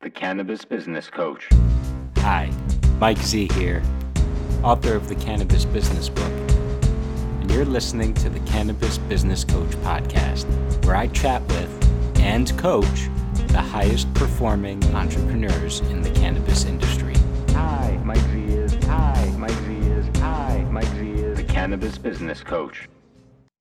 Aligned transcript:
the 0.00 0.10
Cannabis 0.10 0.64
Business 0.64 1.10
Coach. 1.10 1.48
Hi, 2.18 2.52
Mike 3.00 3.18
Z 3.18 3.48
here, 3.54 3.82
author 4.62 4.94
of 4.94 5.08
the 5.08 5.16
Cannabis 5.16 5.64
Business 5.64 6.08
Book. 6.08 6.32
And 7.40 7.50
you're 7.50 7.64
listening 7.64 8.14
to 8.14 8.30
the 8.30 8.38
Cannabis 8.40 8.96
Business 8.96 9.42
Coach 9.42 9.70
podcast, 9.78 10.44
where 10.84 10.94
I 10.94 11.08
chat 11.08 11.42
with 11.48 12.20
and 12.20 12.56
coach 12.58 13.08
the 13.48 13.60
highest 13.60 14.12
performing 14.14 14.84
entrepreneurs 14.94 15.80
in 15.80 16.02
the 16.02 16.10
cannabis 16.10 16.64
industry. 16.64 17.14
Hi, 17.48 18.00
Mike 18.04 18.18
Z 18.18 18.38
is. 18.38 18.74
Hi, 18.84 19.34
Mike 19.36 19.50
Z 19.50 19.72
is. 19.78 20.06
Hi, 20.18 20.64
Mike 20.70 20.86
Z 20.86 21.10
is. 21.10 21.36
The 21.38 21.42
Cannabis 21.42 21.98
Business 21.98 22.40
Coach. 22.44 22.88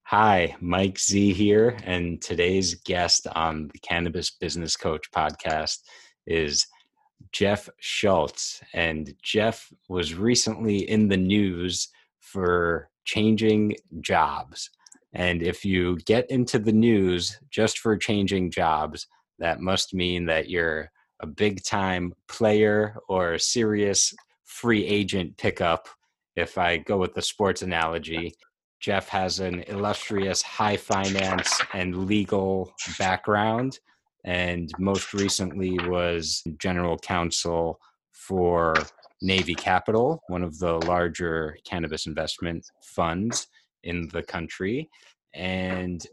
Hi, 0.04 0.55
Mike 0.61 0.99
Z 0.99 1.33
here, 1.33 1.75
and 1.83 2.21
today's 2.21 2.75
guest 2.75 3.25
on 3.33 3.69
the 3.73 3.79
Cannabis 3.79 4.29
Business 4.29 4.75
Coach 4.77 5.09
podcast 5.09 5.79
is 6.28 6.68
Jeff 7.31 7.70
Schultz. 7.80 8.62
And 8.73 9.16
Jeff 9.23 9.72
was 9.90 10.13
recently 10.13 10.90
in 10.90 11.08
the 11.08 11.18
news 11.18 11.90
for 12.20 12.90
changing 13.05 13.76
jobs. 14.02 14.70
And 15.13 15.41
if 15.41 15.66
you 15.66 15.98
get 16.05 16.30
into 16.30 16.59
the 16.59 16.73
news 16.73 17.40
just 17.49 17.80
for 17.80 17.98
changing 17.98 18.52
jobs, 18.52 19.08
that 19.40 19.62
must 19.62 19.94
mean 19.94 20.26
that 20.26 20.49
you're 20.49 20.91
a 21.21 21.27
big 21.27 21.63
time 21.63 22.13
player 22.27 22.98
or 23.07 23.34
a 23.34 23.40
serious 23.40 24.13
free 24.44 24.85
agent 24.85 25.38
pickup. 25.38 25.88
If 26.35 26.57
I 26.57 26.77
go 26.77 26.98
with 26.98 27.16
the 27.16 27.21
sports 27.21 27.62
analogy, 27.62 28.35
Jeff 28.80 29.09
has 29.09 29.40
an 29.40 29.63
illustrious 29.68 30.41
high 30.41 30.77
finance 30.77 31.62
and 31.73 32.05
legal 32.05 32.73
background 32.99 33.80
and 34.26 34.71
most 34.80 35.13
recently 35.13 35.77
was 35.88 36.44
general 36.59 36.98
counsel 36.98 37.80
for 38.12 38.73
Navy 39.21 39.55
Capital, 39.55 40.21
one 40.27 40.43
of 40.43 40.57
the 40.60 40.73
larger 40.85 41.57
cannabis 41.65 42.05
investment 42.05 42.65
funds 42.84 43.48
in 43.84 44.10
the 44.10 44.23
country, 44.23 44.90
and 45.34 46.05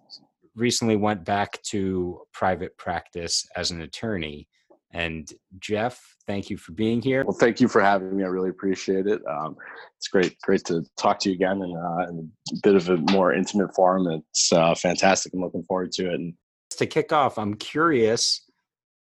recently 0.54 0.96
went 0.96 1.24
back 1.24 1.60
to 1.62 2.20
private 2.32 2.76
practice 2.78 3.44
as 3.56 3.70
an 3.70 3.82
attorney. 3.82 4.48
And 4.92 5.28
Jeff, 5.58 6.00
thank 6.28 6.48
you 6.50 6.56
for 6.56 6.70
being 6.72 7.02
here. 7.02 7.24
Well, 7.24 7.36
thank 7.36 7.60
you 7.60 7.66
for 7.66 7.80
having 7.80 8.16
me. 8.16 8.22
I 8.22 8.28
really 8.28 8.50
appreciate 8.50 9.08
it. 9.08 9.20
Um, 9.28 9.56
it's 9.98 10.06
great, 10.06 10.38
great 10.42 10.64
to 10.66 10.84
talk 10.96 11.18
to 11.20 11.30
you 11.30 11.34
again 11.34 11.60
in, 11.62 11.76
uh, 11.76 12.08
in, 12.08 12.30
a 12.52 12.56
bit 12.62 12.76
of 12.76 12.88
a 12.88 12.96
more 13.10 13.34
intimate 13.34 13.74
forum. 13.74 14.06
It's 14.06 14.52
uh, 14.52 14.74
fantastic. 14.76 15.32
I'm 15.34 15.40
looking 15.40 15.64
forward 15.64 15.90
to 15.92 16.10
it. 16.10 16.14
And 16.14 16.34
to 16.76 16.86
kick 16.86 17.12
off, 17.12 17.38
I'm 17.38 17.54
curious, 17.54 18.42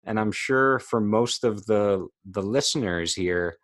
and 0.04 0.18
I'm 0.18 0.32
sure 0.32 0.78
for 0.78 1.00
most 1.00 1.44
of 1.44 1.66
the 1.66 2.06
the 2.24 2.42
listeners 2.42 3.14
here, 3.14 3.56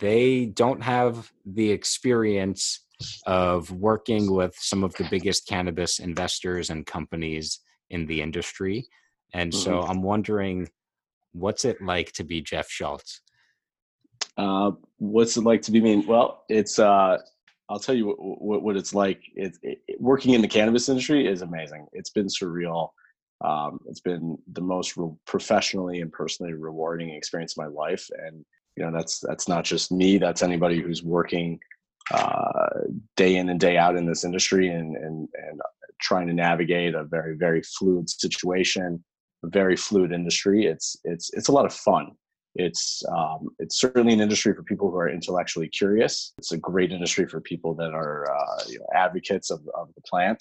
they 0.00 0.46
don't 0.46 0.82
have 0.82 1.30
the 1.44 1.70
experience 1.70 2.84
of 3.26 3.70
working 3.70 4.32
with 4.32 4.54
some 4.58 4.84
of 4.84 4.94
the 4.94 5.06
biggest 5.10 5.46
cannabis 5.48 5.98
investors 5.98 6.70
and 6.70 6.86
companies 6.86 7.60
in 7.90 8.06
the 8.06 8.22
industry. 8.22 8.86
And 9.32 9.52
mm-hmm. 9.52 9.60
so 9.60 9.82
I'm 9.82 10.02
wondering, 10.02 10.68
what's 11.32 11.64
it 11.64 11.82
like 11.82 12.12
to 12.12 12.24
be 12.24 12.40
Jeff 12.40 12.68
Schultz? 12.68 13.20
Uh, 14.36 14.72
what's 14.98 15.36
it 15.36 15.42
like 15.42 15.62
to 15.62 15.72
be 15.72 15.80
me? 15.80 16.04
Well, 16.06 16.44
it's 16.48 16.78
uh, 16.78 17.18
I'll 17.68 17.78
tell 17.78 17.94
you 17.94 18.06
what, 18.06 18.42
what, 18.42 18.62
what 18.62 18.76
it's 18.76 18.94
like. 18.94 19.20
It, 19.34 19.56
it, 19.62 19.78
working 20.00 20.34
in 20.34 20.40
the 20.40 20.48
cannabis 20.48 20.88
industry 20.88 21.26
is 21.26 21.42
amazing. 21.42 21.86
It's 21.92 22.10
been 22.10 22.26
surreal. 22.26 22.90
Um, 23.40 23.80
it's 23.86 24.00
been 24.00 24.38
the 24.52 24.60
most 24.60 24.96
re- 24.96 25.10
professionally 25.26 26.00
and 26.00 26.12
personally 26.12 26.52
rewarding 26.52 27.10
experience 27.10 27.56
of 27.56 27.64
my 27.64 27.68
life, 27.68 28.08
and 28.26 28.44
you 28.76 28.84
know 28.84 28.92
that's 28.92 29.20
that's 29.20 29.48
not 29.48 29.64
just 29.64 29.92
me. 29.92 30.18
That's 30.18 30.42
anybody 30.42 30.80
who's 30.80 31.02
working 31.02 31.58
uh, 32.10 32.70
day 33.16 33.36
in 33.36 33.48
and 33.48 33.60
day 33.60 33.76
out 33.76 33.96
in 33.96 34.06
this 34.06 34.24
industry 34.24 34.68
and 34.68 34.96
and 34.96 35.28
and 35.34 35.60
trying 36.00 36.26
to 36.26 36.32
navigate 36.32 36.94
a 36.94 37.04
very 37.04 37.36
very 37.36 37.62
fluid 37.62 38.08
situation, 38.08 39.02
a 39.42 39.48
very 39.48 39.76
fluid 39.76 40.12
industry. 40.12 40.66
It's 40.66 40.96
it's 41.04 41.32
it's 41.34 41.48
a 41.48 41.52
lot 41.52 41.66
of 41.66 41.74
fun. 41.74 42.12
It's 42.54 43.02
um, 43.08 43.48
it's 43.58 43.80
certainly 43.80 44.12
an 44.12 44.20
industry 44.20 44.54
for 44.54 44.62
people 44.62 44.90
who 44.90 44.96
are 44.96 45.10
intellectually 45.10 45.68
curious. 45.68 46.32
It's 46.38 46.52
a 46.52 46.56
great 46.56 46.92
industry 46.92 47.26
for 47.26 47.40
people 47.40 47.74
that 47.74 47.92
are 47.92 48.32
uh, 48.32 48.62
you 48.68 48.78
know, 48.78 48.86
advocates 48.94 49.50
of, 49.50 49.60
of 49.74 49.88
the 49.96 50.02
plant 50.02 50.38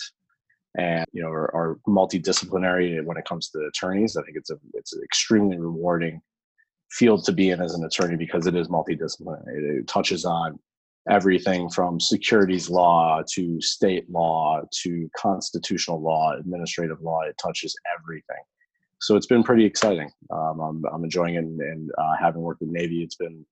and 0.75 1.05
you 1.13 1.21
know 1.21 1.29
are, 1.29 1.55
are, 1.55 1.79
multidisciplinary 1.87 3.03
when 3.03 3.17
it 3.17 3.25
comes 3.25 3.49
to 3.49 3.59
attorneys. 3.59 4.17
I 4.17 4.23
think 4.23 4.37
it's 4.37 4.49
a 4.49 4.57
it's 4.73 4.93
an 4.93 5.01
extremely 5.03 5.57
rewarding 5.57 6.21
field 6.91 7.25
to 7.25 7.31
be 7.31 7.49
in 7.49 7.61
as 7.61 7.73
an 7.73 7.85
attorney 7.85 8.15
because 8.15 8.47
it 8.47 8.55
is 8.55 8.67
multidisciplinary. 8.67 9.79
It, 9.79 9.87
touches 9.87 10.25
on 10.25 10.59
everything 11.09 11.69
from 11.69 11.99
securities 11.99 12.69
law 12.69 13.21
to 13.33 13.59
state 13.61 14.09
law 14.09 14.61
to 14.83 15.09
constitutional 15.15 16.01
law, 16.01 16.33
administrative 16.37 17.01
law. 17.01 17.21
It 17.21 17.35
touches 17.41 17.75
everything. 17.99 18.43
So 19.01 19.17
it's 19.17 19.27
been 19.27 19.43
pretty 19.43 19.65
exciting. 19.65 20.09
Um, 20.31 20.59
I'm, 20.61 20.83
I'm 20.93 21.03
enjoying 21.03 21.35
it, 21.35 21.39
and, 21.39 21.59
and 21.59 21.91
uh, 21.97 22.13
having 22.17 22.41
worked 22.41 22.61
with 22.61 22.69
Navy, 22.69 23.03
it's 23.03 23.15
been 23.15 23.45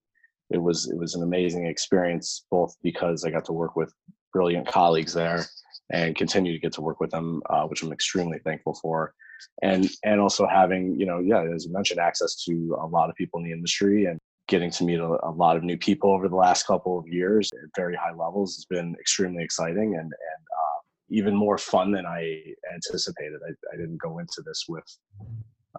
it 0.50 0.62
was 0.62 0.90
it 0.90 0.98
was 0.98 1.16
an 1.16 1.24
amazing 1.24 1.66
experience 1.66 2.46
both 2.52 2.76
because 2.84 3.24
I 3.24 3.32
got 3.32 3.46
to 3.46 3.54
work 3.54 3.76
with 3.76 3.94
brilliant 4.34 4.68
colleagues 4.68 5.14
there 5.14 5.46
and 5.92 6.16
continue 6.16 6.54
to 6.54 6.60
get 6.60 6.74
to 6.74 6.82
work 6.82 7.00
with 7.00 7.12
them, 7.12 7.42
uh, 7.50 7.64
which 7.66 7.84
I'm 7.84 7.92
extremely 7.92 8.40
thankful 8.40 8.78
for. 8.82 9.14
And 9.62 9.90
and 10.04 10.20
also 10.22 10.48
having 10.48 11.00
you 11.00 11.06
know 11.06 11.20
yeah 11.20 11.44
as 11.56 11.66
you 11.66 11.74
mentioned 11.74 12.00
access 12.00 12.36
to 12.46 12.78
a 12.80 12.86
lot 12.86 13.10
of 13.10 13.16
people 13.16 13.40
in 13.40 13.46
the 13.46 13.52
industry 13.52 14.06
and 14.06 14.20
getting 14.48 14.70
to 14.70 14.84
meet 14.84 15.00
a, 15.00 15.18
a 15.24 15.32
lot 15.32 15.58
of 15.58 15.64
new 15.64 15.78
people 15.78 16.12
over 16.12 16.28
the 16.28 16.36
last 16.36 16.68
couple 16.68 17.00
of 17.00 17.08
years 17.08 17.50
at 17.54 17.70
very 17.76 17.96
high 17.96 18.14
levels 18.14 18.56
has 18.56 18.66
been 18.66 18.96
extremely 19.00 19.44
exciting 19.44 19.96
and 19.96 20.04
and 20.04 20.12
uh, 20.12 20.80
even 21.10 21.36
more 21.36 21.58
fun 21.58 21.92
than 21.92 22.06
I 22.06 22.42
anticipated. 22.74 23.40
I, 23.48 23.52
I 23.74 23.78
didn't 23.78 23.98
go 23.98 24.20
into 24.20 24.44
this 24.46 24.66
with 24.70 24.86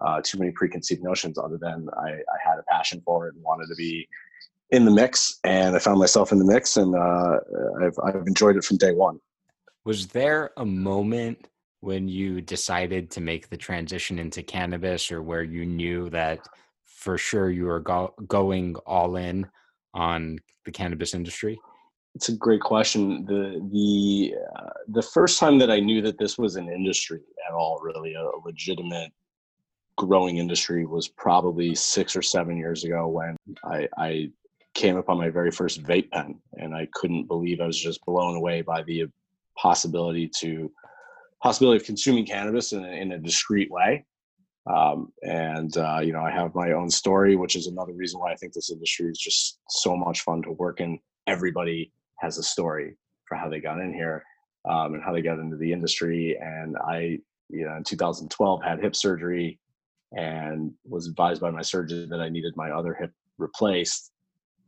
uh, 0.01 0.21
too 0.23 0.39
many 0.39 0.51
preconceived 0.51 1.03
notions 1.03 1.37
other 1.37 1.57
than 1.57 1.87
I, 1.97 2.09
I 2.09 2.37
had 2.49 2.59
a 2.59 2.63
passion 2.69 3.01
for 3.05 3.27
it 3.27 3.35
and 3.35 3.43
wanted 3.43 3.67
to 3.67 3.75
be 3.75 4.07
in 4.71 4.85
the 4.85 4.91
mix 4.91 5.39
and 5.43 5.75
I 5.75 5.79
found 5.79 5.99
myself 5.99 6.31
in 6.31 6.39
the 6.39 6.45
mix 6.45 6.77
and 6.77 6.95
uh, 6.95 7.37
I've, 7.81 7.97
I've 8.03 8.27
enjoyed 8.27 8.57
it 8.57 8.63
from 8.63 8.77
day 8.77 8.91
one. 8.91 9.19
Was 9.85 10.07
there 10.07 10.51
a 10.57 10.65
moment 10.65 11.49
when 11.81 12.07
you 12.07 12.39
decided 12.39 13.11
to 13.11 13.21
make 13.21 13.49
the 13.49 13.57
transition 13.57 14.17
into 14.17 14.41
cannabis 14.41 15.11
or 15.11 15.21
where 15.21 15.43
you 15.43 15.65
knew 15.65 16.09
that 16.11 16.47
for 16.85 17.17
sure 17.17 17.49
you 17.49 17.65
were 17.65 17.81
go- 17.81 18.13
going 18.27 18.75
all 18.85 19.17
in 19.17 19.45
on 19.93 20.39
the 20.63 20.71
cannabis 20.71 21.13
industry? 21.13 21.59
It's 22.15 22.29
a 22.29 22.35
great 22.37 22.61
question. 22.61 23.25
The 23.25 23.59
the 23.71 24.35
uh, 24.55 24.69
the 24.87 25.01
first 25.01 25.39
time 25.39 25.57
that 25.59 25.71
I 25.71 25.79
knew 25.79 26.01
that 26.03 26.17
this 26.17 26.37
was 26.37 26.55
an 26.55 26.69
industry 26.69 27.21
at 27.47 27.53
all, 27.53 27.81
really 27.81 28.13
a, 28.13 28.29
legitimate 28.45 29.11
growing 29.97 30.37
industry, 30.37 30.85
was 30.85 31.07
probably 31.07 31.75
six 31.75 32.15
or 32.15 32.21
seven 32.21 32.55
years 32.55 32.83
ago 32.83 33.07
when 33.07 33.35
I, 33.65 33.89
I 33.97 34.29
came 34.73 34.95
upon 34.97 35.17
my 35.17 35.29
very 35.29 35.51
first 35.51 35.83
vape 35.83 36.11
pen, 36.11 36.39
and 36.53 36.73
I 36.73 36.87
couldn't 36.93 37.27
believe 37.27 37.59
I 37.59 37.67
was 37.67 37.81
just 37.81 38.05
blown 38.05 38.35
away 38.35 38.61
by 38.61 38.83
the 38.83 39.05
possibility 39.57 40.29
to 40.39 40.71
possibility 41.41 41.77
of 41.77 41.85
consuming 41.85 42.25
cannabis 42.25 42.71
in 42.71 42.85
a, 42.85 42.87
in 42.87 43.11
a 43.11 43.19
discreet 43.19 43.69
way. 43.69 44.05
Um, 44.65 45.11
and 45.23 45.75
uh, 45.75 45.99
you 45.99 46.13
know, 46.13 46.21
I 46.21 46.31
have 46.31 46.55
my 46.55 46.71
own 46.71 46.89
story, 46.89 47.35
which 47.35 47.55
is 47.57 47.67
another 47.67 47.91
reason 47.93 48.19
why 48.19 48.31
I 48.31 48.35
think 48.35 48.53
this 48.53 48.71
industry 48.71 49.09
is 49.09 49.17
just 49.17 49.59
so 49.69 49.95
much 49.95 50.21
fun 50.21 50.41
to 50.43 50.51
work 50.51 50.79
in. 50.79 50.99
Everybody 51.27 51.91
has 52.19 52.37
a 52.37 52.43
story 52.43 52.95
for 53.27 53.35
how 53.35 53.49
they 53.49 53.59
got 53.59 53.79
in 53.79 53.93
here 53.93 54.23
um, 54.69 54.93
and 54.93 55.03
how 55.03 55.11
they 55.11 55.21
got 55.21 55.39
into 55.39 55.57
the 55.57 55.71
industry. 55.71 56.37
And 56.39 56.77
I, 56.77 57.19
you 57.49 57.65
know, 57.65 57.75
in 57.75 57.83
2012 57.83 58.63
had 58.63 58.79
hip 58.79 58.95
surgery 58.95 59.59
and 60.13 60.71
was 60.85 61.07
advised 61.07 61.41
by 61.41 61.51
my 61.51 61.61
surgeon 61.61 62.07
that 62.09 62.21
I 62.21 62.29
needed 62.29 62.55
my 62.55 62.71
other 62.71 62.93
hip 62.93 63.11
replaced 63.37 64.11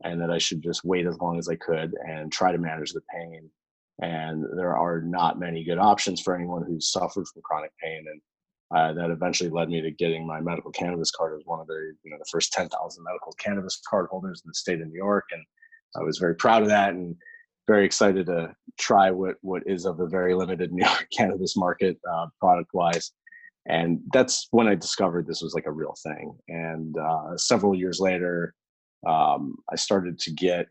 and 0.04 0.20
that 0.20 0.30
I 0.30 0.38
should 0.38 0.62
just 0.62 0.84
wait 0.84 1.06
as 1.06 1.18
long 1.20 1.38
as 1.38 1.48
I 1.48 1.56
could 1.56 1.94
and 2.06 2.30
try 2.30 2.52
to 2.52 2.58
manage 2.58 2.92
the 2.92 3.00
pain 3.14 3.48
and 4.00 4.44
there 4.56 4.76
are 4.76 5.00
not 5.00 5.38
many 5.38 5.64
good 5.64 5.78
options 5.78 6.20
for 6.20 6.34
anyone 6.34 6.64
who's 6.66 6.92
suffered 6.92 7.26
from 7.28 7.42
chronic 7.42 7.70
pain 7.82 8.04
and 8.10 8.20
uh, 8.74 8.92
that 8.92 9.10
eventually 9.10 9.48
led 9.48 9.68
me 9.68 9.80
to 9.80 9.92
getting 9.92 10.26
my 10.26 10.40
medical 10.40 10.72
cannabis 10.72 11.10
card 11.10 11.38
as 11.38 11.46
one 11.46 11.60
of 11.60 11.66
the 11.66 11.94
you 12.02 12.10
know 12.10 12.18
the 12.18 12.28
first 12.30 12.52
10,000 12.52 13.04
medical 13.04 13.32
cannabis 13.38 13.80
card 13.88 14.06
holders 14.10 14.42
in 14.44 14.48
the 14.48 14.54
state 14.54 14.80
of 14.80 14.88
New 14.88 14.96
York 14.96 15.24
and 15.32 15.42
I 15.96 16.02
was 16.02 16.18
very 16.18 16.34
proud 16.34 16.62
of 16.62 16.68
that 16.68 16.90
and 16.90 17.14
very 17.66 17.84
excited 17.84 18.26
to 18.26 18.54
try 18.78 19.10
what 19.10 19.36
what 19.40 19.62
is 19.66 19.86
of 19.86 20.00
a 20.00 20.06
very 20.06 20.34
limited 20.34 20.72
New 20.72 20.84
York 20.84 21.08
cannabis 21.16 21.56
market 21.56 21.98
uh, 22.10 22.26
product 22.40 22.70
wise 22.74 23.12
and 23.68 24.00
that's 24.12 24.48
when 24.50 24.68
I 24.68 24.74
discovered 24.74 25.26
this 25.26 25.42
was 25.42 25.54
like 25.54 25.66
a 25.66 25.72
real 25.72 25.94
thing. 26.02 26.36
And 26.48 26.96
uh, 26.96 27.36
several 27.36 27.74
years 27.74 27.98
later 27.98 28.54
um, 29.06 29.56
I 29.70 29.76
started 29.76 30.18
to 30.20 30.32
get 30.32 30.68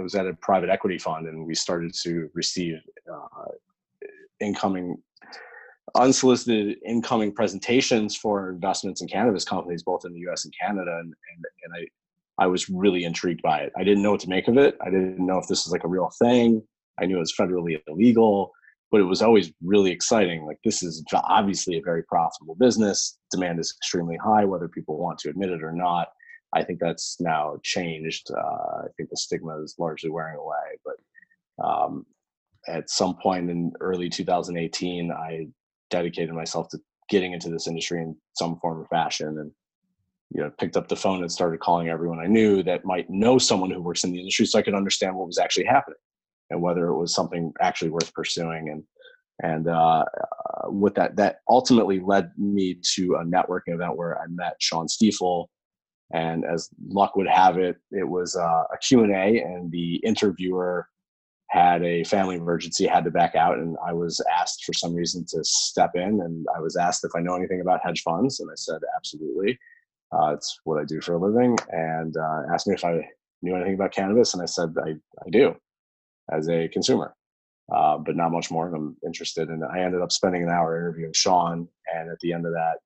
I 0.00 0.02
was 0.02 0.14
at 0.14 0.26
a 0.26 0.32
private 0.34 0.70
equity 0.70 0.98
fund 0.98 1.26
and 1.28 1.46
we 1.46 1.54
started 1.54 1.92
to 2.02 2.30
receive 2.34 2.80
uh, 3.12 3.50
incoming 4.40 4.96
unsolicited 5.96 6.78
incoming 6.86 7.32
presentations 7.32 8.16
for 8.16 8.50
investments 8.50 9.02
in 9.02 9.08
cannabis 9.08 9.44
companies, 9.44 9.82
both 9.82 10.04
in 10.04 10.12
the 10.12 10.20
U.S. 10.20 10.44
and 10.44 10.54
Canada, 10.58 10.98
and 11.00 11.12
and, 11.32 11.44
and 11.64 11.74
I 11.74 12.44
I 12.44 12.46
was 12.46 12.70
really 12.70 13.04
intrigued 13.04 13.42
by 13.42 13.58
it. 13.60 13.72
I 13.76 13.84
didn't 13.84 14.02
know 14.02 14.12
what 14.12 14.20
to 14.20 14.28
make 14.28 14.48
of 14.48 14.56
it. 14.56 14.78
I 14.80 14.86
didn't 14.86 15.24
know 15.24 15.38
if 15.38 15.46
this 15.48 15.66
was 15.66 15.72
like 15.72 15.84
a 15.84 15.88
real 15.88 16.10
thing. 16.18 16.62
I 16.98 17.06
knew 17.06 17.16
it 17.16 17.20
was 17.20 17.34
federally 17.38 17.80
illegal, 17.86 18.52
but 18.90 19.00
it 19.00 19.04
was 19.04 19.20
always 19.20 19.52
really 19.62 19.90
exciting. 19.90 20.46
Like 20.46 20.58
this 20.64 20.82
is 20.82 21.04
obviously 21.12 21.76
a 21.76 21.82
very 21.82 22.02
profitable 22.04 22.54
business. 22.54 23.18
Demand 23.30 23.58
is 23.58 23.74
extremely 23.76 24.16
high, 24.16 24.44
whether 24.44 24.68
people 24.68 24.96
want 24.96 25.18
to 25.20 25.30
admit 25.30 25.50
it 25.50 25.62
or 25.62 25.72
not. 25.72 26.08
I 26.52 26.64
think 26.64 26.80
that's 26.80 27.20
now 27.20 27.58
changed. 27.62 28.30
Uh, 28.30 28.84
I 28.84 28.86
think 28.96 29.10
the 29.10 29.16
stigma 29.16 29.62
is 29.62 29.76
largely 29.78 30.10
wearing 30.10 30.38
away. 30.38 30.78
But 30.84 31.64
um, 31.64 32.06
at 32.68 32.90
some 32.90 33.16
point 33.16 33.50
in 33.50 33.72
early 33.80 34.08
2018, 34.08 35.12
I 35.12 35.46
dedicated 35.90 36.34
myself 36.34 36.68
to 36.70 36.78
getting 37.08 37.32
into 37.32 37.50
this 37.50 37.68
industry 37.68 38.02
in 38.02 38.16
some 38.34 38.58
form 38.60 38.80
or 38.80 38.86
fashion, 38.86 39.38
and 39.38 39.50
you 40.32 40.42
know, 40.42 40.50
picked 40.58 40.76
up 40.76 40.88
the 40.88 40.96
phone 40.96 41.22
and 41.22 41.30
started 41.30 41.60
calling 41.60 41.88
everyone 41.88 42.20
I 42.20 42.26
knew 42.26 42.62
that 42.62 42.84
might 42.84 43.10
know 43.10 43.38
someone 43.38 43.70
who 43.70 43.82
works 43.82 44.04
in 44.04 44.12
the 44.12 44.18
industry, 44.18 44.46
so 44.46 44.58
I 44.58 44.62
could 44.62 44.74
understand 44.74 45.16
what 45.16 45.26
was 45.26 45.38
actually 45.38 45.66
happening 45.66 45.98
and 46.50 46.60
whether 46.60 46.86
it 46.86 46.96
was 46.96 47.14
something 47.14 47.52
actually 47.60 47.90
worth 47.90 48.12
pursuing. 48.12 48.68
And 48.70 48.84
and 49.42 49.68
uh, 49.68 50.04
uh, 50.04 50.70
with 50.70 50.94
that, 50.96 51.16
that 51.16 51.38
ultimately 51.48 51.98
led 51.98 52.30
me 52.36 52.78
to 52.94 53.14
a 53.14 53.24
networking 53.24 53.74
event 53.74 53.96
where 53.96 54.20
I 54.20 54.26
met 54.28 54.56
Sean 54.58 54.86
Stiefel 54.86 55.48
and 56.12 56.44
as 56.44 56.68
luck 56.88 57.16
would 57.16 57.28
have 57.28 57.58
it 57.58 57.76
it 57.90 58.08
was 58.08 58.36
uh, 58.36 58.64
a 58.72 58.78
q&a 58.80 59.42
and 59.42 59.70
the 59.70 59.96
interviewer 59.96 60.86
had 61.48 61.82
a 61.82 62.04
family 62.04 62.36
emergency 62.36 62.86
had 62.86 63.04
to 63.04 63.10
back 63.10 63.34
out 63.34 63.58
and 63.58 63.76
i 63.86 63.92
was 63.92 64.20
asked 64.38 64.64
for 64.64 64.72
some 64.72 64.94
reason 64.94 65.24
to 65.26 65.42
step 65.42 65.92
in 65.94 66.20
and 66.20 66.46
i 66.56 66.60
was 66.60 66.76
asked 66.76 67.04
if 67.04 67.10
i 67.16 67.20
know 67.20 67.34
anything 67.34 67.60
about 67.60 67.80
hedge 67.82 68.02
funds 68.02 68.40
and 68.40 68.50
i 68.50 68.54
said 68.56 68.80
absolutely 68.96 69.58
uh, 70.12 70.32
it's 70.34 70.60
what 70.64 70.80
i 70.80 70.84
do 70.84 71.00
for 71.00 71.14
a 71.14 71.18
living 71.18 71.56
and 71.70 72.16
uh, 72.16 72.42
asked 72.52 72.66
me 72.66 72.74
if 72.74 72.84
i 72.84 73.06
knew 73.42 73.54
anything 73.54 73.74
about 73.74 73.92
cannabis 73.92 74.34
and 74.34 74.42
i 74.42 74.46
said 74.46 74.74
i, 74.84 74.90
I 74.90 75.30
do 75.30 75.54
as 76.32 76.48
a 76.48 76.68
consumer 76.68 77.14
uh, 77.72 77.98
but 77.98 78.16
not 78.16 78.32
much 78.32 78.50
more 78.50 78.72
i'm 78.74 78.96
interested 79.04 79.48
and 79.48 79.64
i 79.64 79.80
ended 79.80 80.02
up 80.02 80.12
spending 80.12 80.42
an 80.42 80.50
hour 80.50 80.76
interviewing 80.76 81.12
Sean. 81.12 81.68
and 81.94 82.10
at 82.10 82.18
the 82.20 82.32
end 82.32 82.46
of 82.46 82.52
that 82.52 82.78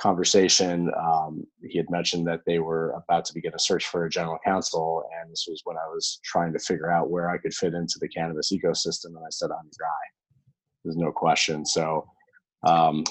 conversation, 0.00 0.90
um, 0.98 1.46
he 1.62 1.78
had 1.78 1.90
mentioned 1.90 2.26
that 2.26 2.40
they 2.46 2.58
were 2.58 2.90
about 2.90 3.24
to 3.26 3.34
begin 3.34 3.52
a 3.54 3.58
search 3.58 3.86
for 3.86 4.04
a 4.04 4.10
general 4.10 4.38
counsel, 4.44 5.04
and 5.20 5.30
this 5.30 5.46
was 5.48 5.62
when 5.64 5.76
I 5.76 5.86
was 5.88 6.20
trying 6.24 6.52
to 6.52 6.58
figure 6.58 6.90
out 6.90 7.10
where 7.10 7.30
I 7.30 7.38
could 7.38 7.54
fit 7.54 7.74
into 7.74 7.98
the 8.00 8.08
cannabis 8.08 8.52
ecosystem. 8.52 9.06
And 9.06 9.18
I 9.18 9.30
said, 9.30 9.50
"I'm 9.50 9.68
the 9.70 9.76
guy." 9.78 10.04
There's 10.84 10.96
no 10.96 11.12
question. 11.12 11.64
So 11.64 12.06
um, 12.66 13.04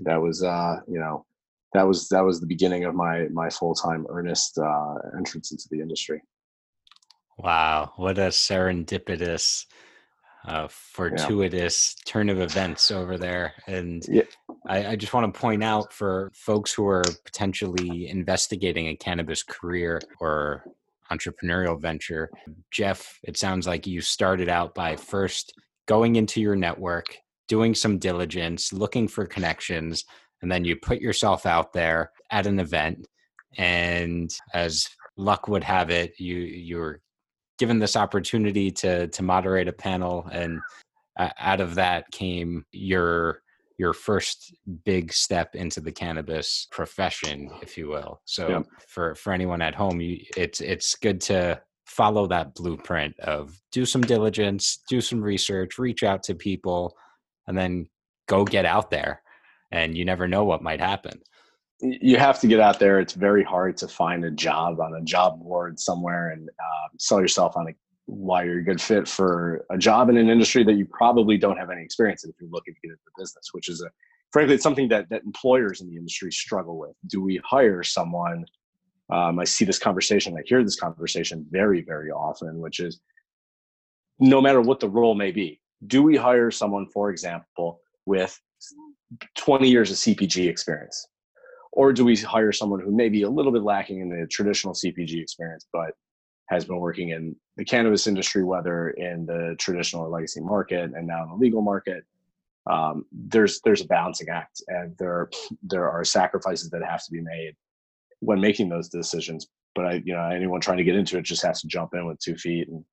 that 0.00 0.20
was, 0.20 0.42
uh, 0.42 0.76
you 0.86 0.98
know, 0.98 1.26
that 1.74 1.86
was 1.86 2.08
that 2.08 2.24
was 2.24 2.40
the 2.40 2.46
beginning 2.46 2.84
of 2.84 2.94
my 2.94 3.28
my 3.28 3.50
full 3.50 3.74
time 3.74 4.06
earnest 4.08 4.58
uh, 4.58 4.94
entrance 5.16 5.50
into 5.50 5.64
the 5.70 5.80
industry. 5.80 6.22
Wow, 7.38 7.92
what 7.96 8.18
a 8.18 8.28
serendipitous 8.28 9.64
uh, 10.46 10.68
fortuitous 10.68 11.96
yeah. 11.98 12.12
turn 12.12 12.28
of 12.30 12.40
events 12.40 12.90
over 12.90 13.18
there. 13.18 13.54
And 13.66 14.04
yeah. 14.08 14.22
I, 14.68 14.88
I, 14.88 14.96
just 14.96 15.14
want 15.14 15.32
to 15.32 15.40
point 15.40 15.64
out 15.64 15.92
for 15.92 16.30
folks 16.34 16.72
who 16.72 16.86
are 16.86 17.02
potentially 17.24 18.08
investigating 18.08 18.88
a 18.88 18.96
cannabis 18.96 19.42
career 19.42 20.00
or 20.20 20.64
entrepreneurial 21.10 21.80
venture, 21.80 22.30
Jeff, 22.70 23.18
it 23.22 23.36
sounds 23.38 23.66
like 23.66 23.86
you 23.86 24.00
started 24.00 24.48
out 24.48 24.74
by 24.74 24.94
first 24.94 25.54
going 25.86 26.16
into 26.16 26.40
your 26.40 26.54
network, 26.54 27.06
doing 27.48 27.74
some 27.74 27.98
diligence, 27.98 28.72
looking 28.72 29.08
for 29.08 29.24
connections, 29.26 30.04
and 30.42 30.52
then 30.52 30.64
you 30.64 30.76
put 30.76 31.00
yourself 31.00 31.46
out 31.46 31.72
there 31.72 32.12
at 32.30 32.46
an 32.46 32.60
event. 32.60 33.06
And 33.56 34.30
as 34.52 34.86
luck 35.16 35.48
would 35.48 35.64
have 35.64 35.88
it, 35.90 36.12
you 36.18 36.36
you're 36.36 37.00
given 37.58 37.78
this 37.78 37.96
opportunity 37.96 38.70
to 38.70 39.08
to 39.08 39.22
moderate 39.22 39.68
a 39.68 39.72
panel, 39.72 40.28
and 40.30 40.60
uh, 41.18 41.30
out 41.38 41.62
of 41.62 41.74
that 41.76 42.04
came 42.12 42.66
your 42.70 43.40
your 43.78 43.92
first 43.92 44.54
big 44.84 45.12
step 45.12 45.54
into 45.54 45.80
the 45.80 45.92
cannabis 45.92 46.66
profession, 46.70 47.50
if 47.62 47.78
you 47.78 47.88
will. 47.88 48.20
So 48.24 48.48
yeah. 48.48 48.62
for 48.88 49.14
for 49.14 49.32
anyone 49.32 49.62
at 49.62 49.74
home, 49.74 50.00
you, 50.00 50.18
it's 50.36 50.60
it's 50.60 50.94
good 50.96 51.20
to 51.22 51.60
follow 51.86 52.26
that 52.26 52.54
blueprint 52.54 53.18
of 53.20 53.58
do 53.72 53.86
some 53.86 54.02
diligence, 54.02 54.82
do 54.88 55.00
some 55.00 55.22
research, 55.22 55.78
reach 55.78 56.02
out 56.02 56.22
to 56.24 56.34
people, 56.34 56.94
and 57.46 57.56
then 57.56 57.88
go 58.26 58.44
get 58.44 58.66
out 58.66 58.90
there. 58.90 59.22
And 59.70 59.96
you 59.96 60.04
never 60.04 60.28
know 60.28 60.44
what 60.44 60.62
might 60.62 60.80
happen 60.80 61.20
you 61.80 62.18
have 62.18 62.40
to 62.40 62.46
get 62.46 62.60
out 62.60 62.78
there. 62.78 62.98
It's 62.98 63.12
very 63.12 63.44
hard 63.44 63.76
to 63.78 63.88
find 63.88 64.24
a 64.24 64.30
job 64.30 64.80
on 64.80 64.94
a 64.94 65.04
job 65.04 65.40
board 65.40 65.78
somewhere 65.78 66.30
and 66.30 66.48
uh, 66.48 66.88
sell 66.98 67.20
yourself 67.20 67.56
on 67.56 67.68
a, 67.68 67.72
why 68.08 68.42
you're 68.42 68.58
a 68.58 68.64
good 68.64 68.80
fit 68.80 69.06
for 69.06 69.64
a 69.70 69.76
job 69.78 70.08
in 70.08 70.16
an 70.16 70.30
industry 70.30 70.64
that 70.64 70.74
you 70.74 70.86
probably 70.86 71.36
don't 71.36 71.58
have 71.58 71.70
any 71.70 71.82
experience 71.82 72.24
in 72.24 72.30
if 72.30 72.36
you're 72.40 72.50
looking 72.50 72.74
to 72.74 72.80
get 72.80 72.90
into 72.90 73.02
business, 73.18 73.50
which 73.52 73.68
is 73.68 73.82
a 73.82 73.90
frankly 74.32 74.54
it's 74.54 74.62
something 74.62 74.88
that 74.88 75.08
that 75.10 75.22
employers 75.24 75.80
in 75.80 75.88
the 75.88 75.96
industry 75.96 76.32
struggle 76.32 76.78
with. 76.78 76.92
Do 77.06 77.22
we 77.22 77.40
hire 77.44 77.82
someone? 77.82 78.44
Um, 79.10 79.38
I 79.38 79.44
see 79.44 79.64
this 79.64 79.78
conversation, 79.78 80.36
I 80.36 80.42
hear 80.44 80.62
this 80.62 80.78
conversation 80.78 81.46
very, 81.50 81.82
very 81.82 82.10
often, 82.10 82.58
which 82.60 82.78
is 82.78 83.00
no 84.18 84.40
matter 84.40 84.60
what 84.60 84.80
the 84.80 84.88
role 84.88 85.14
may 85.14 85.30
be, 85.30 85.60
do 85.86 86.02
we 86.02 86.16
hire 86.16 86.50
someone, 86.50 86.86
for 86.86 87.08
example, 87.08 87.80
with 88.04 88.38
20 89.36 89.70
years 89.70 89.90
of 89.90 89.96
CPG 89.96 90.48
experience? 90.48 91.06
or 91.78 91.92
do 91.92 92.04
we 92.04 92.16
hire 92.16 92.50
someone 92.50 92.80
who 92.80 92.90
may 92.90 93.08
be 93.08 93.22
a 93.22 93.30
little 93.30 93.52
bit 93.52 93.62
lacking 93.62 94.00
in 94.00 94.08
the 94.08 94.26
traditional 94.26 94.74
CPG 94.74 95.22
experience, 95.22 95.66
but 95.72 95.92
has 96.48 96.64
been 96.64 96.78
working 96.78 97.10
in 97.10 97.36
the 97.56 97.64
cannabis 97.64 98.06
industry, 98.06 98.44
whether 98.44 98.90
in 98.90 99.26
the 99.26 99.54
traditional 99.58 100.04
or 100.04 100.08
legacy 100.08 100.40
market 100.40 100.90
and 100.94 101.06
now 101.06 101.22
in 101.24 101.30
the 101.30 101.36
legal 101.36 101.62
market? 101.62 102.04
Um, 102.66 103.04
there's 103.12 103.60
there's 103.62 103.80
a 103.80 103.86
balancing 103.86 104.28
act, 104.28 104.62
and 104.68 104.96
there 104.98 105.30
there 105.62 105.90
are 105.90 106.04
sacrifices 106.04 106.70
that 106.70 106.84
have 106.84 107.04
to 107.04 107.10
be 107.10 107.20
made 107.20 107.54
when 108.20 108.40
making 108.40 108.68
those 108.68 108.88
decisions. 108.88 109.46
But 109.74 109.86
I, 109.86 110.02
you 110.04 110.14
know, 110.14 110.28
anyone 110.28 110.60
trying 110.60 110.78
to 110.78 110.84
get 110.84 110.96
into 110.96 111.18
it 111.18 111.22
just 111.22 111.44
has 111.44 111.60
to 111.62 111.68
jump 111.68 111.94
in 111.94 112.06
with 112.06 112.18
two 112.18 112.36
feet 112.36 112.68
and 112.68 112.84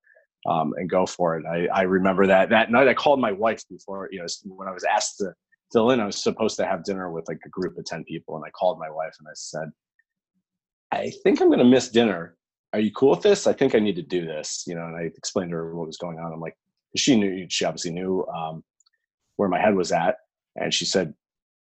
um, 0.45 0.73
and 0.77 0.89
go 0.89 1.05
for 1.05 1.37
it. 1.37 1.45
I, 1.45 1.67
I 1.67 1.81
remember 1.83 2.27
that 2.27 2.49
that 2.49 2.71
night 2.71 2.87
I 2.87 2.93
called 2.93 3.19
my 3.19 3.31
wife 3.31 3.63
before, 3.69 4.09
you 4.11 4.19
know, 4.19 4.27
when 4.45 4.67
I 4.67 4.71
was 4.71 4.83
asked 4.83 5.17
to 5.17 5.33
fill 5.71 5.91
in. 5.91 5.99
I 5.99 6.05
was 6.05 6.21
supposed 6.21 6.57
to 6.57 6.65
have 6.65 6.83
dinner 6.83 7.11
with 7.11 7.27
like 7.27 7.39
a 7.45 7.49
group 7.49 7.77
of 7.77 7.85
10 7.85 8.03
people. 8.05 8.35
And 8.35 8.45
I 8.45 8.49
called 8.51 8.79
my 8.79 8.89
wife 8.89 9.15
and 9.19 9.27
I 9.27 9.33
said, 9.35 9.69
I 10.91 11.11
think 11.23 11.41
I'm 11.41 11.47
going 11.47 11.59
to 11.59 11.65
miss 11.65 11.89
dinner. 11.89 12.37
Are 12.75 12.79
you 12.79 12.91
cool 12.91 13.11
with 13.11 13.21
this? 13.21 13.47
I 13.47 13.53
think 13.53 13.75
I 13.75 13.79
need 13.79 13.95
to 13.95 14.01
do 14.01 14.25
this, 14.25 14.63
you 14.67 14.75
know, 14.75 14.85
and 14.85 14.95
I 14.95 15.03
explained 15.17 15.51
to 15.51 15.57
her 15.57 15.75
what 15.75 15.87
was 15.87 15.97
going 15.97 16.19
on. 16.19 16.33
I'm 16.33 16.39
like, 16.39 16.55
she 16.95 17.17
knew, 17.17 17.45
she 17.49 17.65
obviously 17.65 17.91
knew 17.91 18.25
um, 18.27 18.63
where 19.37 19.49
my 19.49 19.59
head 19.59 19.75
was 19.75 19.91
at. 19.91 20.15
And 20.55 20.73
she 20.73 20.85
said, 20.85 21.13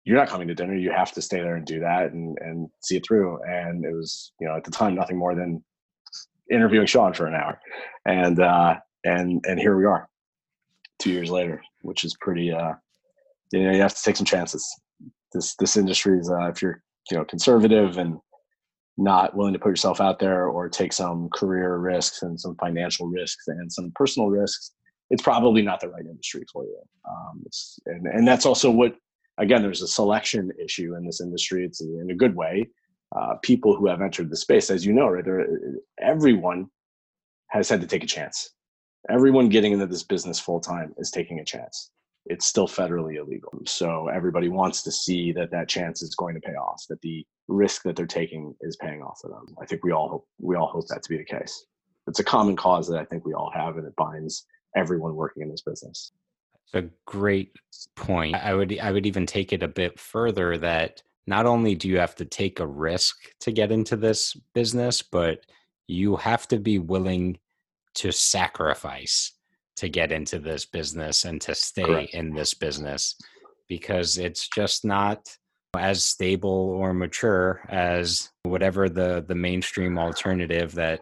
you're 0.04 0.16
not 0.16 0.28
coming 0.28 0.48
to 0.48 0.54
dinner. 0.54 0.74
You 0.74 0.92
have 0.92 1.12
to 1.12 1.22
stay 1.22 1.40
there 1.40 1.56
and 1.56 1.66
do 1.66 1.80
that 1.80 2.12
and, 2.12 2.36
and 2.40 2.68
see 2.82 2.96
it 2.96 3.06
through. 3.06 3.42
And 3.44 3.84
it 3.84 3.92
was, 3.92 4.32
you 4.40 4.46
know, 4.46 4.56
at 4.56 4.64
the 4.64 4.70
time, 4.70 4.94
nothing 4.94 5.18
more 5.18 5.34
than 5.34 5.64
interviewing 6.50 6.86
Sean 6.86 7.12
for 7.12 7.26
an 7.26 7.34
hour. 7.34 7.58
And, 8.04 8.40
uh, 8.40 8.76
and, 9.04 9.44
and 9.46 9.58
here 9.58 9.76
we 9.76 9.84
are 9.84 10.08
two 10.98 11.10
years 11.10 11.30
later, 11.30 11.62
which 11.82 12.04
is 12.04 12.16
pretty, 12.20 12.52
uh, 12.52 12.74
you 13.52 13.64
know 13.64 13.72
you 13.72 13.80
have 13.80 13.94
to 13.94 14.02
take 14.02 14.16
some 14.16 14.26
chances. 14.26 14.64
This 15.32 15.54
this 15.56 15.76
industry 15.76 16.18
is 16.18 16.30
uh, 16.30 16.48
if 16.48 16.62
you're 16.62 16.82
you 17.10 17.16
know 17.16 17.24
conservative 17.24 17.98
and 17.98 18.18
not 18.98 19.36
willing 19.36 19.52
to 19.52 19.58
put 19.58 19.68
yourself 19.68 20.00
out 20.00 20.18
there 20.18 20.46
or 20.46 20.68
take 20.68 20.92
some 20.92 21.28
career 21.30 21.76
risks 21.76 22.22
and 22.22 22.40
some 22.40 22.56
financial 22.56 23.06
risks 23.06 23.48
and 23.48 23.70
some 23.70 23.92
personal 23.94 24.28
risks, 24.28 24.72
it's 25.10 25.22
probably 25.22 25.62
not 25.62 25.80
the 25.80 25.88
right 25.88 26.04
industry 26.04 26.44
for 26.52 26.64
you. 26.64 26.80
Um, 27.08 27.44
and 27.86 28.06
and 28.06 28.28
that's 28.28 28.46
also 28.46 28.70
what 28.70 28.96
again 29.38 29.62
there's 29.62 29.82
a 29.82 29.88
selection 29.88 30.50
issue 30.62 30.94
in 30.96 31.04
this 31.04 31.20
industry. 31.20 31.64
It's 31.64 31.80
in 31.80 32.10
a 32.10 32.14
good 32.14 32.34
way. 32.34 32.68
Uh, 33.14 33.34
people 33.42 33.76
who 33.76 33.86
have 33.86 34.02
entered 34.02 34.30
the 34.30 34.36
space, 34.36 34.70
as 34.70 34.84
you 34.84 34.92
know, 34.92 35.08
right, 35.08 35.24
everyone 36.00 36.66
has 37.48 37.68
had 37.68 37.80
to 37.80 37.86
take 37.86 38.02
a 38.02 38.06
chance. 38.06 38.50
Everyone 39.08 39.48
getting 39.48 39.72
into 39.72 39.86
this 39.86 40.02
business 40.02 40.40
full 40.40 40.60
time 40.60 40.92
is 40.98 41.12
taking 41.12 41.38
a 41.38 41.44
chance 41.44 41.92
it's 42.26 42.46
still 42.46 42.66
federally 42.66 43.16
illegal. 43.16 43.52
So 43.66 44.08
everybody 44.08 44.48
wants 44.48 44.82
to 44.82 44.92
see 44.92 45.32
that 45.32 45.50
that 45.52 45.68
chance 45.68 46.02
is 46.02 46.14
going 46.14 46.34
to 46.34 46.40
pay 46.40 46.54
off, 46.54 46.84
that 46.88 47.00
the 47.00 47.24
risk 47.48 47.82
that 47.84 47.96
they're 47.96 48.06
taking 48.06 48.54
is 48.60 48.76
paying 48.76 49.02
off 49.02 49.18
for 49.20 49.28
them. 49.28 49.54
I 49.60 49.66
think 49.66 49.84
we 49.84 49.92
all 49.92 50.08
hope 50.08 50.28
we 50.38 50.56
all 50.56 50.68
hope 50.68 50.86
that 50.88 51.02
to 51.02 51.08
be 51.08 51.18
the 51.18 51.24
case. 51.24 51.66
It's 52.06 52.20
a 52.20 52.24
common 52.24 52.56
cause 52.56 52.88
that 52.88 52.98
I 52.98 53.04
think 53.04 53.24
we 53.24 53.34
all 53.34 53.50
have, 53.54 53.76
and 53.76 53.86
it 53.86 53.96
binds 53.96 54.46
everyone 54.76 55.14
working 55.14 55.42
in 55.42 55.50
this 55.50 55.62
business. 55.62 56.12
It's 56.64 56.74
a 56.74 56.90
great 57.06 57.52
point. 57.94 58.34
I 58.34 58.54
would 58.54 58.76
I 58.80 58.90
would 58.90 59.06
even 59.06 59.26
take 59.26 59.52
it 59.52 59.62
a 59.62 59.68
bit 59.68 59.98
further 59.98 60.58
that 60.58 61.02
not 61.26 61.46
only 61.46 61.74
do 61.74 61.88
you 61.88 61.98
have 61.98 62.14
to 62.16 62.24
take 62.24 62.60
a 62.60 62.66
risk 62.66 63.16
to 63.40 63.52
get 63.52 63.72
into 63.72 63.96
this 63.96 64.34
business, 64.54 65.02
but 65.02 65.46
you 65.88 66.16
have 66.16 66.48
to 66.48 66.58
be 66.58 66.78
willing 66.78 67.38
to 67.94 68.12
sacrifice 68.12 69.32
to 69.76 69.88
get 69.88 70.12
into 70.12 70.38
this 70.38 70.64
business 70.64 71.24
and 71.24 71.40
to 71.42 71.54
stay 71.54 71.84
Correct. 71.84 72.14
in 72.14 72.34
this 72.34 72.54
business. 72.54 73.16
because 73.68 74.16
it's 74.18 74.48
just 74.48 74.84
not 74.84 75.28
as 75.76 76.04
stable 76.04 76.70
or 76.70 76.94
mature 76.94 77.60
as 77.68 78.30
whatever 78.44 78.88
the 78.88 79.24
the 79.26 79.34
mainstream 79.34 79.98
alternative 79.98 80.72
that 80.74 81.00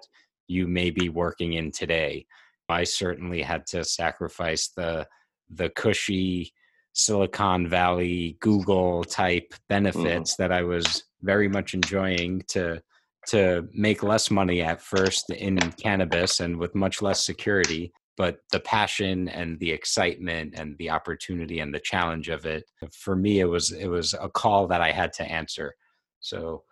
you 0.49 0.67
may 0.67 0.91
be 0.91 1.09
working 1.09 1.55
in 1.55 1.71
today. 1.71 2.27
I 2.69 2.85
certainly 2.85 3.43
had 3.43 3.67
to 3.69 3.85
sacrifice 3.85 4.69
the 4.69 5.07
the 5.51 5.69
cushy 5.71 6.53
Silicon 6.95 7.69
Valley 7.69 8.37
Google 8.41 9.05
type 9.05 9.49
mm-hmm. 9.53 9.63
benefits 9.69 10.33
mm-hmm. 10.33 10.43
that 10.43 10.53
I 10.53 10.63
was 10.63 11.05
very 11.23 11.49
much 11.49 11.75
enjoying 11.75 12.43
to 12.49 12.83
to 13.29 13.67
make 13.73 14.03
less 14.03 14.31
money 14.31 14.61
at 14.61 14.83
first 14.83 15.31
in 15.31 15.59
cannabis 15.59 16.41
and 16.41 16.59
with 16.59 16.75
much 16.75 17.01
less 17.01 17.25
security 17.25 17.93
but 18.17 18.39
the 18.53 18.61
passion 18.61 19.29
and 19.29 19.59
the 19.59 19.71
excitement 19.71 20.55
and 20.57 20.77
the 20.79 20.91
opportunity 20.91 21.61
and 21.61 21.75
the 21.75 21.81
challenge 21.81 22.29
of 22.29 22.47
it 22.47 22.65
for 22.93 23.17
me 23.17 23.41
it 23.41 23.45
was 23.47 23.73
it 23.73 23.89
was 23.89 24.15
a 24.21 24.29
call 24.29 24.67
that 24.67 24.81
i 24.81 24.91
had 24.93 25.13
to 25.13 25.25
answer. 25.25 25.75
So 26.21 26.63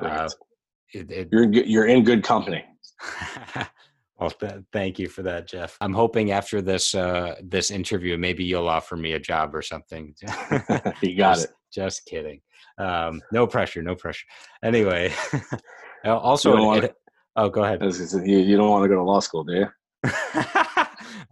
uh, 0.00 0.28
it, 0.92 1.10
it, 1.10 1.28
you're 1.30 1.50
you're 1.52 1.86
in 1.86 2.04
good 2.04 2.24
company. 2.24 2.64
Well 4.18 4.30
th- 4.30 4.62
thank 4.72 4.98
you 4.98 5.08
for 5.08 5.22
that 5.24 5.46
jeff. 5.46 5.76
I'm 5.82 5.92
hoping 5.92 6.30
after 6.30 6.62
this 6.62 6.94
uh 6.94 7.34
this 7.42 7.70
interview 7.70 8.16
maybe 8.16 8.44
you'll 8.44 8.66
offer 8.66 8.96
me 8.96 9.12
a 9.12 9.20
job 9.20 9.54
or 9.54 9.60
something. 9.60 10.14
You 11.02 11.16
got 11.18 11.34
just, 11.34 11.44
it. 11.44 11.50
just 11.70 12.06
kidding. 12.06 12.40
Um 12.78 13.20
no 13.30 13.46
pressure 13.46 13.82
no 13.82 13.94
pressure. 13.94 14.24
Anyway 14.64 15.12
also 16.06 16.72
it, 16.72 16.94
oh 17.36 17.50
go 17.50 17.64
ahead. 17.64 17.82
You, 17.82 18.38
you 18.38 18.56
don't 18.56 18.70
want 18.70 18.84
to 18.84 18.88
go 18.88 18.94
to 18.94 19.02
law 19.02 19.20
school 19.20 19.44
do 19.44 19.52
you 19.52 19.66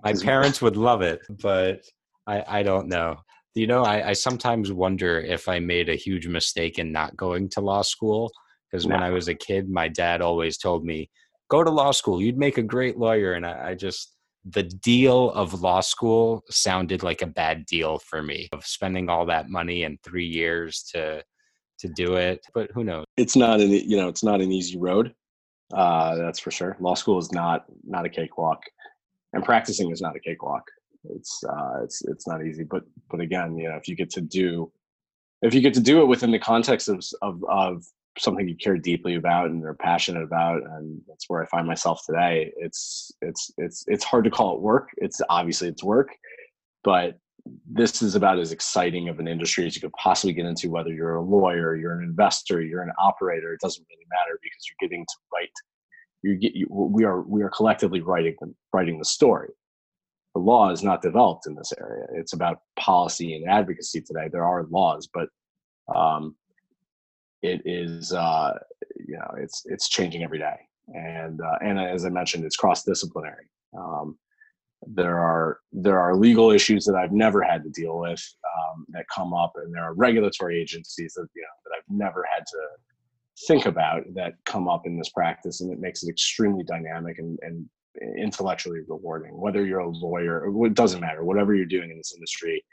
my 0.04 0.14
parents 0.14 0.60
would 0.62 0.76
love 0.76 1.02
it, 1.02 1.20
but 1.42 1.80
I, 2.26 2.44
I 2.46 2.62
don't 2.62 2.88
know. 2.88 3.16
You 3.54 3.66
know, 3.66 3.84
I, 3.84 4.10
I 4.10 4.12
sometimes 4.12 4.72
wonder 4.72 5.20
if 5.20 5.48
I 5.48 5.60
made 5.60 5.88
a 5.88 5.94
huge 5.94 6.26
mistake 6.26 6.78
in 6.78 6.92
not 6.92 7.16
going 7.16 7.48
to 7.50 7.60
law 7.60 7.82
school. 7.82 8.30
Because 8.70 8.86
no. 8.86 8.94
when 8.96 9.04
I 9.04 9.10
was 9.10 9.28
a 9.28 9.34
kid, 9.34 9.70
my 9.70 9.86
dad 9.86 10.20
always 10.20 10.58
told 10.58 10.84
me, 10.84 11.08
go 11.48 11.62
to 11.62 11.70
law 11.70 11.92
school, 11.92 12.20
you'd 12.20 12.38
make 12.38 12.58
a 12.58 12.62
great 12.62 12.98
lawyer. 12.98 13.34
And 13.34 13.46
I, 13.46 13.70
I 13.70 13.74
just, 13.74 14.14
the 14.44 14.62
deal 14.62 15.30
of 15.30 15.62
law 15.62 15.80
school 15.80 16.42
sounded 16.50 17.02
like 17.02 17.22
a 17.22 17.26
bad 17.26 17.64
deal 17.66 17.98
for 17.98 18.22
me 18.22 18.48
of 18.52 18.66
spending 18.66 19.08
all 19.08 19.24
that 19.26 19.48
money 19.48 19.84
and 19.84 19.98
three 20.02 20.26
years 20.26 20.82
to 20.92 21.22
to 21.78 21.88
do 21.88 22.14
it 22.14 22.44
but 22.54 22.70
who 22.72 22.84
knows 22.84 23.04
it's 23.16 23.36
not 23.36 23.60
an 23.60 23.70
you 23.70 23.96
know 23.96 24.08
it's 24.08 24.22
not 24.22 24.40
an 24.40 24.52
easy 24.52 24.78
road 24.78 25.12
uh, 25.72 26.14
that's 26.16 26.38
for 26.38 26.50
sure 26.50 26.76
law 26.78 26.94
school 26.94 27.18
is 27.18 27.32
not 27.32 27.64
not 27.82 28.04
a 28.04 28.08
cakewalk 28.08 28.62
and 29.34 29.44
practicing 29.44 29.90
is 29.90 30.00
not 30.00 30.16
a 30.16 30.20
cakewalk. 30.20 30.64
It's 31.10 31.44
uh, 31.44 31.82
it's 31.82 32.02
it's 32.04 32.26
not 32.26 32.44
easy, 32.46 32.64
but 32.64 32.84
but 33.10 33.20
again, 33.20 33.58
you 33.58 33.68
know, 33.68 33.76
if 33.76 33.88
you 33.88 33.96
get 33.96 34.10
to 34.10 34.20
do 34.20 34.72
if 35.42 35.52
you 35.52 35.60
get 35.60 35.74
to 35.74 35.80
do 35.80 36.00
it 36.00 36.06
within 36.06 36.30
the 36.30 36.38
context 36.38 36.88
of 36.88 37.04
of, 37.20 37.44
of 37.48 37.84
something 38.18 38.48
you 38.48 38.56
care 38.56 38.78
deeply 38.78 39.16
about 39.16 39.50
and 39.50 39.64
are 39.64 39.74
passionate 39.74 40.22
about, 40.22 40.62
and 40.62 41.00
that's 41.06 41.28
where 41.28 41.42
I 41.42 41.46
find 41.46 41.66
myself 41.66 42.02
today. 42.06 42.52
It's 42.56 43.12
it's 43.20 43.52
it's 43.58 43.84
it's 43.86 44.04
hard 44.04 44.24
to 44.24 44.30
call 44.30 44.54
it 44.54 44.62
work. 44.62 44.88
It's 44.96 45.20
obviously 45.28 45.68
it's 45.68 45.84
work, 45.84 46.08
but 46.82 47.18
this 47.70 48.00
is 48.00 48.14
about 48.14 48.38
as 48.38 48.52
exciting 48.52 49.10
of 49.10 49.18
an 49.18 49.28
industry 49.28 49.66
as 49.66 49.74
you 49.74 49.82
could 49.82 49.92
possibly 49.92 50.32
get 50.32 50.46
into 50.46 50.70
whether 50.70 50.90
you're 50.90 51.16
a 51.16 51.22
lawyer 51.22 51.76
you're 51.76 51.98
an 51.98 52.02
investor 52.02 52.62
you're 52.62 52.80
an 52.80 52.92
operator 52.98 53.52
it 53.52 53.60
doesn't 53.60 53.86
really 53.90 54.06
matter 54.08 54.38
because 54.42 54.66
you're 54.66 54.88
getting 54.88 55.04
to 55.04 55.14
write 55.30 55.50
you 56.24 56.36
get 56.36 56.54
you, 56.54 56.66
we 56.70 57.04
are 57.04 57.22
we 57.22 57.42
are 57.42 57.50
collectively 57.50 58.00
writing 58.00 58.34
the, 58.40 58.52
writing 58.72 58.98
the 58.98 59.04
story. 59.04 59.50
The 60.34 60.40
law 60.40 60.70
is 60.70 60.82
not 60.82 61.02
developed 61.02 61.46
in 61.46 61.54
this 61.54 61.72
area. 61.78 62.06
It's 62.14 62.32
about 62.32 62.58
policy 62.76 63.36
and 63.36 63.48
advocacy 63.48 64.00
today. 64.00 64.28
There 64.30 64.44
are 64.44 64.64
laws 64.64 65.08
but 65.12 65.28
um, 65.94 66.34
it 67.42 67.62
is 67.64 68.12
uh, 68.12 68.58
you 69.06 69.16
know 69.18 69.34
it's 69.38 69.62
it's 69.66 69.88
changing 69.88 70.24
every 70.24 70.38
day. 70.38 70.56
And 70.94 71.40
uh, 71.40 71.58
and 71.62 71.78
as 71.78 72.04
i 72.04 72.10
mentioned 72.10 72.44
it's 72.44 72.56
cross 72.56 72.84
disciplinary 72.84 73.46
um, 73.78 74.18
there 74.86 75.18
are 75.18 75.60
there 75.72 75.98
are 75.98 76.14
legal 76.14 76.50
issues 76.50 76.84
that 76.84 76.94
I've 76.94 77.12
never 77.12 77.42
had 77.42 77.62
to 77.64 77.70
deal 77.70 77.98
with 77.98 78.22
um, 78.58 78.84
that 78.90 79.06
come 79.14 79.32
up, 79.32 79.52
and 79.56 79.72
there 79.74 79.82
are 79.82 79.94
regulatory 79.94 80.60
agencies 80.60 81.14
that 81.14 81.26
you 81.34 81.42
know 81.42 81.48
that 81.64 81.76
I've 81.76 81.96
never 81.96 82.26
had 82.34 82.44
to 82.46 82.58
think 83.46 83.66
about 83.66 84.02
that 84.14 84.34
come 84.44 84.68
up 84.68 84.86
in 84.86 84.96
this 84.96 85.10
practice 85.10 85.60
and 85.60 85.72
it 85.72 85.80
makes 85.80 86.02
it 86.02 86.10
extremely 86.10 86.64
dynamic 86.64 87.18
and, 87.18 87.38
and 87.42 87.68
intellectually 88.18 88.80
rewarding. 88.88 89.38
Whether 89.38 89.64
you're 89.64 89.80
a 89.80 89.90
lawyer 89.90 90.46
it 90.66 90.74
doesn't 90.74 91.00
matter. 91.00 91.24
Whatever 91.24 91.54
you're 91.54 91.66
doing 91.66 91.90
in 91.90 91.98
this 91.98 92.14
industry 92.14 92.64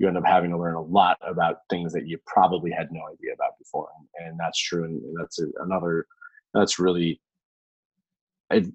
you 0.00 0.08
end 0.08 0.16
up 0.16 0.24
having 0.26 0.50
to 0.50 0.58
learn 0.58 0.74
a 0.74 0.80
lot 0.80 1.18
about 1.20 1.58
things 1.68 1.92
that 1.92 2.08
you 2.08 2.18
probably 2.26 2.70
had 2.70 2.88
no 2.90 3.02
idea 3.12 3.34
about 3.34 3.58
before. 3.58 3.90
And, 4.18 4.40
that's 4.40 4.58
true 4.58 4.84
and 4.84 5.00
that's 5.18 5.38
another 5.60 6.06
that's 6.54 6.78
really 6.78 7.20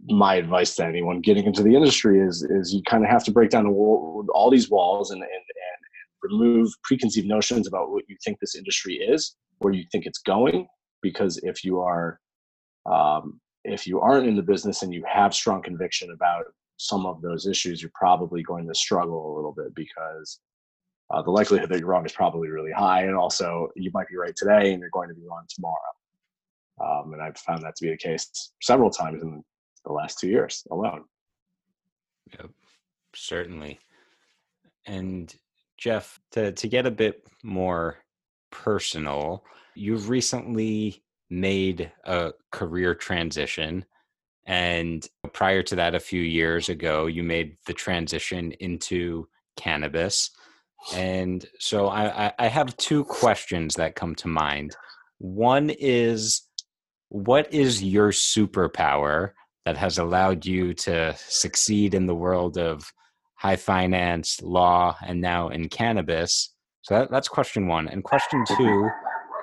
my 0.07 0.35
advice 0.35 0.75
to 0.75 0.85
anyone 0.85 1.19
getting 1.21 1.45
into 1.45 1.63
the 1.63 1.75
industry 1.75 2.19
is 2.19 2.43
is 2.43 2.73
you 2.73 2.81
kind 2.83 3.03
of 3.03 3.09
have 3.09 3.23
to 3.25 3.31
break 3.31 3.49
down 3.49 3.69
wall, 3.71 4.25
all 4.33 4.51
these 4.51 4.69
walls 4.69 5.09
and, 5.09 5.21
and 5.21 5.31
and 5.31 6.31
remove 6.31 6.69
preconceived 6.83 7.27
notions 7.27 7.67
about 7.67 7.89
what 7.89 8.03
you 8.07 8.15
think 8.23 8.39
this 8.39 8.55
industry 8.55 8.95
is 8.95 9.35
where 9.59 9.73
you 9.73 9.83
think 9.91 10.05
it's 10.05 10.19
going 10.19 10.67
because 11.05 11.37
if 11.43 11.63
you 11.63 11.81
are 11.81 12.19
um, 12.87 13.39
if 13.63 13.85
you 13.85 13.99
aren't 13.99 14.27
in 14.27 14.35
the 14.35 14.49
business 14.53 14.81
and 14.81 14.91
you 14.91 15.03
have 15.07 15.33
strong 15.33 15.61
conviction 15.61 16.09
about 16.11 16.45
some 16.77 17.05
of 17.05 17.21
those 17.21 17.45
issues 17.45 17.79
you're 17.81 17.99
probably 18.05 18.41
going 18.41 18.67
to 18.67 18.73
struggle 18.73 19.21
a 19.31 19.35
little 19.35 19.53
bit 19.53 19.73
because 19.75 20.39
uh, 21.11 21.21
the 21.21 21.29
likelihood 21.29 21.69
that 21.69 21.79
you're 21.79 21.87
wrong 21.87 22.05
is 22.05 22.11
probably 22.11 22.49
really 22.49 22.71
high 22.71 23.03
and 23.03 23.15
also 23.15 23.69
you 23.75 23.91
might 23.93 24.07
be 24.07 24.17
right 24.17 24.35
today 24.35 24.71
and 24.71 24.79
you're 24.81 24.89
going 24.89 25.09
to 25.09 25.15
be 25.15 25.27
wrong 25.29 25.45
tomorrow. 25.47 25.93
Um, 26.83 27.13
and 27.13 27.21
i've 27.21 27.37
found 27.37 27.61
that 27.61 27.75
to 27.75 27.83
be 27.85 27.91
the 27.91 27.97
case 27.97 28.51
several 28.61 28.89
times 28.89 29.21
in 29.21 29.43
the 29.85 29.93
last 29.93 30.19
two 30.19 30.27
years 30.27 30.63
alone. 30.71 31.03
Yep 32.37 32.49
certainly. 33.15 33.79
And 34.85 35.33
jeff 35.77 36.19
to, 36.31 36.51
to 36.51 36.67
get 36.67 36.85
a 36.85 36.91
bit 36.91 37.27
more 37.43 37.97
personal 38.51 39.43
you've 39.75 40.09
recently 40.09 41.03
made 41.29 41.91
a 42.05 42.31
career 42.51 42.95
transition. 42.95 43.85
And 44.45 45.07
prior 45.33 45.63
to 45.63 45.75
that, 45.75 45.95
a 45.95 45.99
few 45.99 46.21
years 46.21 46.69
ago, 46.69 47.07
you 47.07 47.23
made 47.23 47.57
the 47.65 47.73
transition 47.73 48.51
into 48.53 49.27
cannabis. 49.57 50.29
And 50.93 51.45
so 51.59 51.87
I, 51.87 52.31
I 52.37 52.47
have 52.47 52.77
two 52.77 53.05
questions 53.05 53.75
that 53.75 53.95
come 53.95 54.13
to 54.15 54.27
mind. 54.27 54.75
One 55.17 55.71
is 55.71 56.43
what 57.09 57.51
is 57.53 57.83
your 57.83 58.11
superpower 58.11 59.31
that 59.65 59.77
has 59.77 59.97
allowed 59.97 60.45
you 60.45 60.73
to 60.75 61.15
succeed 61.17 61.95
in 61.95 62.05
the 62.05 62.15
world 62.15 62.57
of 62.57 62.91
high 63.35 63.55
finance, 63.55 64.41
law, 64.41 64.95
and 65.03 65.21
now 65.21 65.49
in 65.49 65.69
cannabis? 65.69 66.53
So 66.83 66.99
that, 66.99 67.09
that's 67.09 67.27
question 67.27 67.67
one. 67.67 67.87
And 67.87 68.03
question 68.03 68.43
mm-hmm. 68.45 68.63
two 68.63 68.89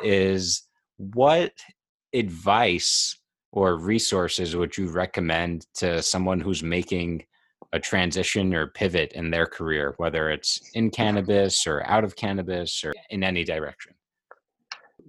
is 0.02 0.62
what 0.96 1.52
advice 2.14 3.18
or 3.52 3.76
resources 3.76 4.56
would 4.56 4.76
you 4.76 4.88
recommend 4.88 5.66
to 5.74 6.02
someone 6.02 6.40
who's 6.40 6.62
making 6.62 7.24
a 7.72 7.78
transition 7.78 8.54
or 8.54 8.66
pivot 8.68 9.12
in 9.12 9.30
their 9.30 9.46
career, 9.46 9.94
whether 9.96 10.30
it's 10.30 10.70
in 10.74 10.90
cannabis 10.90 11.66
or 11.66 11.86
out 11.86 12.04
of 12.04 12.16
cannabis 12.16 12.84
or 12.84 12.92
in 13.10 13.22
any 13.22 13.44
direction? 13.44 13.94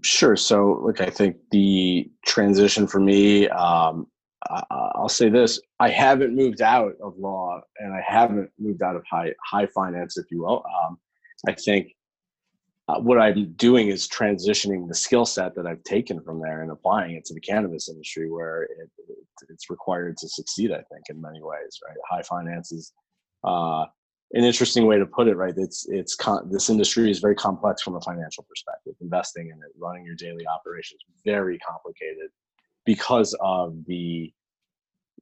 Sure. 0.02 0.36
So, 0.36 0.82
look, 0.84 1.00
I 1.02 1.10
think 1.10 1.38
the 1.52 2.10
transition 2.26 2.88
for 2.88 3.00
me, 3.00 3.48
um, 3.50 4.08
I'll 4.50 5.08
say 5.10 5.30
this: 5.30 5.62
I 5.80 5.90
haven't 5.90 6.36
moved 6.36 6.62
out 6.62 6.94
of 7.02 7.18
law, 7.18 7.62
and 7.80 7.94
I 7.94 8.02
haven't 8.06 8.50
moved 8.60 8.82
out 8.82 8.98
of 8.98 9.04
high 9.10 9.34
high 9.50 9.68
finance, 9.68 10.18
if 10.18 10.26
you 10.30 10.42
will. 10.42 10.64
Um, 10.84 10.98
I 11.48 11.54
think 11.54 11.94
uh, 12.90 13.00
what 13.00 13.20
I'm 13.20 13.54
doing 13.54 13.88
is 13.88 14.08
transitioning 14.08 14.88
the 14.88 14.96
skill 14.96 15.26
set 15.26 15.56
that 15.56 15.66
I've 15.66 15.84
taken 15.84 16.22
from 16.22 16.42
there 16.42 16.62
and 16.62 16.72
applying 16.72 17.16
it 17.16 17.26
to 17.26 17.34
the 17.34 17.40
cannabis 17.40 17.88
industry, 17.90 18.30
where 18.30 18.64
it, 18.64 18.90
it, 19.08 19.18
it's 19.50 19.70
required 19.70 20.18
to 20.18 20.28
succeed. 20.28 20.72
I 20.72 20.84
think 20.92 21.06
in 21.10 21.22
many 21.22 21.42
ways, 21.42 21.80
right? 21.88 21.98
High 22.10 22.24
finance 22.24 22.74
is 22.74 22.92
uh, 23.46 23.86
an 24.34 24.44
interesting 24.44 24.86
way 24.86 24.98
to 25.00 25.06
put 25.06 25.28
it, 25.28 25.36
right? 25.38 25.54
It's 25.56 25.88
it's 25.88 26.16
con- 26.16 26.50
this 26.52 26.70
industry 26.70 27.10
is 27.10 27.20
very 27.20 27.36
complex 27.36 27.82
from 27.82 27.96
a 27.96 28.02
financial 28.02 28.46
perspective. 28.50 28.96
Investing 29.00 29.48
in 29.48 29.58
it, 29.58 29.72
running 29.80 30.06
your 30.06 30.16
daily 30.16 30.46
operations, 30.46 31.02
very 31.24 31.58
complicated 31.60 32.32
because 32.86 33.34
of 33.40 33.76
the 33.86 34.34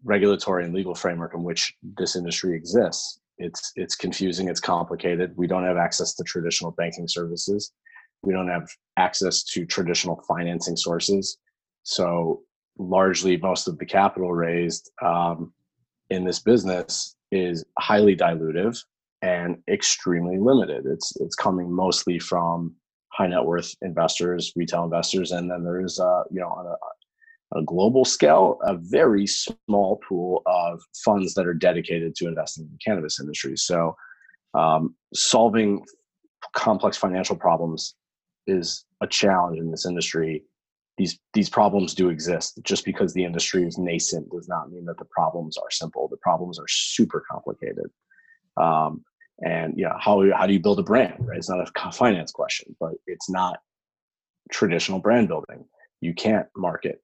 regulatory 0.03 0.65
and 0.65 0.73
legal 0.73 0.95
framework 0.95 1.35
in 1.35 1.43
which 1.43 1.75
this 1.83 2.15
industry 2.15 2.55
exists 2.55 3.20
it's 3.41 3.71
it's 3.75 3.95
confusing 3.95 4.47
it's 4.47 4.59
complicated. 4.59 5.33
We 5.35 5.47
don't 5.47 5.65
have 5.65 5.77
access 5.77 6.13
to 6.15 6.23
traditional 6.23 6.71
banking 6.71 7.07
services. 7.07 7.71
We 8.23 8.33
don't 8.33 8.49
have 8.49 8.67
access 8.97 9.43
to 9.45 9.65
traditional 9.65 10.21
financing 10.27 10.77
sources. 10.77 11.37
So 11.83 12.41
largely 12.77 13.37
most 13.37 13.67
of 13.67 13.77
the 13.77 13.85
capital 13.85 14.31
raised 14.31 14.91
um, 15.01 15.53
in 16.09 16.23
this 16.23 16.39
business 16.39 17.15
is 17.31 17.63
highly 17.79 18.15
dilutive 18.15 18.77
and 19.21 19.57
extremely 19.69 20.37
limited. 20.37 20.85
It's 20.85 21.15
it's 21.17 21.35
coming 21.35 21.71
mostly 21.71 22.19
from 22.19 22.75
high 23.09 23.27
net 23.27 23.45
worth 23.45 23.73
investors, 23.81 24.53
retail 24.55 24.83
investors, 24.83 25.31
and 25.31 25.49
then 25.49 25.63
there 25.63 25.81
is 25.81 25.99
uh, 25.99 26.23
you 26.31 26.41
know 26.41 26.49
on 26.49 26.65
a, 26.65 26.75
a 27.55 27.61
global 27.61 28.05
scale 28.05 28.59
a 28.63 28.77
very 28.77 29.27
small 29.27 29.99
pool 30.07 30.41
of 30.45 30.81
funds 31.03 31.33
that 31.33 31.45
are 31.45 31.53
dedicated 31.53 32.15
to 32.15 32.27
investing 32.27 32.65
in 32.65 32.71
the 32.71 32.77
cannabis 32.77 33.19
industry. 33.19 33.57
So 33.57 33.95
um, 34.53 34.95
solving 35.13 35.83
complex 36.55 36.97
financial 36.97 37.35
problems 37.35 37.95
is 38.47 38.85
a 39.01 39.07
challenge 39.07 39.59
in 39.59 39.71
this 39.71 39.85
industry. 39.85 40.43
These 40.97 41.19
these 41.33 41.49
problems 41.49 41.93
do 41.93 42.09
exist. 42.09 42.59
Just 42.63 42.85
because 42.85 43.13
the 43.13 43.23
industry 43.23 43.65
is 43.65 43.77
nascent 43.77 44.29
does 44.31 44.47
not 44.47 44.71
mean 44.71 44.85
that 44.85 44.97
the 44.97 45.05
problems 45.05 45.57
are 45.57 45.71
simple. 45.71 46.07
The 46.07 46.17
problems 46.17 46.59
are 46.59 46.67
super 46.67 47.23
complicated. 47.29 47.89
Um, 48.57 49.03
and 49.43 49.73
you 49.77 49.85
know 49.85 49.95
how 49.99 50.23
how 50.35 50.45
do 50.45 50.53
you 50.53 50.59
build 50.59 50.79
a 50.79 50.83
brand? 50.83 51.15
Right? 51.19 51.37
It's 51.37 51.49
not 51.49 51.67
a 51.67 51.91
finance 51.91 52.31
question, 52.31 52.75
but 52.79 52.93
it's 53.07 53.29
not 53.29 53.59
traditional 54.51 54.99
brand 54.99 55.27
building. 55.27 55.65
You 56.01 56.13
can't 56.13 56.47
market 56.55 57.01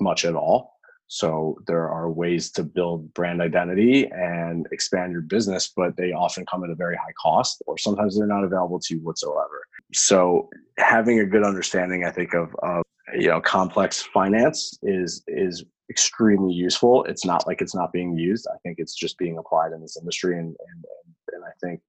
much 0.00 0.24
at 0.24 0.34
all. 0.34 0.76
So 1.08 1.58
there 1.66 1.88
are 1.88 2.10
ways 2.10 2.50
to 2.52 2.64
build 2.64 3.14
brand 3.14 3.40
identity 3.40 4.10
and 4.10 4.66
expand 4.72 5.12
your 5.12 5.20
business, 5.20 5.72
but 5.74 5.96
they 5.96 6.12
often 6.12 6.44
come 6.46 6.64
at 6.64 6.70
a 6.70 6.74
very 6.74 6.96
high 6.96 7.12
cost, 7.20 7.62
or 7.66 7.78
sometimes 7.78 8.18
they're 8.18 8.26
not 8.26 8.42
available 8.42 8.80
to 8.80 8.94
you 8.94 9.00
whatsoever. 9.00 9.66
So 9.92 10.48
having 10.78 11.20
a 11.20 11.24
good 11.24 11.44
understanding, 11.44 12.04
I 12.04 12.10
think, 12.10 12.34
of, 12.34 12.54
of 12.62 12.82
you 13.14 13.28
know 13.28 13.40
complex 13.40 14.02
finance 14.02 14.76
is 14.82 15.22
is 15.28 15.64
extremely 15.90 16.52
useful. 16.52 17.04
It's 17.04 17.24
not 17.24 17.46
like 17.46 17.60
it's 17.60 17.74
not 17.74 17.92
being 17.92 18.18
used. 18.18 18.48
I 18.52 18.58
think 18.64 18.78
it's 18.80 18.94
just 18.94 19.16
being 19.16 19.38
applied 19.38 19.72
in 19.72 19.80
this 19.80 19.96
industry, 19.96 20.36
and 20.36 20.48
and 20.48 20.84
and 21.32 21.44
I 21.44 21.52
think 21.64 21.80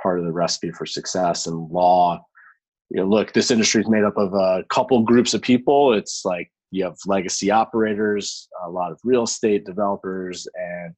part 0.00 0.18
of 0.18 0.24
the 0.24 0.32
recipe 0.32 0.70
for 0.70 0.86
success 0.86 1.46
and 1.46 1.70
law. 1.70 2.24
You 2.88 3.00
know, 3.00 3.06
look, 3.06 3.32
this 3.32 3.50
industry 3.50 3.82
is 3.82 3.88
made 3.88 4.04
up 4.04 4.16
of 4.16 4.32
a 4.32 4.64
couple 4.70 5.02
groups 5.02 5.34
of 5.34 5.42
people. 5.42 5.92
It's 5.92 6.24
like 6.24 6.50
you 6.70 6.84
have 6.84 6.96
legacy 7.06 7.50
operators, 7.50 8.48
a 8.64 8.70
lot 8.70 8.92
of 8.92 8.98
real 9.04 9.24
estate 9.24 9.64
developers, 9.64 10.46
and 10.54 10.94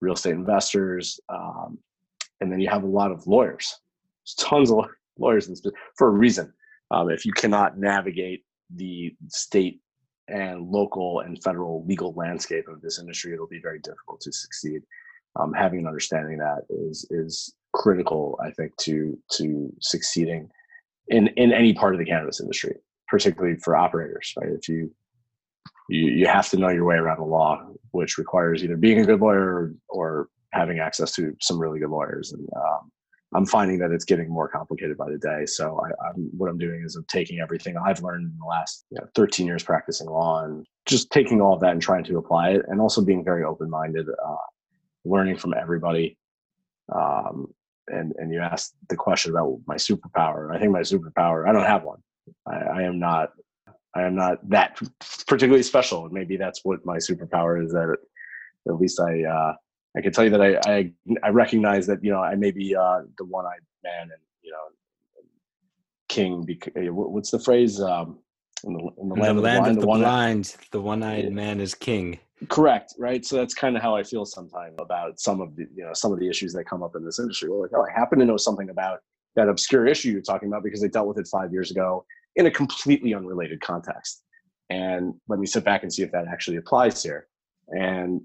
real 0.00 0.14
estate 0.14 0.34
investors, 0.34 1.20
um, 1.28 1.78
and 2.40 2.50
then 2.50 2.60
you 2.60 2.68
have 2.68 2.82
a 2.82 2.88
lot 2.88 3.12
of 3.12 3.26
lawyers. 3.26 3.78
There's 4.24 4.34
tons 4.48 4.70
of 4.70 4.86
lawyers 5.18 5.48
for 5.96 6.08
a 6.08 6.10
reason. 6.10 6.52
Um, 6.90 7.10
if 7.10 7.24
you 7.24 7.32
cannot 7.32 7.78
navigate 7.78 8.44
the 8.74 9.14
state 9.28 9.80
and 10.28 10.68
local 10.68 11.20
and 11.20 11.42
federal 11.42 11.84
legal 11.86 12.12
landscape 12.14 12.68
of 12.68 12.80
this 12.80 12.98
industry, 12.98 13.32
it'll 13.32 13.46
be 13.46 13.60
very 13.60 13.78
difficult 13.80 14.20
to 14.22 14.32
succeed. 14.32 14.82
Um, 15.38 15.52
having 15.52 15.80
an 15.80 15.86
understanding 15.86 16.38
that 16.38 16.64
is 16.68 17.06
is 17.10 17.54
critical, 17.72 18.38
I 18.44 18.50
think, 18.50 18.76
to 18.78 19.18
to 19.32 19.72
succeeding 19.80 20.50
in 21.08 21.28
in 21.36 21.52
any 21.52 21.72
part 21.72 21.94
of 21.94 21.98
the 21.98 22.04
cannabis 22.04 22.40
industry, 22.40 22.76
particularly 23.08 23.56
for 23.56 23.76
operators. 23.76 24.34
Right, 24.36 24.50
if 24.50 24.68
you 24.68 24.94
you, 25.88 26.10
you 26.10 26.26
have 26.26 26.48
to 26.50 26.56
know 26.56 26.68
your 26.68 26.84
way 26.84 26.96
around 26.96 27.18
the 27.18 27.24
law, 27.24 27.62
which 27.90 28.18
requires 28.18 28.62
either 28.64 28.76
being 28.76 29.00
a 29.00 29.04
good 29.04 29.20
lawyer 29.20 29.44
or, 29.44 29.74
or 29.88 30.28
having 30.52 30.78
access 30.78 31.12
to 31.12 31.36
some 31.40 31.58
really 31.58 31.80
good 31.80 31.90
lawyers. 31.90 32.32
And 32.32 32.48
um, 32.56 32.90
I'm 33.34 33.46
finding 33.46 33.78
that 33.78 33.90
it's 33.90 34.04
getting 34.04 34.28
more 34.28 34.48
complicated 34.48 34.96
by 34.96 35.10
the 35.10 35.18
day. 35.18 35.46
So 35.46 35.80
I, 35.84 36.10
am 36.10 36.30
what 36.36 36.50
I'm 36.50 36.58
doing 36.58 36.82
is 36.84 36.96
I'm 36.96 37.04
taking 37.08 37.40
everything 37.40 37.76
I've 37.76 38.02
learned 38.02 38.24
in 38.24 38.38
the 38.38 38.46
last 38.46 38.84
you 38.90 38.98
know, 39.00 39.06
13 39.14 39.46
years 39.46 39.62
practicing 39.62 40.08
law 40.08 40.44
and 40.44 40.66
just 40.86 41.10
taking 41.10 41.40
all 41.40 41.54
of 41.54 41.60
that 41.60 41.72
and 41.72 41.80
trying 41.80 42.04
to 42.04 42.18
apply 42.18 42.50
it, 42.50 42.62
and 42.68 42.80
also 42.80 43.00
being 43.02 43.24
very 43.24 43.44
open-minded, 43.44 44.06
uh, 44.08 44.36
learning 45.04 45.38
from 45.38 45.54
everybody. 45.54 46.18
Um, 46.94 47.46
and 47.88 48.12
and 48.18 48.32
you 48.32 48.40
asked 48.40 48.74
the 48.88 48.96
question 48.96 49.32
about 49.32 49.58
my 49.66 49.76
superpower. 49.76 50.54
I 50.54 50.58
think 50.58 50.72
my 50.72 50.80
superpower. 50.80 51.48
I 51.48 51.52
don't 51.52 51.66
have 51.66 51.84
one. 51.84 52.00
I, 52.46 52.56
I 52.56 52.82
am 52.82 52.98
not 52.98 53.30
I 53.94 54.02
am 54.02 54.14
not 54.14 54.48
that 54.48 54.78
particularly 55.26 55.62
special. 55.62 56.04
And 56.04 56.12
maybe 56.12 56.36
that's 56.36 56.64
what 56.64 56.84
my 56.84 56.96
superpower 56.96 57.62
is 57.62 57.72
that 57.72 57.96
at 58.68 58.74
least 58.76 59.00
I, 59.00 59.24
uh, 59.24 59.54
I 59.96 60.00
can 60.00 60.12
tell 60.12 60.24
you 60.24 60.30
that 60.30 60.40
I, 60.40 60.58
I, 60.66 60.92
I 61.22 61.28
recognize 61.28 61.86
that, 61.88 62.02
you 62.02 62.10
know, 62.10 62.20
I 62.20 62.34
may 62.34 62.50
be 62.50 62.74
uh, 62.74 63.02
the 63.18 63.24
one-eyed 63.24 63.60
man 63.84 64.02
and, 64.02 64.22
you 64.42 64.50
know, 64.50 65.22
king. 66.08 66.44
Because, 66.44 66.72
eh, 66.76 66.88
what's 66.88 67.30
the 67.30 67.38
phrase? 67.38 67.80
Um, 67.80 68.18
in 68.64 68.74
the, 68.74 68.78
in 68.78 69.08
the, 69.08 69.14
in 69.14 69.20
land, 69.20 69.38
the 69.38 69.42
land, 69.42 69.66
of 69.66 69.76
the, 69.76 69.86
blind, 69.86 70.00
the, 70.00 70.06
blind, 70.06 70.56
the 70.70 70.80
one-eyed 70.80 71.32
man 71.32 71.60
is 71.60 71.74
king. 71.74 72.18
Correct, 72.48 72.94
right? 72.98 73.24
So 73.24 73.36
that's 73.36 73.54
kind 73.54 73.76
of 73.76 73.82
how 73.82 73.94
I 73.94 74.02
feel 74.02 74.24
sometimes 74.24 74.74
about 74.78 75.20
some 75.20 75.40
of 75.40 75.54
the, 75.54 75.66
you 75.74 75.84
know, 75.84 75.92
some 75.92 76.12
of 76.12 76.18
the 76.18 76.28
issues 76.28 76.52
that 76.54 76.64
come 76.64 76.82
up 76.82 76.96
in 76.96 77.04
this 77.04 77.18
industry. 77.18 77.50
Well, 77.50 77.60
like, 77.60 77.72
oh, 77.74 77.84
I 77.84 77.92
happen 77.98 78.18
to 78.20 78.24
know 78.24 78.36
something 78.36 78.70
about 78.70 79.00
that 79.36 79.48
obscure 79.48 79.86
issue 79.86 80.10
you're 80.10 80.22
talking 80.22 80.48
about 80.48 80.62
because 80.62 80.82
I 80.82 80.88
dealt 80.88 81.08
with 81.08 81.18
it 81.18 81.28
five 81.28 81.52
years 81.52 81.70
ago 81.70 82.04
in 82.36 82.46
a 82.46 82.50
completely 82.50 83.14
unrelated 83.14 83.60
context. 83.60 84.22
And 84.70 85.14
let 85.28 85.38
me 85.38 85.46
sit 85.46 85.64
back 85.64 85.82
and 85.82 85.92
see 85.92 86.02
if 86.02 86.12
that 86.12 86.26
actually 86.28 86.56
applies 86.56 87.02
here. 87.02 87.28
And 87.68 88.22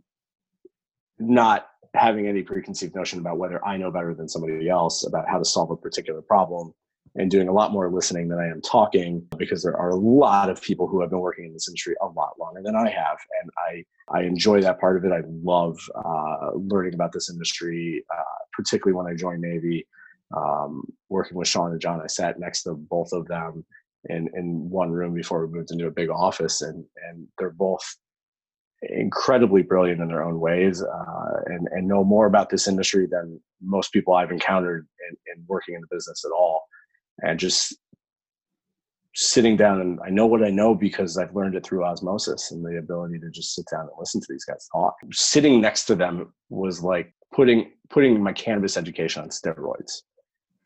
not 1.19 1.67
having 1.93 2.27
any 2.27 2.43
preconceived 2.43 2.95
notion 2.95 3.19
about 3.19 3.37
whether 3.37 3.63
I 3.65 3.77
know 3.77 3.91
better 3.91 4.13
than 4.13 4.29
somebody 4.29 4.69
else 4.69 5.05
about 5.05 5.27
how 5.27 5.39
to 5.39 5.45
solve 5.45 5.71
a 5.71 5.75
particular 5.75 6.21
problem 6.21 6.73
and 7.15 7.31
doing 7.31 7.47
a 7.47 7.51
lot 7.51 7.71
more 7.71 7.89
listening 7.89 8.27
than 8.27 8.39
I 8.39 8.47
am 8.47 8.61
talking 8.61 9.25
because 9.37 9.63
there 9.63 9.75
are 9.75 9.89
a 9.89 9.95
lot 9.95 10.49
of 10.49 10.61
people 10.61 10.87
who 10.87 11.01
have 11.01 11.09
been 11.09 11.19
working 11.19 11.45
in 11.45 11.53
this 11.53 11.67
industry 11.67 11.95
a 12.01 12.07
lot 12.07 12.39
longer 12.39 12.61
than 12.63 12.75
I 12.75 12.89
have. 12.89 13.17
And 13.41 13.51
I, 13.67 13.85
I 14.15 14.23
enjoy 14.23 14.61
that 14.61 14.79
part 14.79 14.97
of 14.97 15.05
it. 15.05 15.11
I 15.11 15.21
love 15.25 15.79
uh, 15.95 16.51
learning 16.53 16.93
about 16.93 17.11
this 17.13 17.29
industry, 17.29 18.05
uh, 18.15 18.43
particularly 18.53 18.95
when 18.95 19.11
I 19.11 19.15
joined 19.15 19.41
Navy. 19.41 19.87
Um, 20.35 20.83
working 21.09 21.37
with 21.37 21.47
Sean 21.47 21.71
and 21.71 21.81
John, 21.81 22.01
I 22.01 22.07
sat 22.07 22.39
next 22.39 22.63
to 22.63 22.73
both 22.73 23.13
of 23.13 23.27
them 23.27 23.65
in 24.09 24.29
in 24.35 24.69
one 24.69 24.91
room 24.91 25.13
before 25.13 25.45
we 25.45 25.53
moved 25.53 25.71
into 25.71 25.87
a 25.87 25.91
big 25.91 26.09
office, 26.09 26.61
and 26.61 26.83
and 27.09 27.27
they're 27.37 27.51
both 27.51 27.83
incredibly 28.83 29.63
brilliant 29.63 30.01
in 30.01 30.07
their 30.07 30.23
own 30.23 30.39
ways, 30.39 30.83
uh, 30.83 31.39
and 31.47 31.67
and 31.71 31.87
know 31.87 32.03
more 32.03 32.25
about 32.25 32.49
this 32.49 32.67
industry 32.67 33.07
than 33.09 33.39
most 33.61 33.91
people 33.91 34.13
I've 34.13 34.31
encountered 34.31 34.87
in, 35.09 35.17
in 35.33 35.45
working 35.47 35.75
in 35.75 35.81
the 35.81 35.87
business 35.95 36.23
at 36.25 36.31
all, 36.31 36.63
and 37.19 37.39
just 37.39 37.75
sitting 39.19 39.57
down 39.57 39.81
and 39.81 39.99
I 40.05 40.11
know 40.11 40.27
what 40.27 40.43
I 40.43 40.51
know 40.51 40.75
because 40.75 41.17
I've 41.17 41.35
learned 41.35 41.55
it 41.55 41.65
through 41.65 41.83
osmosis 41.83 42.51
and 42.51 42.63
the 42.63 42.77
ability 42.77 43.17
to 43.17 43.31
just 43.31 43.55
sit 43.55 43.65
down 43.71 43.81
and 43.81 43.89
listen 43.97 44.21
to 44.21 44.27
these 44.29 44.45
guys 44.45 44.69
talk. 44.71 44.95
Sitting 45.11 45.59
next 45.59 45.85
to 45.85 45.95
them 45.95 46.31
was 46.49 46.83
like 46.83 47.15
putting 47.33 47.71
putting 47.89 48.21
my 48.21 48.31
cannabis 48.31 48.77
education 48.77 49.23
on 49.23 49.29
steroids. 49.29 50.03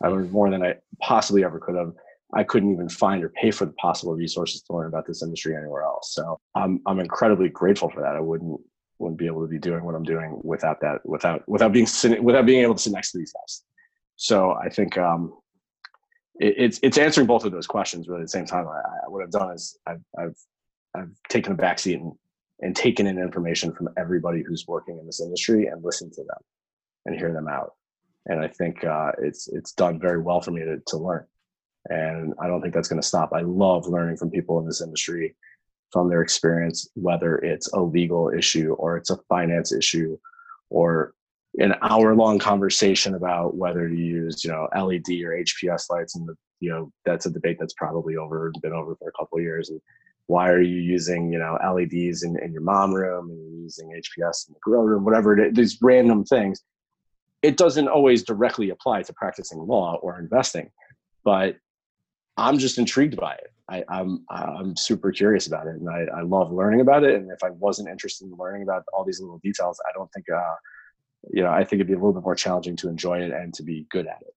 I 0.04 0.10
learned 0.10 0.34
more 0.34 0.50
than 0.50 0.64
I 0.64 0.76
possibly 1.00 1.46
ever 1.46 1.60
could 1.60 1.76
have. 1.76 1.94
I 2.34 2.44
couldn't 2.44 2.72
even 2.72 2.90
find 2.90 3.24
or 3.24 3.30
pay 3.30 3.52
for 3.52 3.66
the 3.66 3.74
possible 3.74 4.14
resources 4.14 4.62
to 4.64 4.74
learn 4.74 4.88
about 4.88 5.06
this 5.06 5.22
industry 5.22 5.56
anywhere 5.56 5.84
else. 5.84 6.14
So 6.14 6.40
I'm 6.56 6.82
I'm 6.86 7.00
incredibly 7.00 7.50
grateful 7.50 7.90
for 7.90 8.02
that. 8.02 8.16
I 8.16 8.20
wouldn't 8.20 8.60
wouldn't 9.00 9.20
be 9.20 9.26
able 9.26 9.42
to 9.42 9.48
be 9.48 9.60
doing 9.60 9.84
what 9.84 9.96
I'm 9.96 10.04
doing 10.04 10.40
without 10.44 10.80
that 10.82 11.06
without 11.06 11.48
without 11.48 11.74
being 11.74 11.88
without 12.22 12.46
being 12.46 12.64
able 12.64 12.76
to 12.76 12.82
sit 12.82 12.94
next 12.94 13.12
to 13.12 13.18
these 13.18 13.34
guys. 13.34 13.64
So 14.16 14.54
I 14.54 14.70
think 14.70 14.98
um, 14.98 15.34
it, 16.40 16.56
it's 16.58 16.80
it's 16.84 16.98
answering 16.98 17.28
both 17.28 17.44
of 17.44 17.52
those 17.52 17.68
questions 17.68 18.08
really 18.08 18.22
at 18.22 18.26
the 18.26 18.30
same 18.30 18.46
time. 18.46 18.68
I, 18.68 18.80
I, 19.06 19.10
what 19.10 19.24
I've 19.24 19.32
done 19.32 19.52
is 19.52 19.78
I've 19.86 20.02
I've 20.18 20.38
I've 20.96 21.12
taken 21.30 21.54
a 21.54 21.56
backseat 21.56 21.96
and 21.96 22.14
and 22.62 22.76
taken 22.76 23.08
in 23.08 23.18
information 23.18 23.74
from 23.74 23.90
everybody 23.98 24.44
who's 24.44 24.68
working 24.68 25.00
in 25.00 25.06
this 25.06 25.20
industry 25.20 25.66
and 25.66 25.84
listened 25.84 26.14
to 26.14 26.22
them 26.22 26.38
and 27.06 27.16
hear 27.16 27.34
them 27.34 27.48
out. 27.48 27.74
And 28.28 28.40
I 28.40 28.48
think 28.48 28.84
uh, 28.86 29.14
it's 29.18 29.48
it's 29.48 29.74
done 29.74 30.00
very 30.00 30.22
well 30.22 30.42
for 30.42 30.52
me 30.52 30.62
to, 30.62 30.78
to 30.88 30.98
learn 30.98 31.26
and 31.90 32.34
I 32.40 32.48
don't 32.48 32.62
think 32.62 32.74
that's 32.74 32.88
going 32.88 33.02
to 33.02 33.08
stop. 33.08 33.32
I 33.34 33.42
love 33.42 33.88
learning 33.88 34.18
from 34.18 34.32
people 34.32 34.60
in 34.60 34.66
this 34.66 34.82
industry 34.82 35.36
from 35.92 36.10
their 36.10 36.22
experience, 36.22 36.90
whether 36.96 37.38
it's 37.40 37.72
a 37.74 37.82
legal 37.82 38.30
issue 38.30 38.74
or 38.74 38.98
it's 38.98 39.10
a 39.10 39.18
finance 39.30 39.72
issue 39.72 40.18
or 40.70 41.14
an 41.58 41.76
hour 41.82 42.16
long 42.16 42.40
conversation 42.40 43.16
about 43.16 43.56
whether 43.56 43.90
to 43.90 43.96
use, 43.96 44.44
you 44.44 44.52
know, 44.52 44.70
LED 44.74 45.22
or 45.24 45.44
HPS 45.44 45.90
lights. 45.90 46.16
And, 46.16 46.28
the, 46.28 46.36
you 46.62 46.70
know, 46.70 46.92
that's 47.06 47.26
a 47.26 47.30
debate 47.30 47.58
that's 47.60 47.74
probably 47.74 48.16
over, 48.16 48.52
been 48.62 48.72
over 48.72 48.96
for 48.96 49.10
a 49.10 49.12
couple 49.20 49.42
years. 49.42 49.70
And 49.70 49.82
why 50.28 50.50
are 50.50 50.62
you 50.62 50.78
using, 50.78 51.34
you 51.34 51.40
know, 51.40 51.58
LEDs 51.62 52.24
in, 52.24 52.40
in 52.42 52.54
your 52.54 52.62
mom 52.62 52.94
room 52.94 53.30
and 53.30 53.38
you're 53.38 53.64
using 53.64 53.90
HPS 53.90 54.48
in 54.48 54.54
the 54.54 54.60
grow 54.62 54.82
room, 54.82 55.04
whatever 55.04 55.38
it 55.38 55.48
is, 55.48 55.54
these 55.56 55.78
random 55.82 56.24
things. 56.24 56.64
It 57.42 57.58
doesn't 57.58 57.88
always 57.90 58.24
directly 58.24 58.70
apply 58.70 59.02
to 59.04 59.14
practicing 59.14 59.60
law 59.60 59.96
or 59.96 60.20
investing, 60.20 60.70
but 61.26 61.58
I'm 62.42 62.58
just 62.58 62.78
intrigued 62.78 63.18
by 63.18 63.34
it. 63.34 63.52
I, 63.70 63.84
am 63.90 64.26
I'm, 64.30 64.50
I'm 64.50 64.76
super 64.76 65.12
curious 65.12 65.48
about 65.48 65.68
it, 65.68 65.76
and 65.76 65.90
I, 65.90 66.06
I 66.20 66.22
love 66.22 66.52
learning 66.52 66.82
about 66.82 67.04
it. 67.04 67.16
And 67.16 67.32
if 67.32 67.44
I 67.44 67.52
wasn't 67.52 67.88
interested 67.90 68.26
in 68.26 68.36
learning 68.38 68.64
about 68.64 68.84
all 68.94 69.06
these 69.06 69.22
little 69.22 69.40
details, 69.40 69.80
I 69.88 69.92
don't 69.96 70.12
think, 70.12 70.26
uh, 70.30 70.56
you 71.32 71.44
know, 71.44 71.52
I 71.52 71.64
think 71.64 71.80
it'd 71.80 71.88
be 71.88 71.94
a 71.94 71.98
little 71.98 72.14
bit 72.14 72.24
more 72.24 72.36
challenging 72.36 72.76
to 72.78 72.90
enjoy 72.90 73.20
it 73.20 73.32
and 73.32 73.54
to 73.54 73.64
be 73.64 73.86
good 73.90 74.08
at 74.08 74.22
it. 74.22 74.34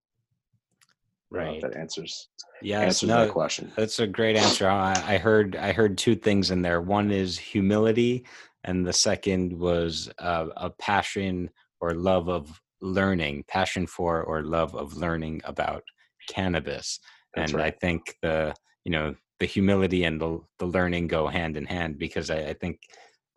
Right. 1.31 1.61
that 1.63 1.77
answers. 1.77 2.29
Yeah, 2.63 2.81
answers 2.81 3.09
no, 3.09 3.25
that 3.25 3.33
question. 3.33 3.73
That's 3.75 3.99
a 3.99 4.07
great 4.07 4.37
answer. 4.37 4.69
I, 4.69 4.93
I 5.07 5.19
heard 5.19 5.57
I 5.57 5.73
heard 5.73 5.99
two 5.99 6.15
things 6.15 6.53
in 6.53 6.63
there. 6.63 6.81
One 6.81 7.11
is 7.11 7.37
humility, 7.37 8.25
and 8.63 8.87
the 8.87 8.93
second 8.93 9.53
was 9.53 10.09
uh, 10.21 10.47
a 10.57 10.71
passion 10.71 11.51
or 11.81 11.93
love 11.93 12.29
of 12.29 12.61
learning, 12.81 13.45
passion 13.49 13.87
for 13.87 14.23
or 14.23 14.43
love 14.43 14.77
of 14.77 14.97
learning 14.97 15.41
about 15.45 15.83
cannabis. 16.29 17.01
That's 17.37 17.53
and 17.53 17.61
right. 17.61 17.75
I 17.75 17.77
think 17.79 18.17
the 18.23 18.55
you 18.85 18.93
know 18.93 19.15
the 19.41 19.47
humility 19.47 20.05
and 20.05 20.21
the 20.21 20.41
the 20.59 20.67
learning 20.67 21.09
go 21.09 21.27
hand 21.27 21.57
in 21.57 21.67
hand 21.67 21.99
because 21.99 22.31
I, 22.31 22.39
I 22.39 22.55
think 22.55 22.81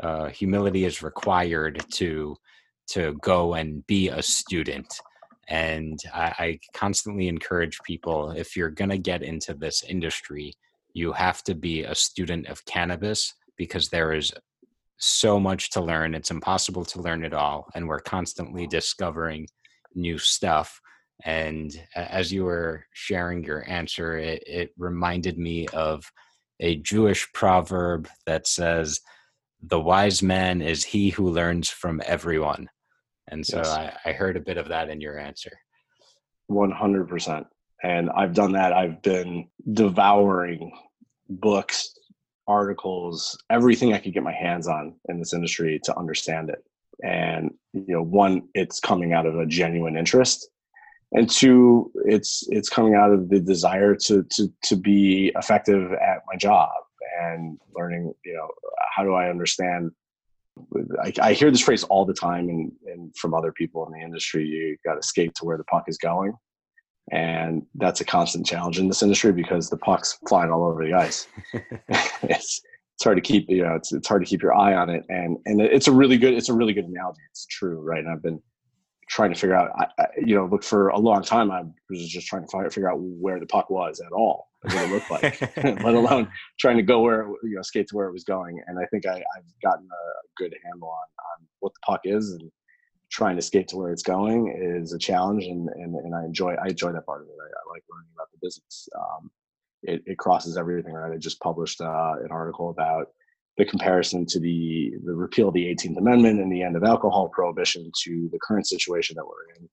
uh, 0.02 0.28
humility 0.28 0.86
is 0.86 1.02
required 1.02 1.84
to 1.94 2.36
to 2.88 3.18
go 3.22 3.54
and 3.54 3.86
be 3.88 4.10
a 4.10 4.22
student. 4.22 4.94
And 5.50 6.00
I, 6.14 6.34
I 6.40 6.60
constantly 6.74 7.28
encourage 7.28 7.80
people 7.84 8.32
if 8.32 8.56
you're 8.56 8.70
going 8.70 8.90
to 8.90 8.98
get 8.98 9.24
into 9.24 9.54
this 9.54 9.84
industry, 9.84 10.54
you 10.94 11.14
have 11.14 11.44
to 11.44 11.56
be 11.56 11.84
a 11.84 11.96
student 11.96 12.48
of 12.48 12.66
cannabis 12.66 13.34
because 13.58 13.90
there 13.90 14.14
is 14.14 14.34
so 14.98 15.40
much 15.40 15.70
to 15.72 15.82
learn. 15.82 16.16
It's 16.16 16.32
impossible 16.32 16.86
to 16.86 17.02
learn 17.02 17.24
it 17.24 17.34
all. 17.34 17.68
And 17.76 17.88
we're 17.88 18.00
constantly 18.00 18.68
discovering 18.68 19.48
new 19.96 20.18
stuff. 20.18 20.82
And 21.26 21.76
as 21.96 22.32
you 22.32 22.46
were 22.46 22.86
sharing 22.94 23.44
your 23.44 23.68
answer, 23.70 24.18
it, 24.18 24.44
it 24.46 24.72
reminded 24.78 25.38
me 25.38 25.68
of 25.70 26.10
a 26.60 26.76
Jewish 26.78 27.32
proverb 27.34 28.08
that 28.26 28.48
says, 28.48 29.00
The 29.62 29.80
wise 29.80 30.22
man 30.22 30.62
is 30.62 30.84
he 30.84 31.10
who 31.10 31.30
learns 31.30 31.70
from 31.70 32.02
everyone. 32.06 32.70
And 33.30 33.46
so 33.46 33.58
Yes. 33.58 33.68
I, 33.68 33.94
I 34.06 34.12
heard 34.14 34.38
a 34.38 34.42
bit 34.42 34.58
of 34.58 34.70
that 34.70 34.90
in 34.90 35.02
your 35.02 35.18
answer. 35.18 35.52
100%. 36.50 37.46
And 37.84 38.10
I've 38.12 38.34
done 38.34 38.54
that. 38.54 38.74
I've 38.74 39.02
been 39.02 39.50
devouring 39.74 40.72
books, 41.30 41.94
articles, 42.48 43.38
everything 43.50 43.94
I 43.94 44.00
could 44.00 44.14
get 44.14 44.24
my 44.24 44.34
hands 44.34 44.68
on 44.68 44.96
in 45.10 45.20
this 45.20 45.34
industry 45.34 45.80
to 45.84 45.98
understand 45.98 46.50
it. 46.50 46.64
And, 47.04 47.52
you 47.74 47.94
know, 47.94 48.02
one, 48.02 48.48
it's 48.54 48.80
coming 48.80 49.14
out 49.14 49.26
of 49.26 49.38
a 49.38 49.46
genuine 49.46 49.98
interest. 49.98 50.50
And 51.14 51.30
two, 51.30 51.92
it's 52.06 52.44
it's 52.50 52.70
coming 52.70 52.96
out 52.96 53.12
of 53.12 53.30
the 53.30 53.40
desire 53.40 53.96
to 53.96 54.24
to 54.24 54.54
to 54.64 54.76
be 54.76 55.32
effective 55.36 55.94
at 55.94 56.20
my 56.28 56.38
job 56.38 56.70
and 57.22 57.58
learning, 57.76 58.14
you 58.26 58.34
know, 58.34 58.48
how 58.96 59.04
do 59.04 59.14
I 59.14 59.30
understand 59.30 59.92
I, 61.02 61.14
I 61.22 61.34
hear 61.34 61.52
this 61.52 61.62
phrase 61.62 61.84
all 61.84 62.06
the 62.06 62.14
time 62.14 62.50
and, 62.50 62.72
and 62.88 63.16
from 63.16 63.34
other 63.34 63.52
people 63.52 63.86
in 63.86 63.94
the 63.94 64.04
industry 64.04 64.46
you 64.46 64.78
got 64.86 64.96
to 64.96 65.08
skate 65.08 65.36
to 65.36 65.46
where 65.46 65.58
the 65.58 65.64
puck 65.66 65.86
is 65.88 65.98
going. 65.98 66.34
And 67.12 67.66
that's 67.76 68.02
a 68.02 68.06
constant 68.06 68.46
challenge 68.46 68.80
in 68.80 68.88
this 68.88 69.02
industry 69.02 69.32
because 69.32 69.70
the 69.70 69.78
puck's 69.78 70.18
flying 70.28 70.52
all 70.52 70.66
over 70.66 70.86
the 70.86 70.94
ice. 70.94 71.28
It's 72.24 72.62
it's 72.96 73.04
hard 73.04 73.18
to 73.18 73.22
keep 73.22 73.48
you 73.48 73.62
know 73.62 73.76
it's, 73.76 73.94
it's 73.94 74.08
hard 74.08 74.24
to 74.24 74.28
keep 74.28 74.42
your 74.42 74.56
eye 74.56 74.74
on 74.74 74.90
it. 74.90 75.06
And 75.10 75.38
and 75.46 75.62
it's 75.62 75.88
a 75.88 75.92
really 75.92 76.18
good 76.18 76.34
it's 76.34 76.50
a 76.50 76.54
really 76.54 76.74
good 76.74 76.86
analogy. 76.86 77.22
It's 77.30 77.46
true 77.46 77.80
right? 77.80 78.00
And 78.00 78.10
i've 78.10 78.24
been 78.24 78.42
trying 79.08 79.34
to 79.34 79.40
figure 79.40 79.56
out 79.56 79.72
I, 79.78 79.88
I, 80.02 80.08
you 80.18 80.36
know 80.36 80.46
look 80.46 80.64
for 80.64 80.90
a 80.90 81.00
long 81.00 81.24
time 81.24 81.52
i 81.52 81.64
was 81.90 82.08
just 82.08 82.28
trying 82.28 82.44
to 82.44 82.48
find, 82.50 82.72
figure 82.72 82.92
out 82.92 83.00
where 83.00 83.40
the 83.40 83.46
puck 83.46 83.70
was 83.70 84.00
at 84.00 84.12
all 84.12 84.50
what 84.62 84.76
it 84.76 84.92
looked 84.92 85.12
like 85.12 85.58
let 85.84 85.96
alone 85.96 86.30
trying 86.60 86.78
to 86.78 86.84
go 86.84 87.02
where 87.02 87.28
you 87.44 87.56
know 87.56 87.62
skate 87.62 87.88
to 87.88 87.96
where 87.96 88.08
it 88.08 88.14
was 88.14 88.24
going 88.24 88.62
and 88.68 88.80
i 88.80 88.86
think 88.88 89.06
I, 89.06 89.16
i've 89.16 89.62
gotten 89.64 89.88
a 89.88 90.42
good 90.42 90.54
handle 90.66 90.90
on, 90.90 91.08
on 91.42 91.48
what 91.60 91.74
the 91.74 91.80
puck 91.86 92.02
is 92.04 92.32
and 92.32 92.52
trying 93.10 93.38
to 93.38 93.42
skate 93.42 93.70
to 93.70 93.78
where 93.78 93.92
it's 93.92 94.04
going 94.04 94.54
is 94.62 94.94
a 94.94 95.00
challenge 95.00 95.46
and 95.46 95.70
and, 95.70 95.96
and 95.96 96.16
i 96.16 96.24
enjoy 96.26 96.54
i 96.56 96.68
enjoy 96.68 96.92
that 96.92 97.06
part 97.06 97.22
of 97.22 97.28
it 97.28 97.36
i, 97.42 97.46
I 97.46 97.74
like 97.74 97.84
learning 97.90 98.12
about 98.16 98.28
the 98.32 98.40
business 98.42 98.90
um, 98.98 99.32
it, 99.84 100.02
it 100.06 100.18
crosses 100.18 100.58
everything 100.58 100.94
right 100.94 101.14
i 101.14 101.18
just 101.18 101.40
published 101.40 101.80
uh, 101.80 102.16
an 102.22 102.30
article 102.32 102.70
about 102.70 103.08
the 103.58 103.66
comparison 103.66 104.26
to 104.26 104.40
the 104.40 104.94
the 105.04 105.14
repeal 105.14 105.48
of 105.50 105.54
the 105.54 105.66
18th 105.66 105.98
amendment 105.98 106.40
and 106.40 106.52
the 106.52 106.62
end 106.62 106.76
of 106.76 106.84
alcohol 106.84 107.30
prohibition 107.30 107.92
to 108.04 108.30
the 108.32 108.40
current 108.40 108.68
situation 108.68 109.16
that 109.16 109.26
we're 109.26 109.56
in. 109.56 109.70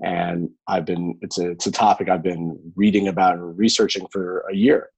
And 0.00 0.50
I've 0.66 0.84
been 0.84 1.18
it's 1.22 1.38
a 1.38 1.50
it's 1.50 1.66
a 1.66 1.72
topic 1.72 2.08
I've 2.08 2.22
been 2.22 2.58
reading 2.76 3.08
about 3.08 3.36
and 3.36 3.56
researching 3.56 4.06
for 4.12 4.44
a 4.50 4.54
year, 4.54 4.90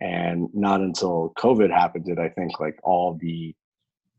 and 0.00 0.48
not 0.52 0.80
until 0.80 1.32
COVID 1.38 1.70
happened 1.70 2.04
did 2.04 2.18
I 2.18 2.28
think 2.28 2.60
like 2.60 2.78
all 2.82 3.18
the, 3.20 3.54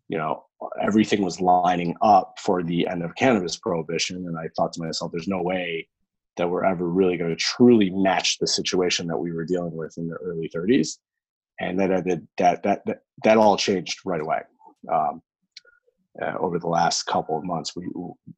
you 0.09 0.17
know, 0.17 0.45
everything 0.81 1.23
was 1.23 1.41
lining 1.41 1.95
up 2.01 2.39
for 2.39 2.63
the 2.63 2.87
end 2.87 3.03
of 3.03 3.15
cannabis 3.15 3.57
prohibition, 3.57 4.17
and 4.27 4.37
I 4.37 4.49
thought 4.55 4.73
to 4.73 4.83
myself, 4.83 5.11
there's 5.11 5.27
no 5.27 5.41
way 5.41 5.87
that 6.37 6.49
we're 6.49 6.65
ever 6.65 6.87
really 6.87 7.17
going 7.17 7.31
to 7.31 7.35
truly 7.35 7.89
match 7.89 8.37
the 8.37 8.47
situation 8.47 9.07
that 9.07 9.17
we 9.17 9.31
were 9.31 9.45
dealing 9.45 9.75
with 9.75 9.97
in 9.97 10.07
the 10.07 10.15
early 10.15 10.49
30s, 10.55 10.97
and 11.59 11.79
that 11.79 12.05
that 12.05 12.21
that 12.37 12.63
that 12.63 12.85
that, 12.85 12.99
that 13.23 13.37
all 13.37 13.57
changed 13.57 13.99
right 14.05 14.21
away. 14.21 14.41
Um, 14.91 15.21
uh, 16.21 16.33
over 16.39 16.57
the 16.57 16.67
last 16.67 17.03
couple 17.03 17.37
of 17.37 17.43
months, 17.43 17.75
we 17.75 17.87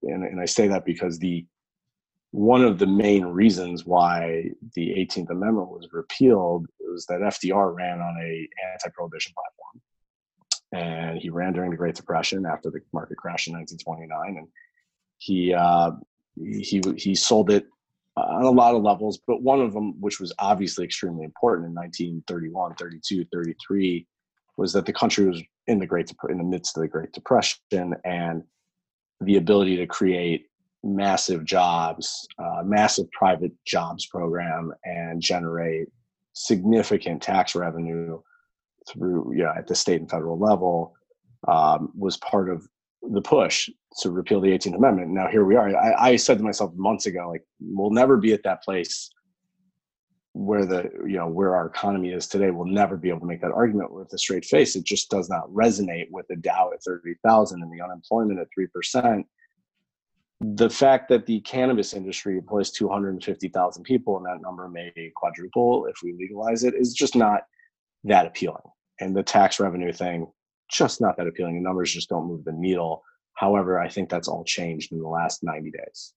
and, 0.04 0.24
and 0.24 0.42
I 0.42 0.46
say 0.46 0.68
that 0.68 0.86
because 0.86 1.18
the 1.20 1.46
one 2.32 2.64
of 2.64 2.78
the 2.78 2.88
main 2.88 3.26
reasons 3.26 3.86
why 3.86 4.52
the 4.76 4.90
18th 4.90 5.32
Amendment 5.32 5.70
was 5.70 5.88
repealed 5.92 6.68
was 6.80 7.06
that 7.08 7.22
FDR 7.22 7.74
ran 7.74 8.00
on 8.00 8.16
a 8.22 8.48
anti-prohibition 8.74 9.34
platform, 9.34 9.82
and 10.74 11.18
he 11.20 11.30
ran 11.30 11.54
during 11.54 11.72
the 11.72 11.78
Great 11.78 11.96
Depression 11.96 12.46
after 12.46 12.70
the 12.70 12.82
market 12.94 13.18
crash 13.18 13.48
in 13.48 13.54
1929, 13.54 14.38
and 14.38 14.48
he 15.18 15.54
uh, 15.54 15.92
he 16.36 16.82
he 16.98 17.16
sold 17.16 17.50
it 17.50 17.66
on 18.22 18.44
a 18.44 18.50
lot 18.50 18.76
of 18.76 18.84
levels, 18.84 19.20
but 19.28 19.42
one 19.42 19.62
of 19.62 19.74
them, 19.74 20.00
which 20.00 20.20
was 20.20 20.34
obviously 20.40 20.86
extremely 20.86 21.24
important 21.24 21.68
in 21.68 21.76
1931, 21.76 22.76
32, 22.76 23.26
33, 23.32 24.08
was 24.58 24.74
that 24.74 24.86
the 24.86 24.94
country 24.94 25.26
was 25.26 25.42
in 25.68 25.80
the 25.80 25.86
Great 25.86 26.12
in 26.30 26.38
the 26.38 26.44
midst 26.44 26.78
of 26.78 26.82
the 26.82 26.88
Great 26.88 27.12
Depression, 27.14 27.96
and 28.04 28.44
the 29.22 29.38
ability 29.38 29.78
to 29.78 29.88
create 29.88 30.48
massive 30.84 31.46
jobs, 31.46 32.28
uh, 32.40 32.64
massive 32.64 33.10
private 33.12 33.52
jobs 33.66 34.06
program, 34.06 34.74
and 34.84 35.22
generate 35.22 35.88
significant 36.34 37.22
tax 37.22 37.56
revenue 37.56 38.20
through 38.88 39.34
yeah 39.36 39.54
at 39.58 39.68
the 39.68 39.76
state 39.76 40.00
and 40.00 40.10
federal 40.10 40.40
level 40.40 40.96
um, 41.48 41.92
was 41.98 42.18
part 42.18 42.50
of 42.50 42.68
the 43.02 43.22
push 43.22 43.70
to 44.02 44.12
repeal 44.12 44.42
the 44.42 44.50
18th 44.50 44.76
Amendment. 44.76 45.12
Now 45.12 45.28
here 45.28 45.46
we 45.46 45.56
are. 45.56 45.76
I, 45.76 46.12
I 46.12 46.16
said 46.16 46.38
to 46.38 46.44
myself 46.44 46.74
months 46.76 47.06
ago, 47.06 47.30
like 47.30 47.44
we'll 47.60 47.92
never 47.92 48.18
be 48.18 48.34
at 48.34 48.44
that 48.44 48.64
place 48.64 49.10
where 50.34 50.66
the 50.66 50.90
you 51.08 51.18
know 51.18 51.28
where 51.28 51.56
our 51.56 51.68
economy 51.68 52.12
is 52.12 52.28
today. 52.28 52.52
We'll 52.52 52.68
never 52.68 52.98
be 52.98 53.10
able 53.10 53.22
to 53.22 53.26
make 53.26 53.42
that 53.42 53.52
argument 53.52 53.94
with 53.94 54.14
a 54.14 54.18
straight 54.18 54.46
face. 54.46 54.76
It 54.76 54.86
just 54.86 55.10
does 55.10 55.30
not 55.30 55.50
resonate 55.50 56.08
with 56.12 56.28
the 56.28 56.36
Dow 56.36 56.72
at 56.74 56.84
30,000 56.84 57.62
and 57.62 57.72
the 57.72 57.84
unemployment 57.84 58.40
at 58.40 58.48
three 58.54 58.68
percent 58.68 59.26
the 60.42 60.70
fact 60.70 61.10
that 61.10 61.26
the 61.26 61.42
cannabis 61.42 61.94
industry 61.94 62.38
employs 62.38 62.72
250,000 62.72 63.84
people 63.84 64.18
and 64.18 64.26
that 64.26 64.42
number 64.42 64.70
may 64.70 64.92
quadruple 65.16 65.86
if 65.88 65.98
we 66.02 66.14
legalize 66.14 66.64
it 66.64 66.74
is 66.76 66.94
just 66.94 67.16
not 67.16 67.42
that 68.06 68.26
appealing. 68.26 68.64
And 69.02 69.16
the 69.16 69.24
tax 69.24 69.60
revenue 69.60 69.92
thing, 69.92 70.32
just 70.70 71.02
not 71.02 71.18
that 71.18 71.28
appealing. 71.28 71.56
The 71.56 71.62
numbers 71.62 71.94
just 71.94 72.10
don't 72.10 72.28
move 72.28 72.44
the 72.44 72.52
needle. 72.52 73.04
However, 73.34 73.80
I 73.80 73.90
think 73.90 74.10
that's 74.10 74.28
all 74.28 74.44
changed 74.44 74.92
in 74.92 75.00
the 75.00 75.08
last 75.08 75.44
90 75.44 75.72
days 75.72 76.14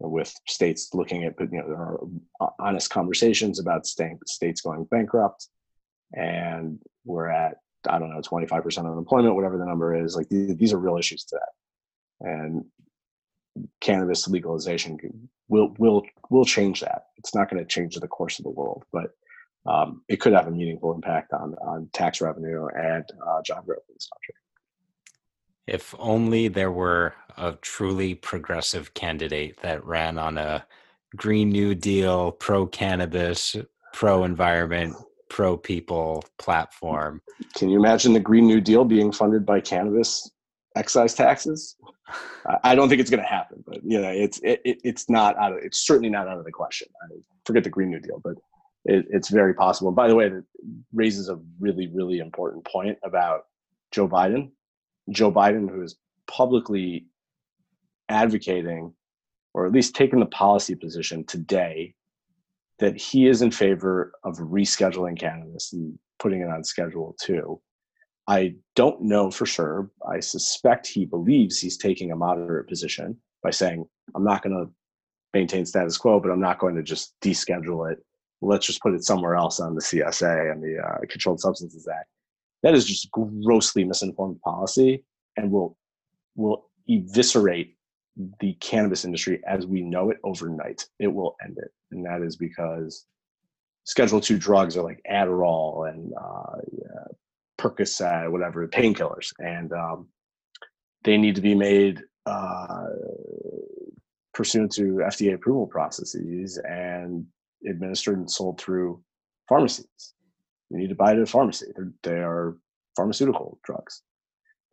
with 0.00 0.34
states 0.46 0.90
looking 0.92 1.24
at, 1.24 1.34
you 1.40 1.48
know, 1.52 1.66
there 1.66 1.76
are 1.76 2.00
uh, 2.40 2.48
honest 2.58 2.90
conversations 2.90 3.58
about 3.58 3.86
states 3.86 4.60
going 4.60 4.84
bankrupt 4.84 5.48
and 6.12 6.78
we're 7.04 7.28
at, 7.28 7.58
I 7.88 7.98
don't 7.98 8.10
know, 8.10 8.20
25% 8.20 8.78
unemployment, 8.78 9.34
whatever 9.34 9.58
the 9.58 9.64
number 9.64 9.94
is. 9.94 10.16
Like 10.16 10.28
these 10.28 10.72
are 10.72 10.78
real 10.78 10.98
issues 10.98 11.24
to 11.24 11.36
that. 11.36 12.28
And 12.28 12.64
cannabis 13.80 14.26
legalization 14.28 14.98
will 15.48 15.74
will 15.78 16.02
will 16.30 16.44
change 16.44 16.80
that. 16.80 17.06
It's 17.18 17.34
not 17.34 17.50
going 17.50 17.62
to 17.62 17.68
change 17.68 17.94
the 17.96 18.08
course 18.08 18.38
of 18.38 18.44
the 18.44 18.50
world, 18.50 18.84
but 18.92 19.10
um, 19.66 20.02
it 20.08 20.20
could 20.20 20.32
have 20.32 20.46
a 20.46 20.50
meaningful 20.50 20.92
impact 20.92 21.32
on 21.32 21.54
on 21.62 21.88
tax 21.92 22.20
revenue 22.20 22.66
and 22.66 23.04
uh, 23.26 23.42
job 23.42 23.64
growth 23.66 23.82
in 23.88 23.94
this 23.94 24.08
country. 24.12 24.34
If 25.66 25.94
only 25.98 26.48
there 26.48 26.70
were 26.70 27.14
a 27.36 27.52
truly 27.52 28.14
progressive 28.14 28.94
candidate 28.94 29.60
that 29.62 29.84
ran 29.84 30.18
on 30.18 30.36
a 30.36 30.66
Green 31.16 31.48
New 31.48 31.74
Deal, 31.74 32.32
pro 32.32 32.66
cannabis, 32.66 33.56
pro 33.92 34.24
environment, 34.24 34.96
pro 35.30 35.56
people 35.56 36.24
platform. 36.38 37.22
Can 37.56 37.68
you 37.70 37.78
imagine 37.78 38.12
the 38.12 38.20
Green 38.20 38.46
New 38.46 38.60
Deal 38.60 38.84
being 38.84 39.10
funded 39.10 39.46
by 39.46 39.60
cannabis 39.60 40.30
excise 40.76 41.14
taxes? 41.14 41.76
I 42.62 42.74
don't 42.74 42.88
think 42.88 43.00
it's 43.00 43.10
going 43.10 43.22
to 43.22 43.28
happen, 43.28 43.64
but 43.66 43.78
you 43.82 44.00
know, 44.00 44.10
it's 44.10 44.38
it, 44.42 44.60
it's 44.64 45.08
not 45.08 45.36
out 45.38 45.52
of 45.52 45.58
it's 45.58 45.86
certainly 45.86 46.10
not 46.10 46.28
out 46.28 46.38
of 46.38 46.44
the 46.44 46.52
question. 46.52 46.88
I 47.02 47.16
forget 47.46 47.64
the 47.64 47.70
Green 47.70 47.90
New 47.90 48.00
Deal, 48.00 48.20
but 48.22 48.34
it, 48.84 49.06
it's 49.10 49.30
very 49.30 49.54
possible. 49.54 49.88
And 49.88 49.96
by 49.96 50.08
the 50.08 50.14
way, 50.14 50.26
it 50.26 50.44
raises 50.92 51.28
a 51.28 51.38
really 51.60 51.88
really 51.92 52.18
important 52.18 52.64
point 52.64 52.98
about 53.04 53.42
Joe 53.90 54.08
Biden. 54.08 54.50
Joe 55.10 55.30
Biden, 55.30 55.68
who 55.68 55.82
is 55.82 55.96
publicly 56.26 57.06
advocating, 58.08 58.92
or 59.52 59.66
at 59.66 59.72
least 59.72 59.94
taking 59.94 60.20
the 60.20 60.26
policy 60.26 60.74
position 60.74 61.24
today, 61.24 61.94
that 62.78 62.96
he 62.96 63.28
is 63.28 63.42
in 63.42 63.50
favor 63.50 64.12
of 64.24 64.38
rescheduling 64.38 65.18
cannabis 65.18 65.72
and 65.72 65.98
putting 66.18 66.40
it 66.40 66.48
on 66.48 66.64
Schedule 66.64 67.16
Two. 67.20 67.60
I 68.26 68.54
don't 68.74 69.02
know 69.02 69.30
for 69.30 69.44
sure. 69.44 69.90
I 70.10 70.20
suspect 70.20 70.86
he 70.86 71.04
believes 71.04 71.58
he's 71.58 71.76
taking 71.76 72.10
a 72.10 72.16
moderate 72.16 72.68
position 72.68 73.18
by 73.42 73.50
saying 73.50 73.84
I'm 74.14 74.24
not 74.24 74.42
going 74.42 74.56
to 74.56 74.72
maintain 75.34 75.66
status 75.66 75.98
quo, 75.98 76.20
but 76.20 76.30
I'm 76.30 76.40
not 76.40 76.58
going 76.58 76.76
to 76.76 76.82
just 76.82 77.14
deschedule 77.20 77.92
it. 77.92 77.98
Let's 78.40 78.66
just 78.66 78.82
put 78.82 78.94
it 78.94 79.04
somewhere 79.04 79.36
else 79.36 79.60
on 79.60 79.74
the 79.74 79.80
CSA 79.80 80.52
and 80.52 80.62
the 80.62 80.78
uh, 80.78 80.98
Controlled 81.08 81.40
Substances 81.40 81.88
Act. 81.88 82.08
That 82.62 82.74
is 82.74 82.84
just 82.84 83.10
grossly 83.10 83.84
misinformed 83.84 84.40
policy 84.40 85.04
and 85.36 85.50
will 85.50 85.76
will 86.36 86.70
eviscerate 86.88 87.76
the 88.40 88.54
cannabis 88.54 89.04
industry 89.04 89.40
as 89.46 89.66
we 89.66 89.80
know 89.80 90.10
it 90.10 90.18
overnight. 90.24 90.84
It 90.98 91.08
will 91.08 91.36
end 91.44 91.58
it, 91.58 91.70
and 91.90 92.04
that 92.06 92.22
is 92.22 92.36
because 92.36 93.06
Schedule 93.84 94.20
Two 94.20 94.38
drugs 94.38 94.76
are 94.76 94.82
like 94.82 95.00
Adderall 95.10 95.90
and 95.90 96.12
uh, 96.14 96.56
yeah, 96.72 97.04
Percocet, 97.58 98.30
whatever, 98.30 98.66
painkillers, 98.68 99.32
and 99.38 99.72
um, 99.72 100.08
they 101.02 101.16
need 101.16 101.34
to 101.34 101.42
be 101.42 101.54
made 101.54 102.02
uh, 102.26 102.86
pursuant 104.32 104.72
to 104.72 104.82
FDA 104.82 105.34
approval 105.34 105.66
processes 105.66 106.58
and 106.68 107.26
administered 107.68 108.18
and 108.18 108.30
sold 108.30 108.60
through 108.60 109.02
pharmacies. 109.48 110.14
You 110.70 110.78
need 110.78 110.88
to 110.88 110.94
buy 110.94 111.12
it 111.12 111.18
at 111.18 111.22
a 111.22 111.26
pharmacy. 111.26 111.66
They're, 111.74 111.92
they 112.02 112.20
are 112.20 112.56
pharmaceutical 112.96 113.58
drugs, 113.64 114.02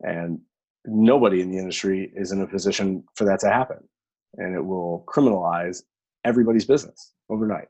and 0.00 0.40
nobody 0.86 1.40
in 1.40 1.50
the 1.50 1.58
industry 1.58 2.12
is 2.16 2.32
in 2.32 2.40
a 2.40 2.46
position 2.46 3.04
for 3.14 3.24
that 3.24 3.40
to 3.40 3.48
happen, 3.48 3.78
and 4.34 4.54
it 4.56 4.64
will 4.64 5.04
criminalize 5.06 5.82
everybody's 6.24 6.64
business 6.64 7.12
overnight. 7.30 7.68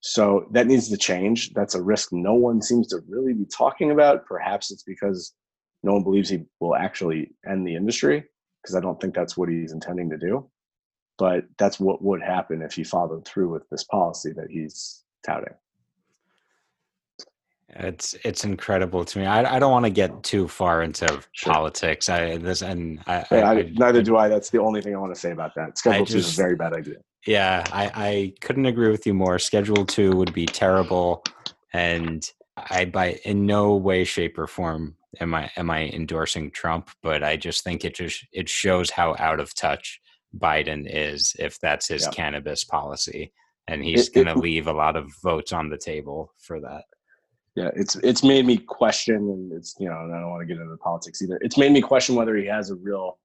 So 0.00 0.48
that 0.52 0.66
needs 0.66 0.88
to 0.88 0.96
change. 0.96 1.52
That's 1.54 1.76
a 1.76 1.82
risk 1.82 2.08
no 2.12 2.34
one 2.34 2.60
seems 2.60 2.88
to 2.88 3.00
really 3.08 3.34
be 3.34 3.46
talking 3.46 3.92
about. 3.92 4.26
Perhaps 4.26 4.72
it's 4.72 4.82
because 4.82 5.32
no 5.84 5.92
one 5.92 6.02
believes 6.02 6.28
he 6.28 6.44
will 6.58 6.74
actually 6.74 7.30
end 7.48 7.66
the 7.66 7.76
industry, 7.76 8.24
because 8.62 8.74
I 8.74 8.80
don't 8.80 9.00
think 9.00 9.14
that's 9.14 9.36
what 9.36 9.48
he's 9.48 9.72
intending 9.72 10.10
to 10.10 10.18
do. 10.18 10.50
But 11.22 11.44
that's 11.56 11.78
what 11.78 12.02
would 12.02 12.20
happen 12.20 12.62
if 12.62 12.74
he 12.74 12.82
followed 12.82 13.24
through 13.24 13.48
with 13.48 13.62
this 13.70 13.84
policy 13.84 14.32
that 14.32 14.50
he's 14.50 15.04
touting. 15.24 15.54
It's 17.68 18.16
it's 18.24 18.42
incredible 18.42 19.04
to 19.04 19.20
me. 19.20 19.26
I, 19.26 19.54
I 19.54 19.60
don't 19.60 19.70
want 19.70 19.84
to 19.84 19.90
get 19.90 20.24
too 20.24 20.48
far 20.48 20.82
into 20.82 21.06
sure. 21.30 21.52
politics. 21.52 22.08
I 22.08 22.38
this 22.38 22.62
and 22.62 22.98
I, 23.06 23.24
I, 23.30 23.42
I, 23.42 23.72
neither 23.74 24.02
do 24.02 24.16
I. 24.16 24.26
That's 24.26 24.50
the 24.50 24.58
only 24.58 24.82
thing 24.82 24.96
I 24.96 24.98
want 24.98 25.14
to 25.14 25.20
say 25.20 25.30
about 25.30 25.54
that. 25.54 25.78
Schedule 25.78 26.06
two 26.06 26.18
is 26.18 26.36
a 26.36 26.42
very 26.42 26.56
bad 26.56 26.72
idea. 26.72 26.96
Yeah, 27.24 27.62
I, 27.70 27.92
I 27.94 28.32
couldn't 28.40 28.66
agree 28.66 28.90
with 28.90 29.06
you 29.06 29.14
more. 29.14 29.38
Schedule 29.38 29.86
two 29.86 30.10
would 30.16 30.34
be 30.34 30.46
terrible, 30.46 31.22
and 31.72 32.28
I 32.56 32.86
by 32.86 33.20
in 33.24 33.46
no 33.46 33.76
way, 33.76 34.02
shape, 34.02 34.36
or 34.38 34.48
form 34.48 34.96
am 35.20 35.34
I 35.34 35.52
am 35.56 35.70
I 35.70 35.84
endorsing 35.84 36.50
Trump. 36.50 36.90
But 37.00 37.22
I 37.22 37.36
just 37.36 37.62
think 37.62 37.84
it 37.84 37.94
just 37.94 38.26
it 38.32 38.48
shows 38.48 38.90
how 38.90 39.14
out 39.20 39.38
of 39.38 39.54
touch 39.54 40.01
Biden 40.38 40.86
is 40.88 41.34
if 41.38 41.58
that's 41.60 41.88
his 41.88 42.08
cannabis 42.08 42.64
policy, 42.64 43.32
and 43.68 43.84
he's 43.84 44.08
going 44.08 44.26
to 44.26 44.38
leave 44.38 44.66
a 44.66 44.72
lot 44.72 44.96
of 44.96 45.10
votes 45.22 45.52
on 45.52 45.68
the 45.68 45.78
table 45.78 46.32
for 46.38 46.60
that. 46.60 46.84
Yeah, 47.54 47.70
it's 47.76 47.96
it's 47.96 48.24
made 48.24 48.46
me 48.46 48.56
question, 48.56 49.16
and 49.16 49.52
it's 49.52 49.74
you 49.78 49.88
know, 49.88 49.94
I 49.94 50.20
don't 50.20 50.30
want 50.30 50.40
to 50.40 50.46
get 50.46 50.60
into 50.60 50.76
politics 50.78 51.20
either. 51.20 51.38
It's 51.42 51.58
made 51.58 51.72
me 51.72 51.82
question 51.82 52.14
whether 52.14 52.34
he 52.36 52.46
has 52.46 52.70
a 52.70 52.76
real 52.76 53.18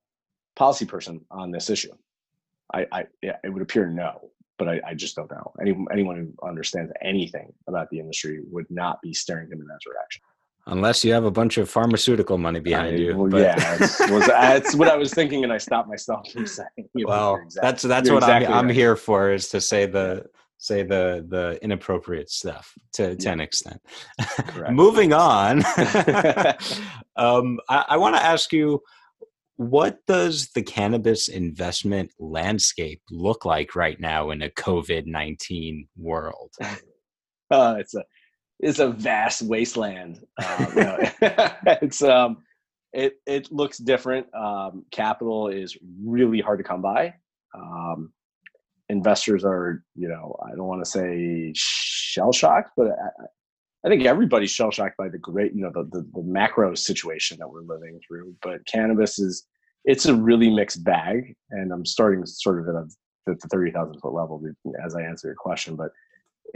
policy 0.58 0.86
person 0.86 1.22
on 1.32 1.52
this 1.52 1.70
issue. 1.70 1.94
I, 2.74 2.86
I 2.92 3.06
yeah, 3.22 3.38
it 3.44 3.50
would 3.50 3.62
appear 3.62 3.88
no, 3.88 4.32
but 4.58 4.68
I, 4.68 4.82
I 4.86 4.94
just 4.96 5.16
don't 5.16 5.32
know. 5.32 5.54
Any, 5.62 5.78
anyone 5.92 6.18
who 6.18 6.48
understands 6.48 6.92
anything 7.02 7.54
about 7.68 7.90
the 7.90 8.00
industry 8.00 8.42
would 8.52 8.66
not 8.70 9.02
be 9.02 9.14
steering 9.14 9.48
him 9.48 9.62
in 9.62 9.68
that 9.68 9.80
direction. 9.86 10.22
Unless 10.70 11.06
you 11.06 11.14
have 11.14 11.24
a 11.24 11.32
bunch 11.32 11.58
of 11.58 11.70
pharmaceutical 11.70 12.38
money 12.38 12.60
behind 12.60 12.96
I, 12.96 13.00
you. 13.00 13.18
Well, 13.18 13.30
but. 13.30 13.42
yeah, 13.42 13.78
that's, 13.78 13.98
that's 14.28 14.76
what 14.76 14.90
I 14.90 14.98
was 14.98 15.14
thinking, 15.14 15.46
and 15.46 15.54
I 15.54 15.58
stopped 15.58 15.88
myself 15.88 16.30
from 16.30 16.46
saying. 16.46 16.68
well, 16.94 17.36
exactly, 17.38 17.68
that's 17.68 17.84
that's 17.84 18.10
what 18.10 18.24
exactly 18.24 18.54
I'm, 18.54 18.68
I'm 18.68 18.70
here 18.70 18.98
for 18.98 19.32
is 19.32 19.48
to 19.50 19.62
say 19.62 19.86
the 19.86 20.26
say 20.58 20.84
the 20.84 21.26
the 21.30 21.58
inappropriate 21.62 22.30
stuff 22.30 22.74
to, 22.94 23.16
to 23.16 23.24
yeah. 23.24 23.32
an 23.32 23.40
extent. 23.40 23.82
Moving 24.70 25.14
on, 25.14 25.64
um, 27.16 27.60
I, 27.70 27.86
I 27.90 27.98
want 27.98 28.16
to 28.18 28.24
ask 28.24 28.52
you 28.52 28.82
what 29.56 30.06
does 30.06 30.50
the 30.50 30.62
cannabis 30.62 31.30
investment 31.30 32.12
landscape 32.20 33.02
look 33.10 33.46
like 33.46 33.76
right 33.76 34.00
now 34.00 34.32
in 34.32 34.42
a 34.42 34.50
COVID 34.50 35.06
nineteen 35.06 35.88
world? 35.98 36.52
Uh, 37.50 37.76
it's 37.80 37.96
a 37.96 38.04
it's 38.60 38.80
a 38.80 38.90
vast 38.90 39.44
wasteland. 39.44 40.26
Um, 40.38 40.68
it's 41.82 42.02
um, 42.02 42.38
it 42.94 43.16
it 43.26 43.52
looks 43.52 43.78
different. 43.78 44.28
Um, 44.34 44.86
capital 44.92 45.48
is 45.48 45.78
really 46.04 46.42
hard 46.42 46.60
to 46.60 46.64
come 46.64 46.82
by. 46.82 47.14
Um, 47.54 48.12
investors 48.90 49.44
are, 49.44 49.84
you 49.96 50.08
know, 50.08 50.36
I 50.46 50.56
don't 50.56 50.68
want 50.68 50.84
to 50.84 50.90
say 50.90 51.52
shell 51.56 52.32
shocked, 52.32 52.72
but 52.78 52.88
I, 52.88 53.26
I 53.86 53.90
think 53.90 54.06
everybody's 54.06 54.52
shell 54.52 54.72
shocked 54.72 54.98
by 54.98 55.10
the 55.10 55.18
great, 55.18 55.54
you 55.54 55.62
know, 55.62 55.72
the, 55.74 55.84
the, 55.92 56.10
the 56.14 56.24
macro 56.24 56.74
situation 56.76 57.38
that 57.40 57.50
we're 57.50 57.62
living 57.62 58.00
through. 58.08 58.34
But 58.42 58.66
cannabis 58.66 59.20
is 59.20 59.46
it's 59.86 60.06
a 60.06 60.16
really 60.16 60.50
mixed 60.50 60.84
bag, 60.84 61.36
and 61.52 61.72
I'm 61.72 61.86
starting 61.86 62.26
sort 62.26 62.60
of 62.60 62.68
at, 62.68 62.76
a, 62.76 63.32
at 63.32 63.40
the 63.40 63.48
thirty 63.50 63.72
thousand 63.72 64.00
foot 64.02 64.14
level 64.14 64.42
as 64.84 64.96
I 64.96 65.02
answer 65.02 65.28
your 65.28 65.36
question. 65.36 65.76
But 65.76 65.92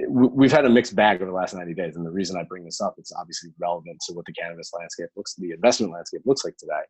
we've 0.07 0.51
had 0.51 0.65
a 0.65 0.69
mixed 0.69 0.95
bag 0.95 1.21
over 1.21 1.29
the 1.31 1.35
last 1.35 1.53
90 1.53 1.73
days 1.73 1.95
and 1.95 2.05
the 2.05 2.11
reason 2.11 2.37
i 2.37 2.43
bring 2.43 2.63
this 2.63 2.81
up 2.81 2.95
it's 2.97 3.11
obviously 3.11 3.49
relevant 3.59 3.99
to 4.07 4.13
what 4.13 4.25
the 4.25 4.33
cannabis 4.33 4.71
landscape 4.73 5.09
looks 5.15 5.35
the 5.35 5.51
investment 5.51 5.91
landscape 5.93 6.21
looks 6.25 6.45
like 6.45 6.57
today. 6.57 6.81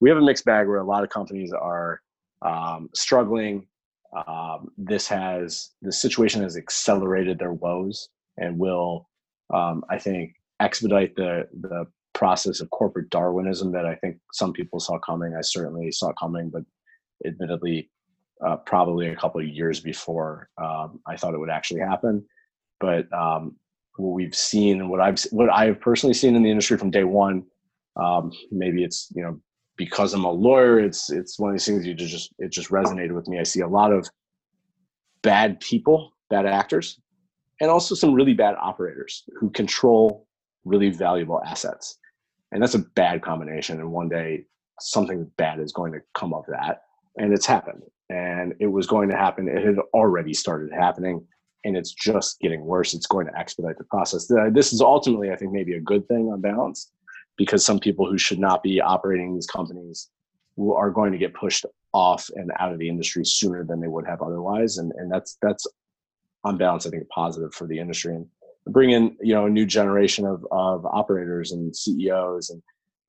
We 0.00 0.08
have 0.10 0.18
a 0.18 0.22
mixed 0.22 0.44
bag 0.44 0.68
where 0.68 0.78
a 0.78 0.86
lot 0.86 1.02
of 1.02 1.10
companies 1.10 1.52
are 1.52 2.00
um, 2.42 2.88
struggling. 2.94 3.66
Um, 4.26 4.68
this 4.76 5.08
has 5.08 5.70
the 5.82 5.92
situation 5.92 6.42
has 6.42 6.56
accelerated 6.56 7.38
their 7.38 7.52
woes 7.52 8.08
and 8.38 8.58
will 8.58 9.08
um, 9.52 9.84
i 9.90 9.98
think 9.98 10.34
expedite 10.60 11.14
the 11.16 11.46
the 11.60 11.86
process 12.14 12.60
of 12.60 12.70
corporate 12.70 13.10
darwinism 13.10 13.70
that 13.72 13.84
i 13.84 13.94
think 13.96 14.16
some 14.32 14.52
people 14.52 14.80
saw 14.80 14.98
coming. 14.98 15.34
I 15.36 15.42
certainly 15.42 15.92
saw 15.92 16.12
coming 16.18 16.50
but 16.50 16.62
admittedly 17.26 17.90
uh, 18.44 18.56
probably 18.56 19.08
a 19.08 19.16
couple 19.16 19.40
of 19.40 19.46
years 19.46 19.80
before 19.80 20.48
um, 20.62 21.00
i 21.06 21.16
thought 21.16 21.34
it 21.34 21.38
would 21.38 21.50
actually 21.50 21.80
happen 21.80 22.24
but 22.80 23.12
um, 23.12 23.56
what 23.96 24.14
we've 24.14 24.34
seen 24.34 24.80
and 24.80 24.90
what 24.90 25.00
i've 25.00 25.20
what 25.30 25.50
i 25.50 25.66
have 25.66 25.80
personally 25.80 26.14
seen 26.14 26.36
in 26.36 26.42
the 26.42 26.50
industry 26.50 26.78
from 26.78 26.90
day 26.90 27.04
one 27.04 27.44
um, 27.96 28.30
maybe 28.52 28.84
it's 28.84 29.12
you 29.14 29.22
know 29.22 29.40
because 29.78 30.12
I'm 30.12 30.24
a 30.24 30.30
lawyer, 30.30 30.78
it's 30.78 31.10
it's 31.10 31.38
one 31.38 31.50
of 31.50 31.54
these 31.54 31.64
things 31.64 31.86
you 31.86 31.94
just 31.94 32.34
it 32.38 32.52
just 32.52 32.68
resonated 32.68 33.12
with 33.12 33.28
me. 33.28 33.38
I 33.38 33.44
see 33.44 33.60
a 33.60 33.68
lot 33.68 33.92
of 33.92 34.06
bad 35.22 35.60
people, 35.60 36.12
bad 36.28 36.44
actors, 36.44 37.00
and 37.60 37.70
also 37.70 37.94
some 37.94 38.12
really 38.12 38.34
bad 38.34 38.56
operators 38.60 39.24
who 39.38 39.50
control 39.50 40.26
really 40.64 40.90
valuable 40.90 41.40
assets. 41.46 41.98
And 42.52 42.62
that's 42.62 42.74
a 42.74 42.80
bad 42.80 43.22
combination. 43.22 43.80
And 43.80 43.92
one 43.92 44.08
day 44.08 44.44
something 44.80 45.30
bad 45.36 45.60
is 45.60 45.72
going 45.72 45.92
to 45.92 46.00
come 46.14 46.34
of 46.34 46.44
that. 46.48 46.82
And 47.16 47.32
it's 47.32 47.46
happened. 47.46 47.82
And 48.10 48.54
it 48.58 48.66
was 48.66 48.86
going 48.86 49.08
to 49.10 49.16
happen. 49.16 49.48
It 49.48 49.64
had 49.64 49.76
already 49.92 50.34
started 50.34 50.72
happening. 50.72 51.26
And 51.64 51.76
it's 51.76 51.92
just 51.92 52.38
getting 52.40 52.64
worse. 52.64 52.94
It's 52.94 53.06
going 53.06 53.26
to 53.26 53.36
expedite 53.36 53.78
the 53.78 53.84
process. 53.84 54.30
This 54.52 54.72
is 54.72 54.80
ultimately, 54.80 55.30
I 55.30 55.36
think, 55.36 55.52
maybe 55.52 55.74
a 55.74 55.80
good 55.80 56.06
thing 56.06 56.30
on 56.32 56.40
balance 56.40 56.90
because 57.36 57.64
some 57.64 57.78
people 57.78 58.08
who 58.08 58.18
should 58.18 58.38
not 58.38 58.62
be 58.62 58.80
operating 58.80 59.34
these 59.34 59.46
companies 59.46 60.08
are 60.74 60.90
going 60.90 61.12
to 61.12 61.18
get 61.18 61.34
pushed 61.34 61.64
off 61.92 62.28
and 62.34 62.50
out 62.58 62.72
of 62.72 62.78
the 62.78 62.88
industry 62.88 63.24
sooner 63.24 63.64
than 63.64 63.80
they 63.80 63.88
would 63.88 64.06
have 64.06 64.20
otherwise 64.20 64.76
and 64.76 64.92
and 64.96 65.10
that's 65.10 65.38
that's 65.40 65.66
on 66.44 66.58
balance 66.58 66.86
i 66.86 66.90
think 66.90 67.08
positive 67.08 67.52
for 67.54 67.66
the 67.66 67.78
industry 67.78 68.14
and 68.14 68.26
bring 68.66 68.90
in 68.90 69.16
you 69.22 69.32
know 69.32 69.46
a 69.46 69.50
new 69.50 69.64
generation 69.64 70.26
of 70.26 70.46
of 70.50 70.84
operators 70.84 71.52
and 71.52 71.74
ceos 71.74 72.50
and 72.50 72.62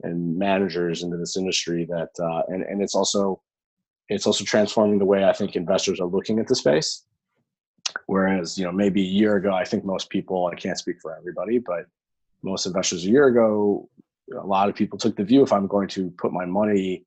and 0.03 0.37
managers 0.37 1.03
into 1.03 1.17
this 1.17 1.35
industry 1.35 1.85
that 1.89 2.09
uh, 2.23 2.41
and 2.47 2.63
and 2.63 2.81
it's 2.81 2.95
also 2.95 3.41
it's 4.07 4.25
also 4.25 4.45
transforming 4.45 4.97
the 4.97 5.05
way 5.05 5.25
i 5.25 5.33
think 5.33 5.55
investors 5.55 5.99
are 5.99 6.07
looking 6.07 6.39
at 6.39 6.47
the 6.47 6.55
space 6.55 7.03
whereas 8.07 8.57
you 8.57 8.65
know 8.65 8.71
maybe 8.71 9.01
a 9.01 9.05
year 9.05 9.35
ago 9.37 9.53
i 9.53 9.63
think 9.63 9.83
most 9.85 10.09
people 10.09 10.47
i 10.47 10.55
can't 10.55 10.77
speak 10.77 10.97
for 11.01 11.15
everybody 11.17 11.57
but 11.59 11.85
most 12.43 12.65
investors 12.65 13.05
a 13.05 13.09
year 13.09 13.27
ago 13.27 13.87
a 14.37 14.45
lot 14.45 14.69
of 14.69 14.75
people 14.75 14.97
took 14.97 15.15
the 15.15 15.23
view 15.23 15.43
if 15.43 15.53
I'm 15.53 15.67
going 15.67 15.87
to 15.89 16.11
put 16.11 16.31
my 16.31 16.45
money 16.45 17.05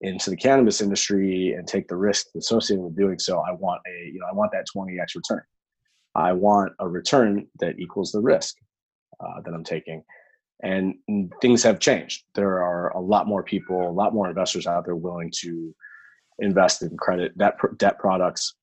into 0.00 0.30
the 0.30 0.36
cannabis 0.36 0.80
industry 0.80 1.52
and 1.52 1.66
take 1.66 1.88
the 1.88 1.96
risk 1.96 2.26
associated 2.36 2.82
with 2.82 2.96
doing 2.96 3.18
so, 3.18 3.40
I 3.40 3.52
want 3.52 3.82
a 3.86 4.10
you 4.12 4.20
know 4.20 4.26
I 4.30 4.34
want 4.34 4.52
that 4.52 4.66
20x 4.74 5.14
return. 5.14 5.42
I 6.14 6.32
want 6.32 6.72
a 6.78 6.88
return 6.88 7.46
that 7.60 7.78
equals 7.78 8.12
the 8.12 8.20
risk 8.20 8.56
uh, 9.20 9.40
that 9.44 9.54
I'm 9.54 9.64
taking. 9.64 10.02
And 10.62 10.96
things 11.40 11.62
have 11.62 11.78
changed. 11.78 12.24
There 12.34 12.62
are 12.62 12.90
a 12.90 13.00
lot 13.00 13.26
more 13.26 13.42
people, 13.42 13.88
a 13.88 13.90
lot 13.90 14.12
more 14.12 14.28
investors 14.28 14.66
out 14.66 14.84
there 14.84 14.96
willing 14.96 15.32
to 15.40 15.74
invest 16.38 16.82
in 16.82 16.96
credit 16.98 17.36
debt, 17.38 17.56
debt 17.78 17.98
products, 17.98 18.56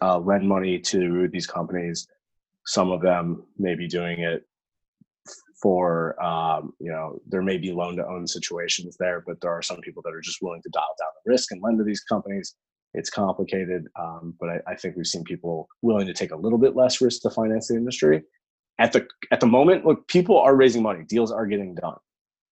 uh, 0.00 0.18
lend 0.18 0.48
money 0.48 0.78
to 0.78 1.28
these 1.28 1.46
companies. 1.46 2.08
Some 2.64 2.90
of 2.90 3.02
them 3.02 3.44
may 3.58 3.74
be 3.74 3.88
doing 3.88 4.20
it 4.20 4.46
for 5.62 6.20
um, 6.22 6.72
you 6.80 6.90
know 6.90 7.20
there 7.26 7.42
may 7.42 7.56
be 7.56 7.72
loan 7.72 7.96
to 7.96 8.06
own 8.06 8.26
situations 8.26 8.96
there 8.98 9.22
but 9.24 9.40
there 9.40 9.52
are 9.52 9.62
some 9.62 9.80
people 9.80 10.02
that 10.02 10.12
are 10.12 10.20
just 10.20 10.42
willing 10.42 10.60
to 10.60 10.68
dial 10.70 10.94
down 10.98 11.08
the 11.24 11.30
risk 11.30 11.52
and 11.52 11.62
lend 11.62 11.78
to 11.78 11.84
these 11.84 12.00
companies 12.00 12.56
It's 12.94 13.08
complicated, 13.08 13.86
um, 13.98 14.34
but 14.38 14.48
I, 14.50 14.72
I, 14.72 14.74
think 14.74 14.96
we've 14.96 15.06
seen 15.06 15.24
people 15.24 15.68
willing 15.80 16.06
to 16.06 16.12
take 16.12 16.32
a 16.32 16.36
little 16.36 16.58
bit 16.58 16.76
less 16.76 17.00
risk 17.00 17.22
to 17.22 17.30
finance 17.30 17.68
the 17.68 17.76
industry. 17.76 18.22
At 18.78 18.92
the 18.92 19.06
at 19.30 19.40
the 19.40 19.46
moment, 19.46 19.86
look, 19.86 20.06
people 20.08 20.38
are 20.38 20.54
raising 20.54 20.82
money. 20.82 21.04
Deals 21.08 21.32
are 21.32 21.46
getting 21.46 21.74
done. 21.74 21.96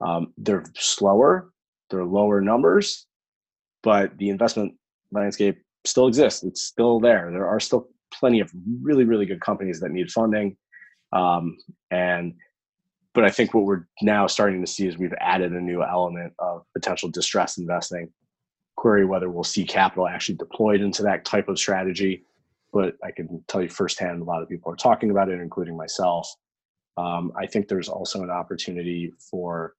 Um, 0.01 0.33
they're 0.39 0.65
slower. 0.77 1.51
They're 1.91 2.05
lower 2.05 2.41
numbers, 2.41 3.07
but 3.83 4.17
the 4.17 4.29
investment 4.31 4.75
landscape 5.13 5.59
still 5.85 6.07
exists. 6.07 6.43
It's 6.43 6.63
still 6.63 7.01
there. 7.01 7.31
There 7.31 7.47
are 7.47 7.61
still 7.61 7.89
plenty 8.13 8.41
of 8.41 8.51
really 8.83 9.05
really 9.05 9.27
good 9.27 9.41
companies 9.41 9.81
that 9.81 9.91
need 9.91 10.11
funding, 10.11 10.57
um, 11.13 11.57
and 11.91 12.35
but 13.13 13.25
I 13.25 13.31
think 13.31 13.55
what 13.55 13.65
we're 13.65 13.87
now 14.03 14.27
starting 14.27 14.61
to 14.61 14.71
see 14.71 14.87
is 14.87 14.97
we've 14.97 15.15
added 15.21 15.53
a 15.53 15.61
new 15.61 15.83
element 15.83 16.33
of 16.39 16.63
potential 16.73 17.09
distress 17.09 17.59
investing. 17.59 18.11
Query 18.77 19.05
whether 19.05 19.29
we'll 19.29 19.45
see 19.45 19.65
capital 19.65 20.09
actually 20.09 20.37
deployed 20.37 20.81
into 20.81 21.03
that 21.03 21.25
type 21.25 21.49
of 21.49 21.59
strategy, 21.59 22.25
but 22.73 22.95
I 23.05 23.11
can 23.11 23.45
tell 23.49 23.63
you 23.63 23.69
firsthand, 23.69 24.23
a 24.23 24.25
lot 24.25 24.43
of 24.43 24.49
people 24.49 24.73
are 24.73 24.77
talking 24.77 25.11
about 25.11 25.29
it, 25.29 25.41
including 25.41 25.77
myself. 25.77 26.33
Um, 26.97 27.33
I 27.37 27.47
think 27.47 27.69
there's 27.69 27.89
also 27.89 28.23
an 28.23 28.31
opportunity 28.31 29.13
for 29.31 29.75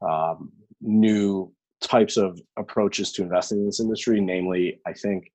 um, 0.00 0.50
new 0.80 1.52
types 1.80 2.16
of 2.16 2.40
approaches 2.58 3.12
to 3.12 3.22
investing 3.22 3.58
in 3.58 3.66
this 3.66 3.80
industry. 3.80 4.20
Namely, 4.20 4.80
I 4.86 4.92
think 4.92 5.30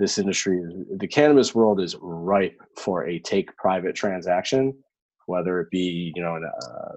this 0.00 0.18
industry, 0.18 0.60
the 0.96 1.06
cannabis 1.06 1.54
world, 1.54 1.80
is 1.80 1.94
ripe 2.00 2.60
for 2.76 3.06
a 3.06 3.20
take 3.20 3.56
private 3.56 3.94
transaction 3.94 4.74
whether 5.30 5.60
it 5.60 5.70
be 5.70 6.12
you 6.14 6.22
know 6.22 6.36
uh, 6.36 6.92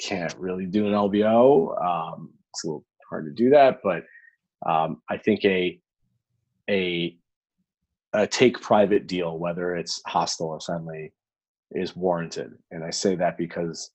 can't 0.00 0.34
really 0.36 0.66
do 0.66 0.86
an 0.86 0.92
LBO. 0.92 1.80
Um, 1.82 2.30
it's 2.50 2.64
a 2.64 2.66
little 2.66 2.84
hard 3.08 3.24
to 3.26 3.32
do 3.32 3.50
that, 3.50 3.78
but 3.82 4.02
um, 4.68 5.00
I 5.08 5.16
think 5.16 5.44
a 5.44 5.80
a 6.68 7.16
a 8.12 8.26
take 8.26 8.60
private 8.60 9.06
deal, 9.06 9.38
whether 9.38 9.74
it's 9.76 10.02
hostile 10.06 10.48
or 10.48 10.60
friendly, 10.60 11.12
is 11.70 11.96
warranted. 11.96 12.52
And 12.70 12.84
I 12.84 12.90
say 12.90 13.14
that 13.14 13.38
because 13.38 13.90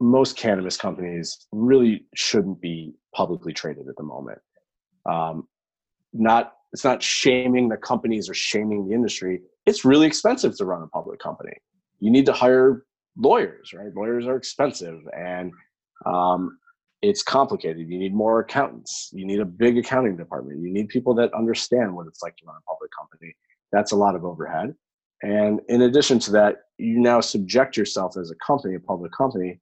most 0.00 0.36
cannabis 0.36 0.76
companies 0.76 1.46
really 1.52 2.06
shouldn't 2.14 2.60
be 2.60 2.92
publicly 3.14 3.52
traded 3.52 3.88
at 3.88 3.96
the 3.96 4.02
moment. 4.02 4.38
Um, 5.06 5.46
not 6.12 6.54
it's 6.72 6.84
not 6.84 7.02
shaming 7.02 7.68
the 7.68 7.76
companies 7.76 8.28
or 8.28 8.34
shaming 8.34 8.88
the 8.88 8.94
industry. 8.94 9.40
It's 9.66 9.84
really 9.84 10.06
expensive 10.06 10.56
to 10.56 10.64
run 10.64 10.82
a 10.82 10.86
public 10.86 11.18
company 11.20 11.54
you 12.00 12.10
need 12.10 12.26
to 12.26 12.32
hire 12.32 12.84
lawyers, 13.16 13.72
right? 13.72 13.94
Lawyers 13.94 14.26
are 14.26 14.36
expensive 14.36 15.00
and 15.16 15.52
um, 16.06 16.58
it's 17.02 17.22
complicated. 17.22 17.88
You 17.88 17.98
need 17.98 18.14
more 18.14 18.40
accountants. 18.40 19.10
You 19.12 19.26
need 19.26 19.40
a 19.40 19.44
big 19.44 19.78
accounting 19.78 20.16
department. 20.16 20.60
You 20.60 20.72
need 20.72 20.88
people 20.88 21.14
that 21.14 21.32
understand 21.34 21.94
what 21.94 22.06
it's 22.06 22.22
like 22.22 22.36
to 22.38 22.46
run 22.46 22.56
a 22.56 22.70
public 22.70 22.90
company. 22.98 23.34
That's 23.70 23.92
a 23.92 23.96
lot 23.96 24.16
of 24.16 24.24
overhead. 24.24 24.74
And 25.22 25.60
in 25.68 25.82
addition 25.82 26.18
to 26.20 26.32
that, 26.32 26.62
you 26.78 26.98
now 26.98 27.20
subject 27.20 27.76
yourself 27.76 28.16
as 28.18 28.30
a 28.30 28.34
company, 28.44 28.74
a 28.74 28.80
public 28.80 29.12
company, 29.12 29.60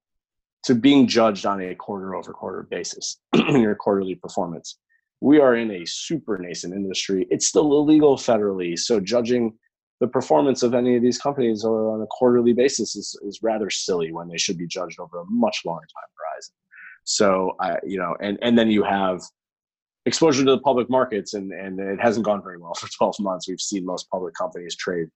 to 0.64 0.74
being 0.74 1.06
judged 1.06 1.46
on 1.46 1.60
a 1.60 1.74
quarter 1.74 2.14
over 2.14 2.32
quarter 2.32 2.62
basis 2.70 3.18
in 3.32 3.60
your 3.60 3.74
quarterly 3.74 4.14
performance. 4.14 4.78
We 5.20 5.40
are 5.40 5.56
in 5.56 5.70
a 5.70 5.84
super 5.84 6.38
nascent 6.38 6.74
industry. 6.74 7.26
It's 7.30 7.46
still 7.46 7.72
illegal 7.72 8.16
federally. 8.16 8.78
So 8.78 9.00
judging 9.00 9.58
the 10.00 10.06
performance 10.06 10.62
of 10.62 10.74
any 10.74 10.96
of 10.96 11.02
these 11.02 11.18
companies 11.18 11.64
on 11.64 12.02
a 12.02 12.06
quarterly 12.06 12.52
basis 12.52 12.94
is, 12.94 13.18
is 13.22 13.40
rather 13.42 13.68
silly 13.68 14.12
when 14.12 14.28
they 14.28 14.38
should 14.38 14.56
be 14.56 14.66
judged 14.66 15.00
over 15.00 15.20
a 15.20 15.24
much 15.28 15.62
longer 15.64 15.82
time 15.82 16.08
horizon. 16.16 16.54
So 17.04 17.56
I, 17.60 17.78
you 17.84 17.98
know, 17.98 18.14
and 18.20 18.38
and 18.42 18.56
then 18.56 18.70
you 18.70 18.84
have 18.84 19.22
exposure 20.06 20.44
to 20.44 20.50
the 20.52 20.60
public 20.60 20.88
markets, 20.88 21.34
and 21.34 21.52
and 21.52 21.80
it 21.80 22.00
hasn't 22.00 22.24
gone 22.24 22.42
very 22.42 22.58
well 22.58 22.74
for 22.78 22.88
12 22.88 23.16
months. 23.20 23.48
We've 23.48 23.60
seen 23.60 23.84
most 23.84 24.08
public 24.10 24.34
companies 24.34 24.76
trade 24.76 25.08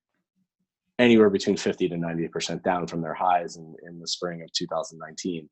anywhere 0.99 1.31
between 1.31 1.57
50 1.57 1.89
to 1.89 1.97
90 1.97 2.29
percent 2.29 2.63
down 2.63 2.87
from 2.87 3.03
their 3.03 3.15
highs 3.15 3.57
in, 3.57 3.75
in 3.87 4.01
the 4.01 4.09
spring 4.09 4.43
of 4.43 4.53
2019. 4.53 5.49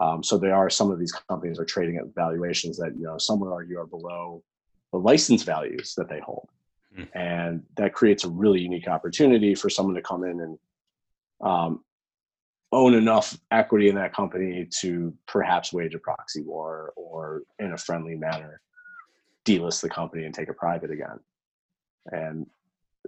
Um, 0.00 0.22
so 0.22 0.38
there 0.38 0.54
are 0.54 0.70
some 0.70 0.90
of 0.90 0.98
these 0.98 1.12
companies 1.12 1.58
are 1.58 1.64
trading 1.64 1.96
at 1.96 2.14
valuations 2.14 2.76
that 2.78 2.94
you 2.96 3.04
know 3.04 3.18
some 3.18 3.40
would 3.40 3.52
argue 3.52 3.78
are 3.78 3.86
below 3.86 4.42
the 4.92 4.98
license 4.98 5.42
values 5.42 5.94
that 5.96 6.08
they 6.08 6.20
hold. 6.20 6.48
Mm. 6.96 7.08
And 7.14 7.62
that 7.76 7.92
creates 7.92 8.24
a 8.24 8.28
really 8.28 8.60
unique 8.60 8.88
opportunity 8.88 9.54
for 9.54 9.68
someone 9.68 9.94
to 9.94 10.02
come 10.02 10.24
in 10.24 10.40
and 10.40 10.58
um, 11.40 11.84
own 12.72 12.94
enough 12.94 13.38
equity 13.50 13.88
in 13.88 13.94
that 13.94 14.14
company 14.14 14.68
to 14.80 15.14
perhaps 15.26 15.72
wage 15.72 15.94
a 15.94 15.98
proxy 15.98 16.42
war 16.42 16.92
or 16.96 17.42
in 17.58 17.72
a 17.72 17.78
friendly 17.78 18.14
manner 18.14 18.60
delist 19.44 19.80
the 19.80 19.88
company 19.88 20.24
and 20.24 20.34
take 20.34 20.48
it 20.48 20.56
private 20.56 20.90
again. 20.90 21.18
And 22.12 22.46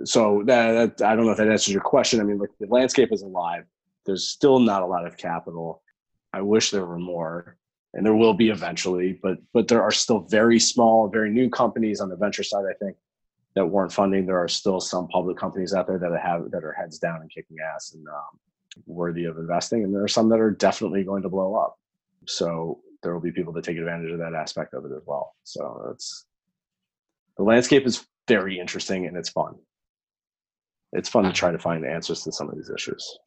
so 0.05 0.42
that, 0.46 0.98
that, 0.98 1.07
I 1.07 1.14
don't 1.14 1.26
know 1.26 1.33
if 1.33 1.38
that 1.38 1.48
answers 1.48 1.72
your 1.72 1.83
question. 1.83 2.20
I 2.20 2.24
mean, 2.24 2.38
look, 2.38 2.50
the 2.59 2.66
landscape 2.66 3.11
is 3.12 3.22
alive. 3.22 3.64
There's 4.07 4.29
still 4.29 4.59
not 4.59 4.83
a 4.83 4.87
lot 4.87 5.07
of 5.07 5.16
capital. 5.16 5.83
I 6.32 6.42
wish 6.42 6.70
there 6.70 6.86
were 6.86 6.98
more, 6.98 7.56
and 7.94 8.04
there 8.04 8.14
will 8.14 8.34
be 8.34 8.50
eventually. 8.50 9.18
But 9.22 9.38
but 9.52 9.68
there 9.68 9.82
are 9.82 9.90
still 9.90 10.20
very 10.20 10.58
small, 10.58 11.08
very 11.08 11.30
new 11.30 11.50
companies 11.50 12.00
on 12.00 12.08
the 12.08 12.16
venture 12.16 12.42
side. 12.42 12.64
I 12.68 12.74
think 12.84 12.96
that 13.54 13.66
weren't 13.66 13.92
funding. 13.92 14.26
There 14.26 14.42
are 14.42 14.48
still 14.48 14.80
some 14.80 15.08
public 15.08 15.36
companies 15.36 15.74
out 15.74 15.86
there 15.86 15.98
that 15.98 16.20
have 16.22 16.50
that 16.50 16.64
are 16.64 16.72
heads 16.72 16.98
down 16.98 17.20
and 17.20 17.30
kicking 17.30 17.56
ass 17.74 17.94
and 17.94 18.06
um, 18.08 18.38
worthy 18.86 19.24
of 19.24 19.38
investing, 19.38 19.84
and 19.84 19.94
there 19.94 20.04
are 20.04 20.08
some 20.08 20.28
that 20.28 20.40
are 20.40 20.50
definitely 20.50 21.04
going 21.04 21.22
to 21.22 21.28
blow 21.28 21.54
up. 21.54 21.78
So 22.26 22.80
there 23.02 23.12
will 23.12 23.20
be 23.20 23.32
people 23.32 23.52
that 23.54 23.64
take 23.64 23.78
advantage 23.78 24.10
of 24.12 24.18
that 24.18 24.34
aspect 24.34 24.74
of 24.74 24.84
it 24.84 24.92
as 24.94 25.02
well. 25.06 25.34
So 25.44 25.90
it's 25.92 26.26
the 27.36 27.42
landscape 27.42 27.86
is 27.86 28.06
very 28.28 28.58
interesting 28.58 29.06
and 29.06 29.16
it's 29.16 29.30
fun. 29.30 29.54
It's 30.92 31.08
fun 31.08 31.24
to 31.24 31.32
try 31.32 31.50
to 31.50 31.58
find 31.58 31.84
answers 31.86 32.22
to 32.24 32.32
some 32.32 32.48
of 32.48 32.56
these 32.56 32.70
issues. 32.70 33.18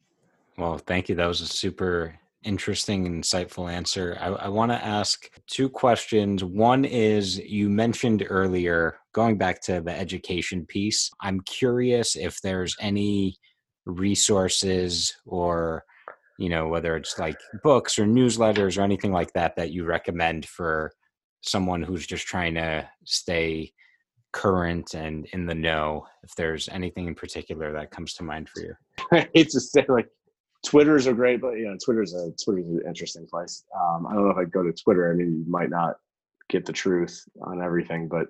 Well, 0.56 0.78
thank 0.78 1.08
you. 1.08 1.14
That 1.14 1.26
was 1.26 1.40
a 1.40 1.46
super 1.46 2.14
interesting 2.44 3.22
insightful 3.22 3.70
answer. 3.70 4.16
I, 4.20 4.28
I 4.28 4.48
want 4.48 4.70
to 4.72 4.84
ask 4.84 5.28
two 5.46 5.68
questions. 5.68 6.44
One 6.44 6.84
is 6.84 7.38
you 7.38 7.68
mentioned 7.68 8.24
earlier, 8.28 8.98
going 9.12 9.38
back 9.38 9.60
to 9.62 9.80
the 9.80 9.92
education 9.92 10.66
piece, 10.66 11.10
I'm 11.20 11.40
curious 11.40 12.16
if 12.16 12.40
there's 12.42 12.76
any 12.80 13.36
resources 13.86 15.14
or 15.26 15.84
you 16.38 16.48
know 16.48 16.68
whether 16.68 16.96
it's 16.96 17.18
like 17.18 17.38
books 17.62 17.98
or 17.98 18.06
newsletters 18.06 18.78
or 18.78 18.82
anything 18.82 19.12
like 19.12 19.32
that 19.34 19.54
that 19.56 19.72
you 19.72 19.84
recommend 19.84 20.46
for 20.46 20.92
someone 21.42 21.82
who's 21.82 22.06
just 22.06 22.26
trying 22.26 22.54
to 22.54 22.88
stay 23.04 23.70
current 24.32 24.94
and 24.94 25.26
in 25.32 25.46
the 25.46 25.54
know 25.54 26.04
if 26.24 26.34
there's 26.34 26.68
anything 26.70 27.06
in 27.06 27.14
particular 27.14 27.72
that 27.72 27.90
comes 27.90 28.14
to 28.14 28.24
mind 28.24 28.48
for 28.48 28.62
you 28.62 28.74
it's 29.34 29.52
just 29.54 29.76
like 29.88 30.08
Twitters 30.64 31.06
are 31.06 31.12
great, 31.12 31.40
but 31.40 31.52
you 31.52 31.66
know, 31.66 31.76
Twitter's 31.84 32.14
a 32.14 32.30
Twitter's 32.42 32.66
an 32.66 32.82
interesting 32.86 33.26
place. 33.26 33.64
Um, 33.78 34.06
I 34.06 34.14
don't 34.14 34.24
know 34.24 34.30
if 34.30 34.38
I'd 34.38 34.52
go 34.52 34.62
to 34.62 34.72
Twitter. 34.72 35.10
I 35.12 35.14
mean, 35.14 35.44
you 35.44 35.50
might 35.50 35.70
not 35.70 35.96
get 36.48 36.64
the 36.64 36.72
truth 36.72 37.24
on 37.42 37.62
everything, 37.62 38.08
but 38.08 38.26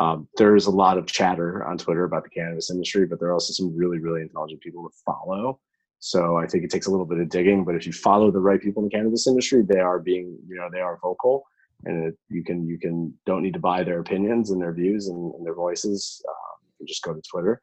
um, 0.00 0.28
there's 0.36 0.66
a 0.66 0.70
lot 0.70 0.98
of 0.98 1.06
chatter 1.06 1.64
on 1.64 1.78
Twitter 1.78 2.04
about 2.04 2.24
the 2.24 2.30
cannabis 2.30 2.70
industry, 2.70 3.06
but 3.06 3.18
there 3.18 3.28
are 3.28 3.32
also 3.32 3.52
some 3.52 3.74
really, 3.76 3.98
really 3.98 4.22
intelligent 4.22 4.60
people 4.60 4.88
to 4.88 4.94
follow. 5.04 5.60
So 5.98 6.36
I 6.36 6.46
think 6.46 6.64
it 6.64 6.70
takes 6.70 6.86
a 6.86 6.90
little 6.90 7.06
bit 7.06 7.18
of 7.18 7.30
digging, 7.30 7.64
but 7.64 7.74
if 7.74 7.86
you 7.86 7.92
follow 7.92 8.30
the 8.30 8.40
right 8.40 8.60
people 8.60 8.82
in 8.82 8.88
the 8.88 8.94
cannabis 8.94 9.26
industry, 9.26 9.62
they 9.62 9.80
are 9.80 9.98
being, 9.98 10.38
you 10.46 10.56
know, 10.56 10.68
they 10.70 10.80
are 10.80 10.98
vocal, 11.02 11.44
and 11.84 12.08
it, 12.08 12.18
you 12.28 12.44
can, 12.44 12.66
you 12.66 12.78
can, 12.78 13.14
don't 13.24 13.42
need 13.42 13.54
to 13.54 13.58
buy 13.58 13.82
their 13.82 14.00
opinions 14.00 14.50
and 14.50 14.60
their 14.60 14.74
views 14.74 15.08
and, 15.08 15.34
and 15.34 15.46
their 15.46 15.54
voices. 15.54 16.22
Um, 16.28 16.68
you 16.68 16.72
can 16.78 16.86
just 16.86 17.02
go 17.02 17.14
to 17.14 17.22
Twitter 17.22 17.60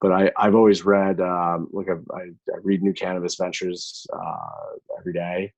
but 0.00 0.12
I, 0.12 0.30
I've 0.36 0.54
always 0.54 0.84
read, 0.84 1.20
um, 1.20 1.68
look, 1.72 1.86
I, 1.88 2.16
I, 2.16 2.58
read 2.62 2.82
New 2.82 2.92
Cannabis 2.92 3.36
Ventures 3.36 4.06
uh, 4.12 4.76
every 4.98 5.12
day. 5.12 5.52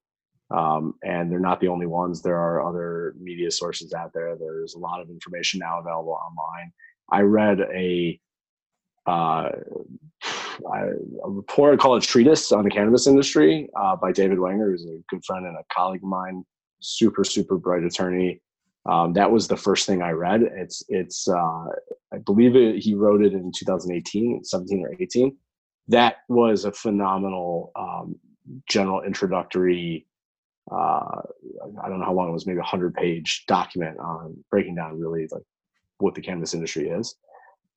Um, 0.50 0.94
and 1.04 1.30
they're 1.30 1.38
not 1.38 1.60
the 1.60 1.68
only 1.68 1.86
ones. 1.86 2.22
There 2.22 2.36
are 2.36 2.66
other 2.66 3.14
media 3.20 3.50
sources 3.50 3.92
out 3.92 4.12
there. 4.12 4.36
There's 4.36 4.74
a 4.74 4.78
lot 4.78 5.00
of 5.00 5.08
information 5.08 5.60
now 5.60 5.78
available 5.78 6.18
online. 6.26 6.72
I 7.12 7.20
read 7.20 7.60
a, 7.60 8.18
uh, 9.06 9.50
a 10.72 11.30
report 11.30 11.78
called 11.78 12.02
a 12.02 12.06
treatise 12.06 12.50
on 12.50 12.64
the 12.64 12.70
cannabis 12.70 13.06
industry 13.06 13.68
uh, 13.76 13.96
by 13.96 14.12
David 14.12 14.40
Wenger, 14.40 14.70
who's 14.70 14.84
a 14.84 14.98
good 15.08 15.24
friend 15.24 15.46
and 15.46 15.56
a 15.56 15.64
colleague 15.72 16.02
of 16.02 16.08
mine, 16.08 16.44
super, 16.80 17.24
super 17.24 17.56
bright 17.56 17.84
attorney. 17.84 18.40
Um, 18.86 19.12
that 19.12 19.30
was 19.30 19.46
the 19.46 19.56
first 19.56 19.86
thing 19.86 20.02
I 20.02 20.10
read. 20.10 20.42
It's 20.42 20.82
it's 20.88 21.28
uh, 21.28 21.66
I 22.12 22.18
believe 22.24 22.56
it, 22.56 22.76
he 22.76 22.94
wrote 22.94 23.22
it 23.22 23.32
in 23.32 23.52
2018, 23.52 24.44
17 24.44 24.84
or 24.84 24.94
18. 24.98 25.36
That 25.88 26.16
was 26.28 26.64
a 26.64 26.72
phenomenal 26.72 27.72
um, 27.76 28.16
general 28.68 29.02
introductory. 29.02 30.06
Uh, 30.70 31.22
I 31.82 31.88
don't 31.88 31.98
know 31.98 32.06
how 32.06 32.14
long 32.14 32.28
it 32.28 32.32
was, 32.32 32.46
maybe 32.46 32.60
a 32.60 32.62
hundred 32.62 32.94
page 32.94 33.44
document 33.46 33.98
on 33.98 34.42
breaking 34.50 34.76
down 34.76 34.98
really 34.98 35.26
like 35.30 35.42
what 35.98 36.14
the 36.14 36.22
cannabis 36.22 36.54
industry 36.54 36.88
is. 36.88 37.14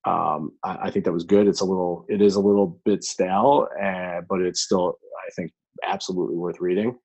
Um, 0.06 0.52
I, 0.64 0.78
I, 0.84 0.92
think 0.92 1.06
that 1.06 1.14
was 1.14 1.24
good. 1.24 1.48
It's 1.48 1.62
a 1.62 1.66
little, 1.66 2.06
it 2.10 2.22
is 2.22 2.36
a 2.36 2.40
little 2.40 2.80
bit 2.84 3.04
stale, 3.04 3.68
uh, 3.82 4.22
but 4.28 4.42
it's 4.42 4.62
still, 4.62 4.98
I 5.26 5.32
think, 5.32 5.54
absolutely 5.84 6.36
worth 6.36 6.60
reading. 6.60 6.98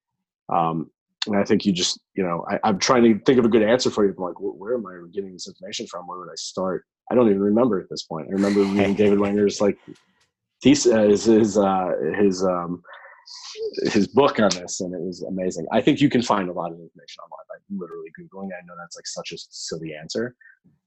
Um, 0.49 0.90
and 1.26 1.36
I 1.36 1.44
think 1.44 1.64
you 1.64 1.72
just, 1.72 2.00
you 2.14 2.22
know, 2.22 2.44
I, 2.48 2.68
am 2.68 2.78
trying 2.78 3.04
to 3.04 3.18
think 3.24 3.38
of 3.38 3.44
a 3.44 3.48
good 3.48 3.62
answer 3.62 3.90
for 3.90 4.04
you. 4.04 4.14
I'm 4.16 4.22
like, 4.22 4.34
where 4.38 4.74
am 4.74 4.86
I 4.86 4.98
getting 5.12 5.32
this 5.32 5.48
information 5.48 5.86
from? 5.86 6.06
Where 6.06 6.18
would 6.18 6.30
I 6.30 6.36
start? 6.36 6.84
I 7.10 7.14
don't 7.14 7.28
even 7.28 7.40
remember 7.40 7.80
at 7.80 7.88
this 7.90 8.04
point. 8.04 8.28
I 8.28 8.32
remember 8.32 8.60
reading 8.60 8.94
David 9.02 9.18
Wenger's 9.18 9.60
like 9.60 9.78
thesis, 10.62 10.92
uh, 10.92 11.02
his 11.02 11.24
his 11.24 11.58
uh, 11.58 11.92
his 12.18 12.44
um, 12.44 12.82
his 13.84 14.08
book 14.08 14.38
on 14.40 14.50
this, 14.50 14.80
and 14.80 14.94
it 14.94 15.00
was 15.00 15.22
amazing. 15.22 15.66
I 15.72 15.80
think 15.80 16.00
you 16.00 16.08
can 16.08 16.22
find 16.22 16.48
a 16.48 16.52
lot 16.52 16.72
of 16.72 16.78
information 16.78 17.22
online 17.22 17.46
by 17.48 17.84
literally 17.84 18.10
googling. 18.18 18.46
I 18.46 18.64
know 18.66 18.74
that's 18.78 18.96
like 18.96 19.06
such 19.06 19.32
a 19.32 19.38
silly 19.50 19.94
answer, 19.94 20.34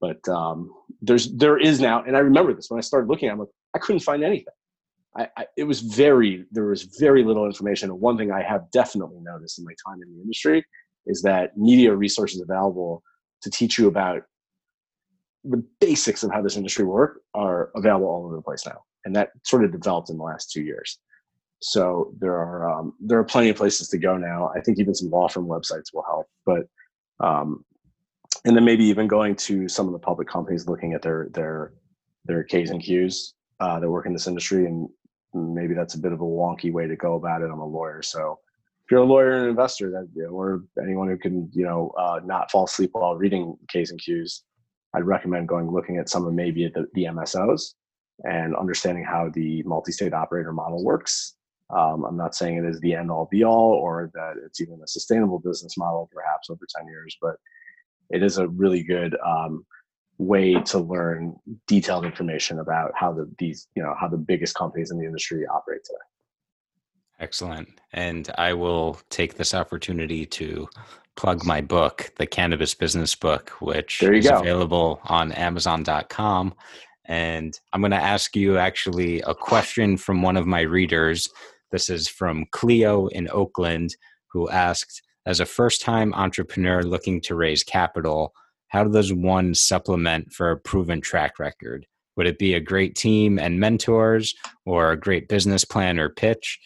but 0.00 0.26
um, 0.28 0.72
there's 1.00 1.32
there 1.34 1.58
is 1.58 1.80
now, 1.80 2.02
and 2.04 2.16
I 2.16 2.20
remember 2.20 2.54
this 2.54 2.70
when 2.70 2.78
I 2.78 2.82
started 2.82 3.08
looking. 3.08 3.30
I'm 3.30 3.38
like, 3.38 3.48
I 3.74 3.78
couldn't 3.78 4.00
find 4.00 4.22
anything. 4.22 4.54
I, 5.16 5.28
I, 5.36 5.46
it 5.56 5.64
was 5.64 5.80
very 5.80 6.46
there 6.50 6.66
was 6.66 6.82
very 6.98 7.24
little 7.24 7.46
information. 7.46 7.90
And 7.90 8.00
one 8.00 8.16
thing 8.16 8.32
I 8.32 8.42
have 8.42 8.70
definitely 8.70 9.20
noticed 9.20 9.58
in 9.58 9.64
my 9.64 9.74
time 9.86 10.00
in 10.02 10.14
the 10.14 10.20
industry 10.20 10.64
is 11.06 11.22
that 11.22 11.56
media 11.56 11.94
resources 11.94 12.40
available 12.40 13.02
to 13.42 13.50
teach 13.50 13.78
you 13.78 13.88
about 13.88 14.22
the 15.44 15.62
basics 15.80 16.22
of 16.22 16.30
how 16.30 16.40
this 16.40 16.56
industry 16.56 16.84
work 16.84 17.20
are 17.34 17.70
available 17.74 18.06
all 18.06 18.24
over 18.24 18.36
the 18.36 18.42
place 18.42 18.64
now, 18.64 18.80
and 19.04 19.14
that 19.16 19.30
sort 19.44 19.64
of 19.64 19.72
developed 19.72 20.08
in 20.10 20.16
the 20.16 20.22
last 20.22 20.50
two 20.50 20.62
years. 20.62 20.98
So 21.60 22.14
there 22.18 22.34
are 22.34 22.70
um, 22.70 22.94
there 23.00 23.18
are 23.18 23.24
plenty 23.24 23.50
of 23.50 23.56
places 23.56 23.88
to 23.88 23.98
go 23.98 24.16
now. 24.16 24.50
I 24.56 24.60
think 24.60 24.78
even 24.78 24.94
some 24.94 25.10
law 25.10 25.28
firm 25.28 25.46
websites 25.46 25.92
will 25.92 26.04
help, 26.04 26.26
but 26.46 26.66
um, 27.24 27.64
and 28.44 28.56
then 28.56 28.64
maybe 28.64 28.84
even 28.84 29.06
going 29.06 29.36
to 29.36 29.68
some 29.68 29.86
of 29.86 29.92
the 29.92 29.98
public 29.98 30.28
companies 30.28 30.66
looking 30.66 30.92
at 30.94 31.02
their 31.02 31.28
their 31.32 31.74
their 32.24 32.44
K's 32.44 32.70
and 32.70 32.82
Q's 32.82 33.34
uh, 33.60 33.78
that 33.78 33.90
work 33.90 34.06
in 34.06 34.12
this 34.12 34.26
industry, 34.26 34.66
and 34.66 34.88
maybe 35.34 35.74
that's 35.74 35.94
a 35.94 35.98
bit 35.98 36.12
of 36.12 36.20
a 36.20 36.24
wonky 36.24 36.72
way 36.72 36.86
to 36.86 36.96
go 36.96 37.14
about 37.14 37.42
it. 37.42 37.50
I'm 37.50 37.60
a 37.60 37.66
lawyer, 37.66 38.02
so 38.02 38.38
if 38.84 38.90
you're 38.90 39.00
a 39.00 39.06
lawyer 39.06 39.32
and 39.32 39.44
an 39.44 39.50
investor, 39.50 39.90
that 39.90 40.08
you 40.14 40.24
know, 40.24 40.30
or 40.30 40.64
anyone 40.82 41.08
who 41.08 41.16
can 41.16 41.50
you 41.52 41.64
know 41.64 41.92
uh, 41.98 42.20
not 42.24 42.50
fall 42.50 42.64
asleep 42.64 42.90
while 42.92 43.16
reading 43.16 43.56
K's 43.68 43.90
and 43.90 44.00
Q's, 44.00 44.44
I'd 44.94 45.04
recommend 45.04 45.48
going 45.48 45.70
looking 45.70 45.98
at 45.98 46.08
some 46.08 46.26
of 46.26 46.34
maybe 46.34 46.70
the, 46.74 46.86
the 46.94 47.04
MSOs 47.04 47.74
and 48.24 48.54
understanding 48.56 49.04
how 49.04 49.30
the 49.32 49.62
multi-state 49.64 50.12
operator 50.12 50.52
model 50.52 50.84
works. 50.84 51.36
Um, 51.70 52.04
I'm 52.04 52.16
not 52.16 52.34
saying 52.34 52.56
it 52.56 52.66
is 52.66 52.78
the 52.80 52.94
end 52.94 53.10
all 53.10 53.28
be 53.30 53.44
all 53.44 53.72
or 53.72 54.10
that 54.14 54.34
it's 54.44 54.60
even 54.60 54.80
a 54.82 54.86
sustainable 54.86 55.38
business 55.38 55.78
model 55.78 56.10
perhaps 56.12 56.50
over 56.50 56.66
10 56.76 56.86
years, 56.86 57.16
but 57.20 57.36
it 58.10 58.22
is 58.22 58.36
a 58.36 58.48
really 58.48 58.82
good 58.82 59.16
um, 59.26 59.64
way 60.22 60.54
to 60.62 60.78
learn 60.78 61.36
detailed 61.66 62.04
information 62.04 62.58
about 62.58 62.92
how 62.94 63.12
the 63.12 63.30
these 63.38 63.68
you 63.74 63.82
know 63.82 63.94
how 64.00 64.08
the 64.08 64.16
biggest 64.16 64.54
companies 64.54 64.90
in 64.90 64.98
the 64.98 65.04
industry 65.04 65.46
operate 65.46 65.84
today. 65.84 65.98
Excellent. 67.20 67.68
And 67.92 68.30
I 68.36 68.52
will 68.52 68.98
take 69.08 69.34
this 69.34 69.54
opportunity 69.54 70.26
to 70.26 70.68
plug 71.16 71.44
my 71.44 71.60
book, 71.60 72.10
the 72.18 72.26
Cannabis 72.26 72.74
Business 72.74 73.14
Book, 73.14 73.50
which 73.60 74.02
is 74.02 74.26
go. 74.26 74.40
available 74.40 75.00
on 75.04 75.30
Amazon.com. 75.32 76.54
And 77.04 77.58
I'm 77.72 77.80
going 77.80 77.92
to 77.92 77.96
ask 77.96 78.34
you 78.34 78.58
actually 78.58 79.20
a 79.20 79.34
question 79.34 79.96
from 79.96 80.22
one 80.22 80.36
of 80.36 80.46
my 80.46 80.62
readers. 80.62 81.28
This 81.70 81.88
is 81.88 82.08
from 82.08 82.46
Cleo 82.50 83.06
in 83.08 83.28
Oakland, 83.30 83.94
who 84.32 84.48
asked 84.50 85.02
As 85.24 85.38
a 85.38 85.46
first 85.46 85.80
time 85.80 86.12
entrepreneur 86.14 86.82
looking 86.82 87.20
to 87.22 87.36
raise 87.36 87.62
capital, 87.62 88.32
how 88.72 88.84
does 88.84 89.12
one 89.12 89.54
supplement 89.54 90.32
for 90.32 90.50
a 90.50 90.56
proven 90.56 91.02
track 91.02 91.38
record? 91.38 91.86
Would 92.16 92.26
it 92.26 92.38
be 92.38 92.54
a 92.54 92.60
great 92.60 92.96
team 92.96 93.38
and 93.38 93.60
mentors 93.60 94.34
or 94.64 94.92
a 94.92 94.98
great 94.98 95.28
business 95.28 95.64
plan 95.64 95.98
or 95.98 96.08
pitch? 96.08 96.58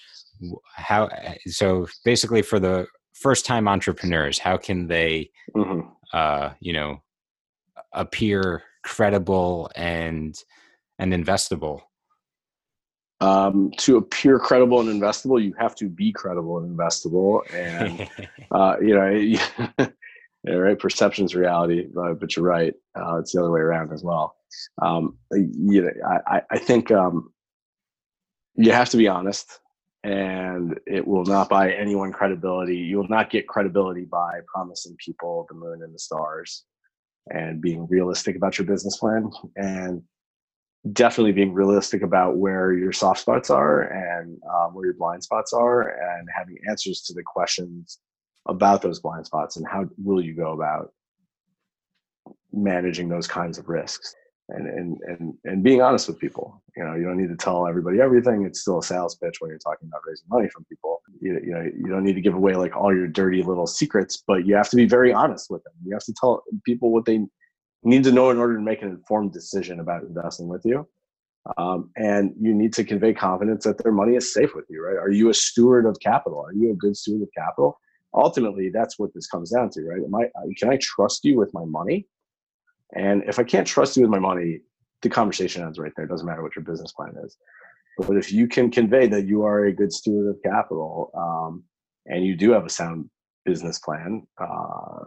How 0.77 1.09
so 1.47 1.89
basically 2.05 2.43
for 2.43 2.61
the 2.61 2.87
first 3.13 3.47
time 3.47 3.67
entrepreneurs 3.67 4.39
how 4.39 4.57
can 4.57 4.87
they 4.87 5.31
mm-hmm. 5.55 5.89
uh, 6.13 6.51
you 6.61 6.73
know 6.73 7.03
appear 7.93 8.63
credible 8.85 9.71
and 9.75 10.37
and 10.99 11.13
investable 11.13 11.81
um, 13.23 13.73
to 13.79 13.97
appear 13.97 14.39
credible 14.39 14.81
and 14.81 15.01
investable 15.01 15.43
you 15.43 15.55
have 15.59 15.75
to 15.75 15.89
be 15.89 16.13
credible 16.13 16.59
and 16.59 16.77
investable 16.77 17.41
and 17.55 18.09
uh, 18.51 18.77
you 18.81 18.95
know 18.95 19.89
yeah, 20.45 20.55
right 20.55 20.79
perception's 20.79 21.35
reality 21.35 21.87
but, 21.95 22.21
but 22.21 22.37
you're 22.37 22.45
right 22.45 22.75
uh, 22.99 23.19
it's 23.19 23.33
the 23.33 23.41
other 23.41 23.51
way 23.51 23.61
around 23.61 23.93
as 23.93 24.03
well 24.03 24.37
um, 24.83 25.19
you 25.33 25.83
know, 25.83 25.91
I, 26.27 26.43
I 26.51 26.59
think 26.59 26.91
um, 26.91 27.33
you 28.55 28.73
have 28.73 28.91
to 28.91 28.97
be 28.97 29.09
honest 29.09 29.61
and 30.05 30.79
it 30.87 31.07
will 31.07 31.25
not 31.25 31.49
buy 31.49 31.73
anyone 31.73 32.13
credibility. 32.13 32.77
You 32.77 32.99
will 32.99 33.09
not 33.09 33.31
get 33.31 33.49
credibility 33.49 34.05
by 34.05 34.41
promising 34.53 34.97
people 35.05 35.47
the 35.49 35.57
moon 35.57 35.83
and 35.83 35.95
the 35.95 35.99
stars 35.99 36.65
and 37.29 37.61
being 37.61 37.87
realistic 37.89 38.37
about 38.37 38.57
your 38.57 38.67
business 38.67 38.99
plan 38.99 39.31
and 39.57 40.03
definitely 40.93 41.33
being 41.33 41.53
realistic 41.53 42.03
about 42.03 42.37
where 42.37 42.73
your 42.73 42.93
soft 42.93 43.21
spots 43.21 43.51
are 43.51 43.83
and 43.83 44.39
um, 44.55 44.75
where 44.75 44.87
your 44.87 44.95
blind 44.95 45.25
spots 45.25 45.53
are 45.53 45.89
and 45.89 46.29
having 46.35 46.57
answers 46.69 47.03
to 47.03 47.13
the 47.13 47.23
questions 47.27 47.99
about 48.49 48.83
those 48.83 49.01
blind 49.01 49.27
spots 49.27 49.57
and 49.57 49.67
how 49.67 49.89
will 50.03 50.21
you 50.21 50.35
go 50.35 50.53
about 50.53 50.93
managing 52.53 53.09
those 53.09 53.27
kinds 53.27 53.59
of 53.59 53.69
risks 53.69 54.15
and 54.49 54.67
and 54.69 54.99
and 55.09 55.35
and 55.45 55.63
being 55.63 55.83
honest 55.83 56.09
with 56.09 56.19
people. 56.19 56.63
You 56.77 56.85
know, 56.85 56.95
you 56.95 57.05
don't 57.05 57.17
need 57.17 57.29
to 57.29 57.37
tell 57.37 57.67
everybody 57.67 58.01
everything. 58.01 58.45
It's 58.45 58.61
still 58.61 58.79
a 58.79 58.83
sales 58.83 59.17
pitch 59.17 59.37
when 59.41 59.51
you're 59.51 59.59
talking 59.59 59.89
about 59.89 60.03
raising 60.07 60.27
money 60.29 60.49
from 60.49 60.65
people. 60.65 61.01
You, 61.21 61.41
you 61.45 61.53
know, 61.53 61.63
you 61.63 61.89
don't 61.89 62.05
need 62.05 62.15
to 62.15 62.21
give 62.21 62.35
away 62.35 62.55
like 62.55 62.77
all 62.77 62.95
your 62.95 63.09
dirty 63.09 63.43
little 63.43 63.67
secrets, 63.67 64.23
but 64.27 64.47
you 64.47 64.55
have 64.55 64.69
to 64.71 64.77
be 64.77 64.87
very 64.87 65.13
honest 65.13 65.51
with 65.51 65.65
them. 65.65 65.73
You 65.85 65.95
have 65.95 66.05
to 66.05 66.15
tell 66.19 66.45
people 66.65 66.93
what 66.93 67.07
they 67.07 67.27
need 67.83 68.05
to 68.05 68.13
know 68.13 68.31
in 68.31 68.39
order 68.39 68.55
to 68.55 68.63
make 68.63 68.83
an 68.83 68.89
informed 68.89 69.33
decision 69.33 69.81
about 69.81 70.03
investing 70.03 70.49
with 70.49 70.63
you. 70.65 70.87
Um, 71.57 71.91
and 71.97 72.35
you 72.41 72.53
need 72.53 72.73
to 72.75 72.85
convey 72.85 73.15
confidence 73.15 73.65
that 73.65 73.83
their 73.83 73.93
money 73.93 74.17
is 74.17 74.33
safe 74.33 74.55
with 74.55 74.65
you, 74.69 74.85
right? 74.85 74.97
Are 74.97 75.11
you 75.11 75.31
a 75.31 75.35
steward 75.35 75.87
of 75.87 75.97
capital? 76.03 76.41
Are 76.41 76.53
you 76.53 76.73
a 76.73 76.75
good 76.75 76.97
steward 76.97 77.23
of 77.23 77.29
capital? 77.37 77.79
Ultimately, 78.15 78.71
that's 78.71 78.99
what 78.99 79.13
this 79.15 79.27
comes 79.27 79.51
down 79.51 79.71
to, 79.71 79.83
right? 79.83 80.03
Am 80.03 80.15
I, 80.15 80.29
can 80.59 80.71
I 80.71 80.79
trust 80.79 81.25
you 81.25 81.37
with 81.37 81.53
my 81.53 81.65
money? 81.65 82.07
And 82.95 83.25
if 83.27 83.39
I 83.39 83.45
can't 83.45 83.67
trust 83.67 83.97
you 83.97 84.03
with 84.03 84.11
my 84.11 84.19
money, 84.19 84.61
the 85.03 85.09
conversation 85.09 85.63
ends 85.63 85.79
right 85.79 85.93
there. 85.97 86.07
It 86.07 86.09
doesn't 86.09 86.27
matter 86.27 86.43
what 86.43 86.57
your 86.57 86.65
business 86.65 86.93
plan 86.93 87.15
is. 87.25 87.37
But 87.99 88.17
if 88.17 88.33
you 88.33 88.47
can 88.47 88.71
convey 88.71 89.07
that 89.09 89.27
you 89.27 89.43
are 89.43 89.67
a 89.67 89.73
good 89.73 89.93
steward 89.93 90.29
of 90.29 90.43
capital 90.43 91.11
um, 91.17 91.65
and 92.07 92.25
you 92.25 92.37
do 92.37 92.53
have 92.53 92.65
a 92.65 92.71
sound 92.71 93.09
business 93.45 93.79
plan, 93.79 94.27
uh, 94.39 95.05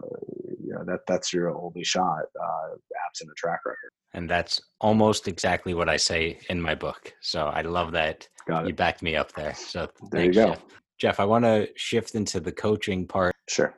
you 0.62 0.72
know, 0.72 0.84
that 0.86 1.00
that's 1.06 1.32
your 1.32 1.50
only 1.56 1.84
shot, 1.84 2.22
uh, 2.42 2.74
absent 3.06 3.30
a 3.30 3.34
track 3.36 3.60
record. 3.64 3.90
And 4.12 4.28
that's 4.28 4.60
almost 4.80 5.28
exactly 5.28 5.72
what 5.72 5.88
I 5.88 5.96
say 5.96 6.38
in 6.48 6.60
my 6.60 6.74
book. 6.74 7.14
So 7.20 7.46
I 7.46 7.62
love 7.62 7.92
that 7.92 8.28
you 8.66 8.74
backed 8.74 9.02
me 9.02 9.14
up 9.14 9.32
there. 9.32 9.54
So 9.54 9.88
there 10.10 10.24
you 10.24 10.32
go. 10.32 10.46
Jeff. 10.48 10.64
Jeff, 11.00 11.18
I 11.18 11.24
want 11.24 11.44
to 11.44 11.68
shift 11.76 12.14
into 12.14 12.40
the 12.40 12.52
coaching 12.52 13.06
part. 13.06 13.34
Sure. 13.48 13.74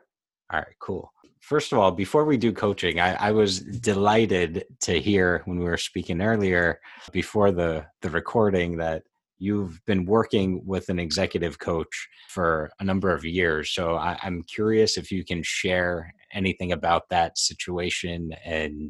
All 0.51 0.59
right, 0.59 0.75
cool 0.79 1.13
first 1.43 1.73
of 1.73 1.77
all, 1.77 1.91
before 1.91 2.23
we 2.23 2.37
do 2.37 2.53
coaching, 2.53 2.99
I, 2.99 3.15
I, 3.15 3.31
was 3.31 3.59
delighted 3.59 4.65
to 4.81 4.99
hear 4.99 5.41
when 5.45 5.59
we 5.59 5.65
were 5.65 5.77
speaking 5.77 6.21
earlier 6.21 6.79
before 7.11 7.51
the, 7.51 7.85
the 8.01 8.09
recording 8.09 8.77
that 8.77 9.03
you've 9.39 9.83
been 9.85 10.05
working 10.05 10.65
with 10.65 10.87
an 10.87 10.99
executive 10.99 11.59
coach 11.59 12.07
for 12.29 12.71
a 12.79 12.83
number 12.83 13.13
of 13.13 13.25
years. 13.25 13.73
So 13.73 13.95
I, 13.95 14.17
I'm 14.23 14.41
curious 14.43 14.97
if 14.97 15.11
you 15.11 15.25
can 15.25 15.43
share 15.43 16.13
anything 16.31 16.71
about 16.71 17.09
that 17.09 17.37
situation 17.37 18.31
and 18.45 18.89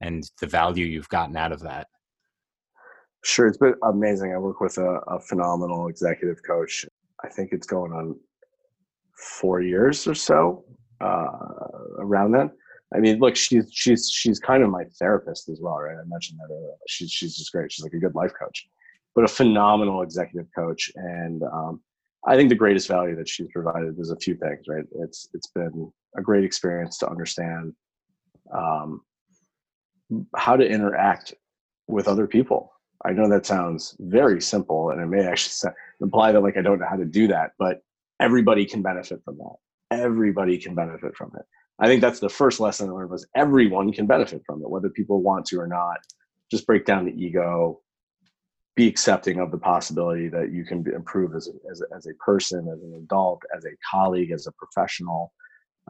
and 0.00 0.24
the 0.40 0.46
value 0.46 0.84
you've 0.84 1.08
gotten 1.08 1.36
out 1.36 1.52
of 1.52 1.62
that. 1.62 1.86
Sure, 3.24 3.46
it's 3.46 3.56
been 3.56 3.74
amazing. 3.84 4.34
I 4.34 4.38
work 4.38 4.60
with 4.60 4.76
a, 4.76 5.00
a 5.08 5.18
phenomenal 5.18 5.88
executive 5.88 6.42
coach. 6.46 6.84
I 7.24 7.28
think 7.28 7.52
it's 7.52 7.66
going 7.66 7.92
on 7.92 8.16
four 9.40 9.60
years 9.60 10.06
or 10.06 10.14
so 10.14 10.64
uh, 11.00 11.28
around 11.98 12.32
that. 12.32 12.50
I 12.94 12.98
mean, 12.98 13.18
look, 13.18 13.34
she's 13.34 13.68
she's 13.72 14.10
she's 14.10 14.38
kind 14.38 14.62
of 14.62 14.70
my 14.70 14.84
therapist 14.98 15.48
as 15.48 15.60
well, 15.60 15.78
right? 15.78 15.96
I 15.96 16.06
mentioned 16.06 16.38
that 16.38 16.52
earlier. 16.52 16.74
She's 16.86 17.10
she's 17.10 17.36
just 17.36 17.50
great. 17.50 17.72
She's 17.72 17.82
like 17.82 17.94
a 17.94 17.98
good 17.98 18.14
life 18.14 18.32
coach, 18.38 18.68
but 19.14 19.24
a 19.24 19.28
phenomenal 19.28 20.02
executive 20.02 20.48
coach. 20.54 20.92
And 20.94 21.42
um, 21.44 21.80
I 22.26 22.36
think 22.36 22.50
the 22.50 22.54
greatest 22.54 22.88
value 22.88 23.16
that 23.16 23.28
she's 23.28 23.48
provided 23.52 23.98
is 23.98 24.10
a 24.10 24.16
few 24.16 24.34
things, 24.34 24.66
right? 24.68 24.84
It's 25.00 25.28
it's 25.34 25.48
been 25.48 25.90
a 26.16 26.22
great 26.22 26.44
experience 26.44 26.98
to 26.98 27.08
understand 27.08 27.72
um, 28.52 29.00
how 30.36 30.56
to 30.56 30.66
interact 30.66 31.34
with 31.88 32.06
other 32.06 32.26
people. 32.26 32.73
I 33.04 33.12
know 33.12 33.28
that 33.28 33.46
sounds 33.46 33.96
very 34.00 34.40
simple, 34.40 34.90
and 34.90 35.00
it 35.00 35.06
may 35.06 35.26
actually 35.26 35.72
imply 36.00 36.32
that 36.32 36.40
like 36.40 36.56
I 36.56 36.62
don't 36.62 36.80
know 36.80 36.88
how 36.88 36.96
to 36.96 37.04
do 37.04 37.28
that, 37.28 37.52
but 37.58 37.80
everybody 38.20 38.64
can 38.64 38.82
benefit 38.82 39.20
from 39.24 39.38
that 39.38 39.56
everybody 39.90 40.58
can 40.58 40.74
benefit 40.74 41.16
from 41.16 41.32
it. 41.36 41.44
I 41.78 41.86
think 41.86 42.00
that's 42.00 42.20
the 42.20 42.28
first 42.28 42.60
lesson 42.60 42.88
I 42.88 42.92
learned 42.92 43.10
was 43.10 43.26
everyone 43.34 43.92
can 43.92 44.06
benefit 44.06 44.42
from 44.46 44.62
it, 44.62 44.70
whether 44.70 44.88
people 44.88 45.22
want 45.22 45.46
to 45.46 45.60
or 45.60 45.66
not. 45.66 45.96
Just 46.50 46.66
break 46.66 46.84
down 46.84 47.04
the 47.04 47.12
ego, 47.12 47.80
be 48.76 48.86
accepting 48.86 49.40
of 49.40 49.50
the 49.50 49.58
possibility 49.58 50.28
that 50.28 50.52
you 50.52 50.64
can 50.64 50.84
improve 50.94 51.34
as 51.34 51.48
a, 51.48 51.70
as 51.70 51.80
a, 51.80 51.96
as 51.96 52.06
a 52.06 52.14
person, 52.24 52.68
as 52.72 52.82
an 52.82 52.94
adult, 53.02 53.42
as 53.56 53.64
a 53.64 53.70
colleague, 53.90 54.30
as 54.30 54.46
a 54.46 54.52
professional. 54.52 55.32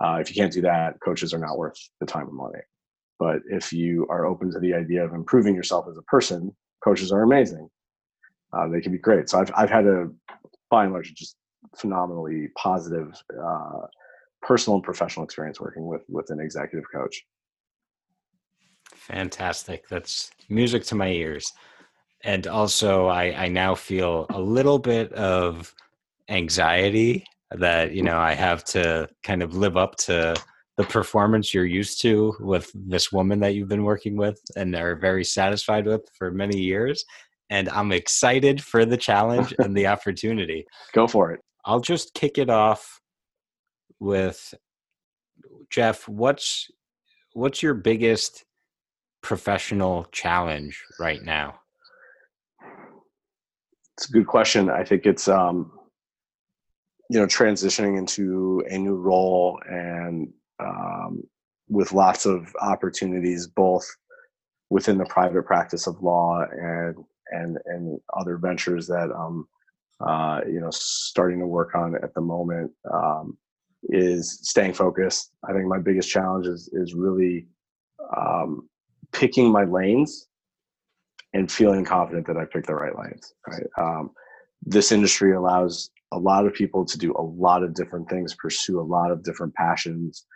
Uh, 0.01 0.19
if 0.21 0.29
you 0.31 0.35
can't 0.35 0.53
do 0.53 0.63
that, 0.63 0.99
coaches 1.05 1.35
are 1.35 1.39
not 1.39 1.59
worth 1.59 1.77
the 2.01 2.07
time 2.07 2.29
and 2.29 2.37
money. 2.37 2.61
But 3.19 3.41
if 3.49 3.73
you 3.73 4.07
are 4.11 4.27
open 4.27 4.51
to 4.53 4.59
the 4.59 4.75
idea 4.75 5.05
of 5.05 5.13
improving 5.13 5.55
yourself 5.55 5.87
as 5.91 5.99
a 5.99 6.03
person, 6.03 6.55
coaches 6.85 7.11
are 7.11 7.23
amazing. 7.23 7.69
Uh, 8.53 8.69
they 8.69 8.81
can 8.81 8.93
be 8.93 8.99
great. 8.99 9.29
So 9.29 9.41
I've 9.41 9.51
I've 9.57 9.71
had 9.71 9.87
a 9.87 10.09
by 10.71 10.85
and 10.85 10.93
large 10.93 11.13
just 11.15 11.37
phenomenally 11.77 12.49
positive 12.57 13.11
uh, 13.43 13.87
personal 14.43 14.77
and 14.77 14.85
professional 14.85 15.25
experience 15.25 15.61
working 15.61 15.87
with 15.87 16.03
with 16.09 16.31
an 16.31 16.41
executive 16.41 16.85
coach. 16.93 17.25
Fantastic. 18.95 19.89
That's 19.89 20.31
music 20.49 20.85
to 20.85 20.95
my 20.95 21.09
ears. 21.09 21.53
And 22.23 22.47
also 22.47 23.07
I, 23.07 23.45
I 23.45 23.49
now 23.49 23.75
feel 23.75 24.27
a 24.31 24.41
little 24.41 24.79
bit 24.79 25.13
of 25.13 25.75
anxiety 26.29 27.25
that, 27.51 27.93
you 27.93 28.03
know, 28.03 28.19
I 28.19 28.33
have 28.33 28.65
to 28.65 29.09
kind 29.23 29.43
of 29.43 29.55
live 29.55 29.77
up 29.77 29.97
to 29.97 30.35
the 30.77 30.85
performance 30.85 31.55
you're 31.55 31.65
used 31.65 32.01
to 32.03 32.35
with 32.41 32.71
this 32.75 33.13
woman 33.13 33.41
that 33.41 33.55
you've 33.55 33.69
been 33.69 33.85
working 33.85 34.17
with 34.17 34.41
and 34.57 34.75
are 34.75 34.97
very 34.97 35.25
satisfied 35.25 35.87
with 35.87 36.03
for 36.19 36.31
many 36.31 36.59
years. 36.59 37.05
And 37.51 37.69
I'm 37.69 37.93
excited 37.93 38.63
for 38.63 38.85
the 38.85 38.97
challenge 38.97 39.55
and 39.59 39.77
the 39.77 39.87
opportunity. 39.87 40.67
Go 40.93 41.07
for 41.07 41.33
it. 41.33 41.41
I'll 41.65 41.81
just 41.81 42.15
kick 42.15 42.39
it 42.39 42.51
off 42.51 43.01
with 44.01 44.55
Jeff. 45.71 46.09
What's 46.09 46.71
what's 47.33 47.63
your 47.63 47.75
biggest 47.75 48.45
professional 49.23 50.07
challenge 50.13 50.83
right 51.01 51.23
now? 51.23 51.61
It's 53.97 54.09
a 54.09 54.13
good 54.13 54.27
question. 54.27 54.69
I 54.69 54.85
think 54.85 55.07
it's 55.07 55.29
um, 55.29 55.73
you 57.09 57.19
know 57.19 57.27
transitioning 57.27 57.97
into 57.97 58.63
a 58.69 58.77
new 58.77 58.97
role 58.97 59.61
and 59.69 60.33
um, 60.61 61.23
with 61.69 61.93
lots 61.93 62.27
of 62.27 62.47
opportunities, 62.61 63.47
both 63.47 63.87
within 64.71 64.99
the 64.99 65.07
private 65.07 65.45
practice 65.45 65.87
of 65.87 66.03
law 66.03 66.45
and 66.51 66.97
and 67.31 67.59
and 67.67 68.01
other 68.19 68.37
ventures 68.37 68.87
that 68.87 69.11
um 69.13 69.47
uh, 70.01 70.41
you 70.47 70.61
know 70.61 70.71
starting 70.71 71.39
to 71.39 71.47
work 71.47 71.75
on 71.75 71.95
at 72.03 72.13
the 72.15 72.21
moment 72.21 72.71
um, 72.93 73.37
is 73.85 74.41
staying 74.43 74.75
focused. 74.75 75.31
I 75.49 75.53
think 75.53 75.67
my 75.67 75.79
biggest 75.79 76.11
challenge 76.11 76.47
is 76.47 76.69
is 76.73 76.95
really 76.95 77.47
um, 78.17 78.69
picking 79.13 79.51
my 79.51 79.65
lanes 79.65 80.29
and 81.33 81.51
feeling 81.51 81.85
confident 81.85 82.27
that 82.27 82.37
I 82.37 82.45
picked 82.45 82.67
the 82.67 82.75
right 82.75 82.97
lanes. 82.99 83.35
Right. 83.47 83.67
Um, 83.79 84.11
this 84.63 84.93
industry 84.93 85.35
allows 85.35 85.91
a 86.13 86.19
lot 86.19 86.47
of 86.47 86.55
people 86.55 86.85
to 86.85 86.99
do 86.99 87.13
a 87.17 87.23
lot 87.23 87.63
of 87.63 87.75
different 87.75 88.09
things, 88.09 88.35
pursue 88.35 88.81
a 88.81 88.83
lot 88.83 89.11
of 89.11 89.23
different 89.23 89.55
passions, 89.55 90.27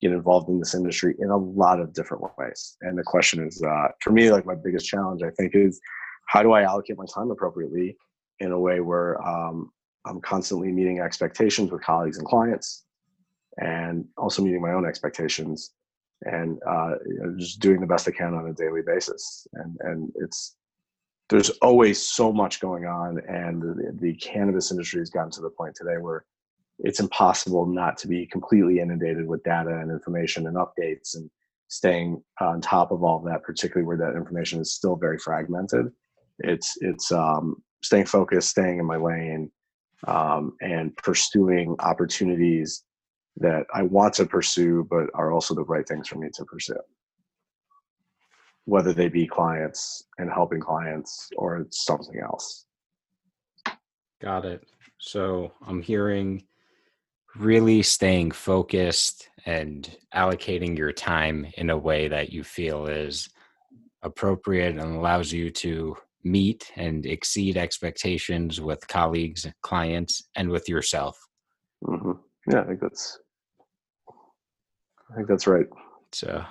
get 0.00 0.12
involved 0.12 0.48
in 0.48 0.58
this 0.58 0.74
industry 0.74 1.14
in 1.18 1.30
a 1.30 1.36
lot 1.36 1.80
of 1.80 1.94
different 1.94 2.24
ways. 2.36 2.76
And 2.82 2.98
the 2.98 3.02
question 3.02 3.46
is, 3.46 3.62
uh, 3.62 3.88
for 4.00 4.10
me, 4.10 4.30
like 4.30 4.46
my 4.46 4.54
biggest 4.54 4.86
challenge, 4.86 5.22
I 5.22 5.30
think, 5.30 5.54
is 5.54 5.80
how 6.26 6.42
do 6.42 6.52
I 6.52 6.62
allocate 6.62 6.98
my 6.98 7.06
time 7.12 7.30
appropriately 7.30 7.96
in 8.40 8.52
a 8.52 8.58
way 8.58 8.80
where 8.80 9.20
um, 9.26 9.70
I'm 10.06 10.20
constantly 10.20 10.72
meeting 10.72 11.00
expectations 11.00 11.70
with 11.70 11.82
colleagues 11.82 12.18
and 12.18 12.26
clients, 12.26 12.84
and 13.58 14.04
also 14.16 14.42
meeting 14.42 14.60
my 14.60 14.72
own 14.72 14.86
expectations, 14.86 15.70
and 16.22 16.58
uh, 16.66 16.94
you 17.06 17.18
know, 17.20 17.34
just 17.38 17.60
doing 17.60 17.80
the 17.80 17.86
best 17.86 18.08
I 18.08 18.10
can 18.10 18.34
on 18.34 18.48
a 18.48 18.52
daily 18.52 18.82
basis. 18.84 19.46
And 19.54 19.76
and 19.80 20.12
it's 20.16 20.56
there's 21.30 21.50
always 21.62 22.02
so 22.02 22.32
much 22.32 22.60
going 22.60 22.84
on, 22.84 23.20
and 23.28 23.62
the, 23.62 23.96
the 24.00 24.14
cannabis 24.16 24.70
industry 24.70 25.00
has 25.00 25.10
gotten 25.10 25.30
to 25.32 25.40
the 25.40 25.50
point 25.50 25.74
today 25.74 25.96
where 25.98 26.24
it's 26.78 27.00
impossible 27.00 27.66
not 27.66 27.96
to 27.98 28.08
be 28.08 28.26
completely 28.26 28.80
inundated 28.80 29.26
with 29.26 29.44
data 29.44 29.78
and 29.78 29.90
information 29.90 30.46
and 30.46 30.56
updates 30.56 31.14
and 31.14 31.30
staying 31.68 32.22
on 32.40 32.60
top 32.60 32.90
of 32.90 33.02
all 33.02 33.18
of 33.18 33.24
that, 33.24 33.42
particularly 33.42 33.86
where 33.86 33.96
that 33.96 34.16
information 34.16 34.60
is 34.60 34.74
still 34.74 34.96
very 34.96 35.18
fragmented. 35.18 35.86
It's 36.40 36.76
it's 36.80 37.12
um, 37.12 37.62
staying 37.82 38.06
focused, 38.06 38.50
staying 38.50 38.78
in 38.78 38.86
my 38.86 38.96
lane, 38.96 39.50
um, 40.06 40.56
and 40.60 40.96
pursuing 40.96 41.76
opportunities 41.78 42.84
that 43.36 43.66
I 43.74 43.82
want 43.82 44.14
to 44.14 44.26
pursue, 44.26 44.86
but 44.90 45.06
are 45.14 45.32
also 45.32 45.54
the 45.54 45.64
right 45.64 45.86
things 45.86 46.08
for 46.08 46.18
me 46.18 46.28
to 46.34 46.44
pursue. 46.44 46.78
Whether 48.64 48.92
they 48.92 49.08
be 49.08 49.26
clients 49.26 50.04
and 50.18 50.30
helping 50.30 50.60
clients 50.60 51.28
or 51.36 51.66
something 51.70 52.20
else. 52.20 52.66
Got 54.20 54.44
it. 54.44 54.64
So 54.98 55.52
I'm 55.66 55.82
hearing 55.82 56.44
really 57.36 57.82
staying 57.82 58.30
focused 58.30 59.28
and 59.46 59.96
allocating 60.14 60.76
your 60.76 60.92
time 60.92 61.46
in 61.56 61.70
a 61.70 61.76
way 61.76 62.08
that 62.08 62.32
you 62.32 62.44
feel 62.44 62.86
is 62.86 63.28
appropriate 64.02 64.76
and 64.76 64.96
allows 64.96 65.32
you 65.32 65.50
to 65.50 65.96
meet 66.22 66.70
and 66.76 67.04
exceed 67.04 67.56
expectations 67.56 68.60
with 68.60 68.86
colleagues, 68.88 69.46
clients, 69.62 70.22
and 70.36 70.48
with 70.48 70.68
yourself. 70.68 71.18
Mm-hmm. 71.84 72.12
Yeah, 72.50 72.60
I 72.60 72.64
think 72.64 72.80
that's. 72.80 73.18
I 75.10 75.16
think 75.16 75.28
that's 75.28 75.46
right. 75.46 75.66
So, 76.12 76.44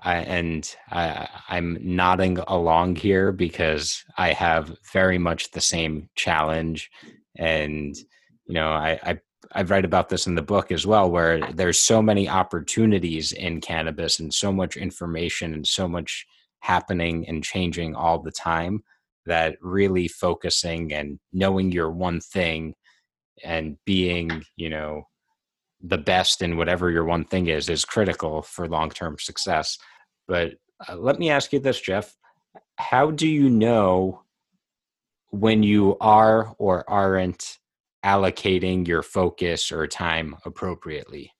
I 0.00 0.16
and 0.16 0.74
I, 0.90 1.28
I'm 1.48 1.78
nodding 1.80 2.38
along 2.38 2.96
here 2.96 3.30
because 3.30 4.04
I 4.16 4.32
have 4.32 4.76
very 4.92 5.18
much 5.18 5.50
the 5.50 5.60
same 5.60 6.08
challenge, 6.14 6.90
and 7.36 7.94
you 8.46 8.54
know, 8.54 8.68
I, 8.68 8.98
I 9.02 9.18
I 9.52 9.62
write 9.62 9.84
about 9.84 10.08
this 10.08 10.26
in 10.26 10.34
the 10.34 10.42
book 10.42 10.72
as 10.72 10.86
well, 10.86 11.10
where 11.10 11.52
there's 11.52 11.80
so 11.80 12.00
many 12.02 12.28
opportunities 12.28 13.32
in 13.32 13.60
cannabis 13.60 14.18
and 14.20 14.32
so 14.32 14.52
much 14.52 14.76
information 14.76 15.54
and 15.54 15.66
so 15.66 15.86
much 15.88 16.26
happening 16.60 17.28
and 17.28 17.44
changing 17.44 17.94
all 17.94 18.18
the 18.20 18.32
time 18.32 18.82
that 19.26 19.56
really 19.60 20.08
focusing 20.08 20.92
and 20.92 21.18
knowing 21.32 21.72
your 21.72 21.90
one 21.90 22.20
thing 22.20 22.74
and 23.42 23.76
being, 23.84 24.44
you 24.56 24.70
know, 24.70 25.02
the 25.82 25.98
best 25.98 26.40
in 26.40 26.56
whatever 26.56 26.90
your 26.90 27.04
one 27.04 27.24
thing 27.24 27.48
is 27.48 27.68
is 27.68 27.84
critical 27.84 28.42
for 28.42 28.68
long-term 28.68 29.16
success. 29.18 29.78
But 30.26 30.54
uh, 30.88 30.96
let 30.96 31.18
me 31.18 31.30
ask 31.30 31.52
you 31.52 31.58
this, 31.58 31.80
Jeff. 31.80 32.16
How 32.76 33.10
do 33.10 33.28
you 33.28 33.50
know 33.50 34.22
when 35.30 35.62
you 35.62 35.96
are 36.00 36.54
or 36.58 36.88
aren't 36.88 37.58
allocating 38.04 38.86
your 38.86 39.02
focus 39.02 39.72
or 39.72 39.86
time 39.86 40.36
appropriately? 40.44 41.32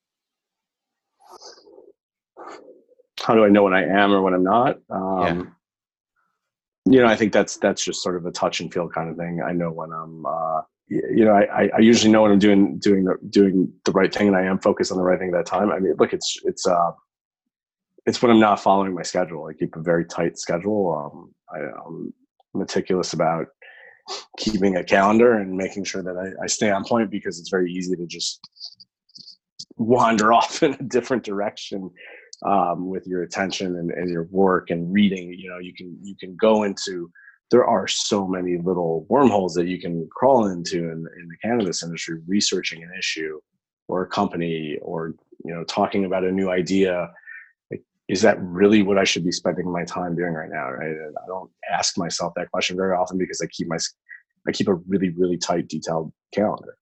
How 3.20 3.34
do 3.34 3.44
I 3.44 3.48
know 3.48 3.62
when 3.62 3.74
I 3.74 3.84
am 3.84 4.12
or 4.12 4.22
when 4.22 4.34
I'm 4.34 4.44
not? 4.44 4.78
Um, 4.90 5.38
yeah 5.38 5.44
you 6.86 7.00
know, 7.00 7.06
I 7.06 7.16
think 7.16 7.32
that's 7.32 7.56
that's 7.56 7.84
just 7.84 8.02
sort 8.02 8.16
of 8.16 8.26
a 8.26 8.30
touch 8.30 8.60
and 8.60 8.72
feel 8.72 8.88
kind 8.88 9.08
of 9.08 9.16
thing. 9.16 9.40
I 9.46 9.52
know 9.52 9.70
when 9.70 9.90
I'm, 9.92 10.26
uh, 10.26 10.60
you 10.88 11.24
know, 11.24 11.32
I, 11.32 11.70
I 11.74 11.78
usually 11.78 12.12
know 12.12 12.22
when 12.22 12.32
I'm 12.32 12.38
doing 12.38 12.78
doing 12.78 13.04
the 13.04 13.16
doing 13.30 13.72
the 13.84 13.92
right 13.92 14.12
thing, 14.12 14.28
and 14.28 14.36
I 14.36 14.42
am 14.42 14.58
focused 14.58 14.92
on 14.92 14.98
the 14.98 15.04
right 15.04 15.18
thing 15.18 15.28
at 15.28 15.34
that 15.34 15.46
time. 15.46 15.70
I 15.70 15.78
mean, 15.78 15.94
look, 15.98 16.12
it's 16.12 16.38
it's 16.44 16.66
uh, 16.66 16.90
it's 18.04 18.20
when 18.20 18.30
I'm 18.30 18.40
not 18.40 18.60
following 18.60 18.94
my 18.94 19.02
schedule. 19.02 19.46
I 19.46 19.54
keep 19.54 19.76
a 19.76 19.80
very 19.80 20.04
tight 20.04 20.38
schedule. 20.38 20.94
Um, 20.94 21.34
I, 21.50 21.60
am 21.86 22.12
meticulous 22.52 23.14
about 23.14 23.46
keeping 24.38 24.76
a 24.76 24.84
calendar 24.84 25.38
and 25.38 25.56
making 25.56 25.84
sure 25.84 26.02
that 26.02 26.16
I, 26.16 26.44
I 26.44 26.46
stay 26.46 26.70
on 26.70 26.84
point 26.84 27.10
because 27.10 27.38
it's 27.38 27.48
very 27.48 27.72
easy 27.72 27.96
to 27.96 28.06
just 28.06 28.40
wander 29.76 30.32
off 30.38 30.62
in 30.62 30.74
a 30.74 30.82
different 30.82 31.22
direction 31.22 31.90
um, 32.44 32.88
with 32.88 33.06
your 33.06 33.22
attention 33.22 33.76
and, 33.76 33.90
and 33.90 34.10
your 34.10 34.24
work 34.30 34.70
and 34.70 34.92
reading. 34.92 35.32
You 35.32 35.50
know 35.50 35.58
you 35.58 35.74
can 35.74 35.96
you 36.02 36.16
can 36.16 36.36
go 36.36 36.64
into 36.64 37.10
there 37.50 37.64
are 37.64 37.86
so 37.86 38.26
many 38.26 38.58
little 38.58 39.06
wormholes 39.08 39.54
that 39.54 39.66
you 39.66 39.80
can 39.80 40.08
crawl 40.10 40.48
into 40.48 40.78
in, 40.78 41.06
in 41.20 41.28
the 41.28 41.36
cannabis 41.42 41.82
industry 41.82 42.20
researching 42.26 42.82
an 42.82 42.90
issue 42.98 43.38
or 43.88 44.02
a 44.02 44.08
company 44.08 44.78
or 44.82 45.14
you 45.44 45.54
know 45.54 45.64
talking 45.64 46.04
about 46.04 46.24
a 46.24 46.32
new 46.32 46.50
idea 46.50 47.10
is 48.08 48.22
that 48.22 48.40
really 48.40 48.82
what 48.82 48.98
i 48.98 49.04
should 49.04 49.24
be 49.24 49.32
spending 49.32 49.70
my 49.70 49.84
time 49.84 50.14
doing 50.14 50.32
right 50.32 50.50
now 50.50 50.70
right 50.70 50.90
and 50.90 51.14
i 51.22 51.26
don't 51.26 51.50
ask 51.72 51.96
myself 51.98 52.32
that 52.36 52.50
question 52.50 52.76
very 52.76 52.94
often 52.94 53.18
because 53.18 53.40
i 53.40 53.46
keep 53.46 53.68
my 53.68 53.78
i 54.48 54.52
keep 54.52 54.68
a 54.68 54.74
really 54.74 55.10
really 55.10 55.38
tight 55.38 55.68
detailed 55.68 56.12
calendar 56.34 56.76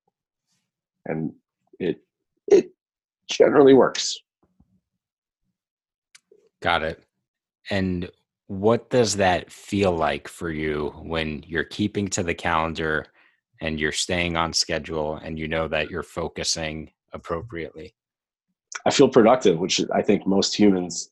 and 1.07 1.33
it 1.79 2.01
it 2.49 2.73
generally 3.29 3.75
works 3.75 4.19
Got 6.63 6.85
it. 6.85 7.03
And 7.71 8.09
what 8.47 8.89
does 8.89 9.17
that 9.17 9.51
feel 9.51 9.93
like 9.93 10.29
for 10.29 10.49
you 10.49 10.95
when 11.03 11.43
you're 11.47 11.65
keeping 11.65 12.07
to 12.09 12.23
the 12.23 12.35
calendar 12.35 13.07
and 13.61 13.81
you're 13.81 13.93
staying 13.93 14.37
on 14.37 14.53
schedule 14.53 15.17
and 15.17 15.39
you 15.39 15.49
know 15.49 15.67
that 15.69 15.91
you're 15.91 16.05
focusing 16.05 16.93
appropriately? 17.13 17.95
I 18.87 18.91
feel 18.91 19.09
productive, 19.09 19.59
which 19.59 19.81
I 19.95 20.03
think 20.03 20.27
most 20.27 20.59
humans 20.59 21.11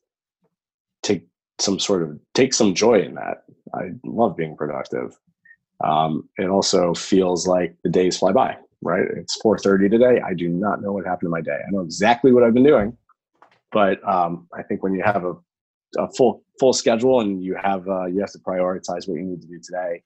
take 1.03 1.25
some 1.59 1.79
sort 1.79 2.03
of 2.03 2.19
take 2.33 2.53
some 2.53 2.73
joy 2.73 3.01
in 3.01 3.15
that. 3.15 3.43
I 3.73 3.91
love 4.03 4.35
being 4.35 4.55
productive. 4.55 5.17
Um, 5.83 6.29
it 6.37 6.47
also 6.47 6.93
feels 6.93 7.47
like 7.47 7.75
the 7.83 7.89
days 7.89 8.17
fly 8.17 8.31
by. 8.31 8.57
Right? 8.83 9.05
It's 9.15 9.39
4:30 9.41 9.89
today. 9.91 10.19
I 10.25 10.33
do 10.33 10.49
not 10.49 10.81
know 10.81 10.91
what 10.91 11.05
happened 11.05 11.27
to 11.27 11.29
my 11.29 11.41
day. 11.41 11.59
I 11.65 11.71
know 11.71 11.81
exactly 11.81 12.31
what 12.31 12.43
I've 12.43 12.53
been 12.53 12.63
doing, 12.63 12.97
but 13.71 14.03
um, 14.07 14.47
I 14.53 14.63
think 14.63 14.81
when 14.81 14.93
you 14.93 15.03
have 15.03 15.23
a, 15.23 15.35
a 15.99 16.11
full 16.13 16.43
full 16.59 16.73
schedule 16.73 17.21
and 17.21 17.43
you 17.43 17.55
have 17.61 17.87
uh, 17.87 18.05
you 18.05 18.19
have 18.21 18.31
to 18.31 18.39
prioritize 18.39 19.07
what 19.07 19.17
you 19.17 19.23
need 19.23 19.41
to 19.41 19.47
do 19.47 19.59
today. 19.59 20.01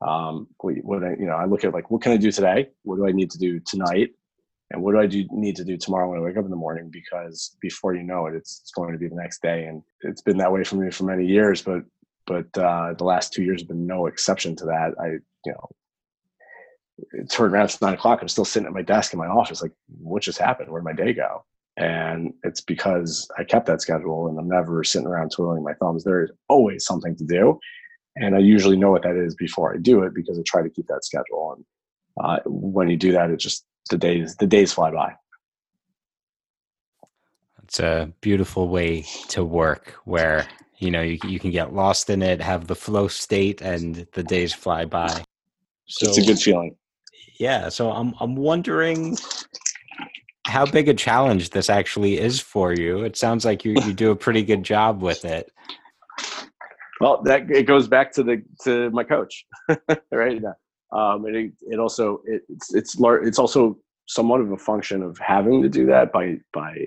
Um, 0.00 0.48
what, 0.58 0.74
what 0.82 1.04
I, 1.04 1.10
you 1.18 1.26
know, 1.26 1.34
I 1.34 1.46
look 1.46 1.64
at 1.64 1.72
like 1.72 1.90
what 1.90 2.02
can 2.02 2.12
I 2.12 2.16
do 2.16 2.30
today? 2.30 2.68
What 2.84 2.96
do 2.96 3.06
I 3.06 3.10
need 3.10 3.30
to 3.32 3.38
do 3.38 3.58
tonight? 3.60 4.10
And 4.70 4.82
what 4.82 4.92
do 4.92 5.00
I 5.00 5.06
do 5.06 5.26
need 5.30 5.56
to 5.56 5.64
do 5.64 5.76
tomorrow 5.76 6.08
when 6.08 6.18
I 6.18 6.22
wake 6.22 6.36
up 6.36 6.44
in 6.44 6.50
the 6.50 6.56
morning? 6.56 6.90
Because 6.90 7.56
before 7.60 7.94
you 7.94 8.02
know 8.02 8.26
it, 8.26 8.34
it's, 8.34 8.60
it's 8.60 8.72
going 8.72 8.92
to 8.92 8.98
be 8.98 9.08
the 9.08 9.14
next 9.14 9.42
day, 9.42 9.64
and 9.64 9.82
it's 10.00 10.22
been 10.22 10.38
that 10.38 10.52
way 10.52 10.64
for 10.64 10.76
me 10.76 10.90
for 10.90 11.04
many 11.04 11.26
years. 11.26 11.62
But 11.62 11.82
but 12.26 12.46
uh, 12.56 12.94
the 12.94 13.04
last 13.04 13.32
two 13.32 13.42
years 13.42 13.60
have 13.60 13.68
been 13.68 13.86
no 13.86 14.06
exception 14.06 14.56
to 14.56 14.64
that. 14.66 14.94
I 14.98 15.18
you 15.44 15.52
know, 15.52 15.68
turned 17.30 17.52
around. 17.52 17.66
It's 17.66 17.80
nine 17.82 17.94
o'clock. 17.94 18.20
I'm 18.22 18.28
still 18.28 18.44
sitting 18.44 18.66
at 18.66 18.72
my 18.72 18.82
desk 18.82 19.12
in 19.12 19.18
my 19.18 19.26
office. 19.26 19.60
Like, 19.60 19.72
what 19.98 20.22
just 20.22 20.38
happened? 20.38 20.70
Where'd 20.70 20.84
my 20.84 20.92
day 20.92 21.12
go? 21.12 21.44
And 21.76 22.32
it's 22.44 22.60
because 22.60 23.28
I 23.38 23.44
kept 23.44 23.66
that 23.66 23.82
schedule, 23.82 24.28
and 24.28 24.38
I'm 24.38 24.48
never 24.48 24.82
sitting 24.84 25.08
around 25.08 25.32
twiddling 25.32 25.62
my 25.62 25.74
thumbs. 25.74 26.04
There 26.04 26.24
is 26.24 26.30
always 26.48 26.86
something 26.86 27.16
to 27.16 27.24
do, 27.24 27.58
and 28.16 28.34
I 28.34 28.38
usually 28.38 28.76
know 28.76 28.90
what 28.90 29.02
that 29.02 29.16
is 29.16 29.34
before 29.34 29.74
I 29.74 29.78
do 29.78 30.04
it 30.04 30.14
because 30.14 30.38
I 30.38 30.42
try 30.46 30.62
to 30.62 30.70
keep 30.70 30.86
that 30.86 31.04
schedule. 31.04 31.56
And 31.56 31.64
uh, 32.24 32.38
when 32.46 32.88
you 32.88 32.96
do 32.96 33.12
that, 33.12 33.30
it 33.30 33.38
just 33.38 33.66
the 33.90 33.98
days 33.98 34.36
the 34.36 34.46
days 34.46 34.72
fly 34.72 34.90
by. 34.90 35.14
It's 37.62 37.80
a 37.80 38.12
beautiful 38.20 38.68
way 38.68 39.02
to 39.28 39.44
work 39.44 39.94
where 40.04 40.46
you 40.78 40.90
know 40.90 41.02
you, 41.02 41.18
you 41.24 41.38
can 41.38 41.50
get 41.50 41.72
lost 41.72 42.10
in 42.10 42.22
it, 42.22 42.40
have 42.40 42.66
the 42.66 42.76
flow 42.76 43.08
state, 43.08 43.60
and 43.62 44.06
the 44.12 44.22
days 44.22 44.52
fly 44.52 44.84
by. 44.84 45.24
So 45.86 46.08
it's 46.08 46.18
a 46.18 46.22
good 46.22 46.38
feeling. 46.38 46.76
Yeah. 47.38 47.68
So 47.68 47.90
I'm 47.90 48.14
I'm 48.20 48.36
wondering 48.36 49.16
how 50.46 50.66
big 50.66 50.88
a 50.88 50.94
challenge 50.94 51.50
this 51.50 51.70
actually 51.70 52.18
is 52.18 52.40
for 52.40 52.74
you. 52.74 53.02
It 53.02 53.16
sounds 53.16 53.44
like 53.44 53.64
you, 53.64 53.72
you 53.84 53.92
do 53.92 54.10
a 54.10 54.16
pretty 54.16 54.42
good 54.42 54.62
job 54.62 55.02
with 55.02 55.24
it. 55.24 55.50
Well, 57.00 57.22
that 57.24 57.50
it 57.50 57.66
goes 57.66 57.88
back 57.88 58.12
to 58.12 58.22
the 58.22 58.42
to 58.62 58.90
my 58.90 59.04
coach, 59.04 59.46
right? 60.12 60.40
Um, 60.94 61.24
and 61.26 61.36
it, 61.36 61.52
it 61.62 61.78
also 61.78 62.22
it, 62.24 62.42
it's 62.48 62.72
it's 62.74 62.96
it's 62.98 63.38
also 63.38 63.76
somewhat 64.06 64.40
of 64.40 64.52
a 64.52 64.56
function 64.56 65.02
of 65.02 65.18
having 65.18 65.60
to 65.62 65.68
do 65.68 65.86
that 65.86 66.12
by 66.12 66.38
by 66.52 66.86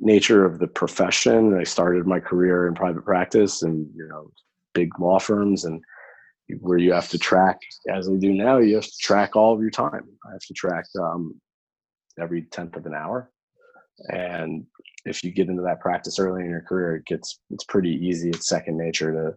nature 0.00 0.44
of 0.44 0.60
the 0.60 0.68
profession. 0.68 1.58
I 1.58 1.64
started 1.64 2.06
my 2.06 2.20
career 2.20 2.68
in 2.68 2.74
private 2.74 3.04
practice 3.04 3.62
and 3.62 3.88
you 3.94 4.06
know 4.06 4.30
big 4.72 4.90
law 5.00 5.18
firms 5.18 5.64
and 5.64 5.82
where 6.60 6.78
you 6.78 6.92
have 6.92 7.08
to 7.10 7.18
track 7.18 7.58
as 7.90 8.08
I 8.08 8.14
do 8.14 8.32
now. 8.32 8.58
You 8.58 8.76
have 8.76 8.84
to 8.84 8.98
track 9.00 9.34
all 9.34 9.52
of 9.52 9.60
your 9.60 9.70
time. 9.70 10.04
I 10.26 10.32
have 10.32 10.46
to 10.46 10.54
track 10.54 10.84
um, 10.98 11.40
every 12.20 12.42
tenth 12.42 12.76
of 12.76 12.86
an 12.86 12.94
hour, 12.94 13.32
and 14.10 14.64
if 15.04 15.24
you 15.24 15.32
get 15.32 15.48
into 15.48 15.62
that 15.62 15.80
practice 15.80 16.20
early 16.20 16.44
in 16.44 16.50
your 16.50 16.62
career, 16.62 16.96
it 16.96 17.04
gets 17.06 17.40
it's 17.50 17.64
pretty 17.64 17.90
easy. 17.90 18.30
It's 18.30 18.48
second 18.48 18.78
nature 18.78 19.12
to 19.12 19.34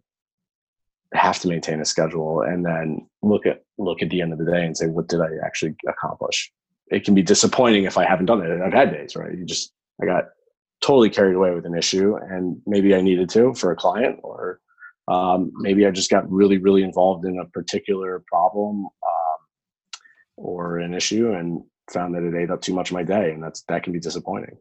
have 1.14 1.40
to 1.40 1.48
maintain 1.48 1.82
a 1.82 1.86
schedule 1.86 2.42
and 2.42 2.66
then 2.66 3.08
look 3.22 3.46
at 3.46 3.64
look 3.78 4.02
at 4.02 4.10
the 4.10 4.22
end 4.22 4.32
of 4.32 4.40
the 4.40 4.46
day 4.46 4.66
and 4.66 4.78
say 4.78 4.88
what 4.88 5.08
did 5.08 5.20
i 5.20 5.30
actually 5.46 5.76
accomplish? 5.88 6.52
It 6.88 7.04
can 7.04 7.16
be 7.16 7.24
disappointing 7.24 7.84
if 7.84 7.98
i 7.98 8.06
haven't 8.06 8.28
done 8.28 8.42
it. 8.42 8.62
I've 8.62 8.74
had 8.74 8.92
days 8.92 9.16
right? 9.16 9.38
You 9.38 9.46
just 9.46 9.74
i 10.02 10.06
got 10.06 10.26
totally 10.82 11.10
carried 11.10 11.36
away 11.36 11.54
with 11.54 11.66
an 11.66 11.78
issue 11.78 12.16
and 12.16 12.60
maybe 12.66 12.96
i 12.96 13.02
needed 13.02 13.30
to 13.30 13.54
for 13.54 13.72
a 13.72 13.76
client 13.76 14.20
or 14.24 14.60
um, 15.08 15.52
maybe 15.58 15.86
i 15.86 15.92
just 15.92 16.10
got 16.10 16.30
really 16.32 16.58
really 16.58 16.84
involved 16.84 17.26
in 17.26 17.40
a 17.40 17.46
particular 17.46 18.24
problem 18.28 18.86
um, 18.86 19.40
or 20.38 20.80
an 20.80 20.94
issue 20.94 21.34
and 21.34 21.62
found 21.92 22.16
that 22.16 22.24
it 22.24 22.36
ate 22.36 22.50
up 22.50 22.62
too 22.62 22.74
much 22.74 22.90
of 22.90 22.94
my 22.94 23.04
day 23.04 23.32
and 23.32 23.44
that's 23.44 23.64
that 23.64 23.84
can 23.84 23.94
be 23.94 24.00
disappointing. 24.00 24.58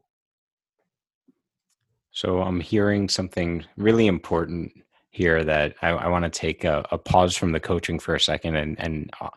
So 2.10 2.42
i'm 2.42 2.60
hearing 2.60 3.08
something 3.08 3.64
really 3.76 4.08
important 4.08 4.72
here 5.10 5.44
that 5.44 5.74
I, 5.82 5.88
I 5.90 6.08
want 6.08 6.24
to 6.24 6.30
take 6.30 6.64
a, 6.64 6.84
a, 6.90 6.98
pause 6.98 7.36
from 7.36 7.52
the 7.52 7.60
coaching 7.60 7.98
for 7.98 8.14
a 8.14 8.20
second 8.20 8.56
and, 8.56 8.78
and 8.78 9.10
uh, 9.20 9.28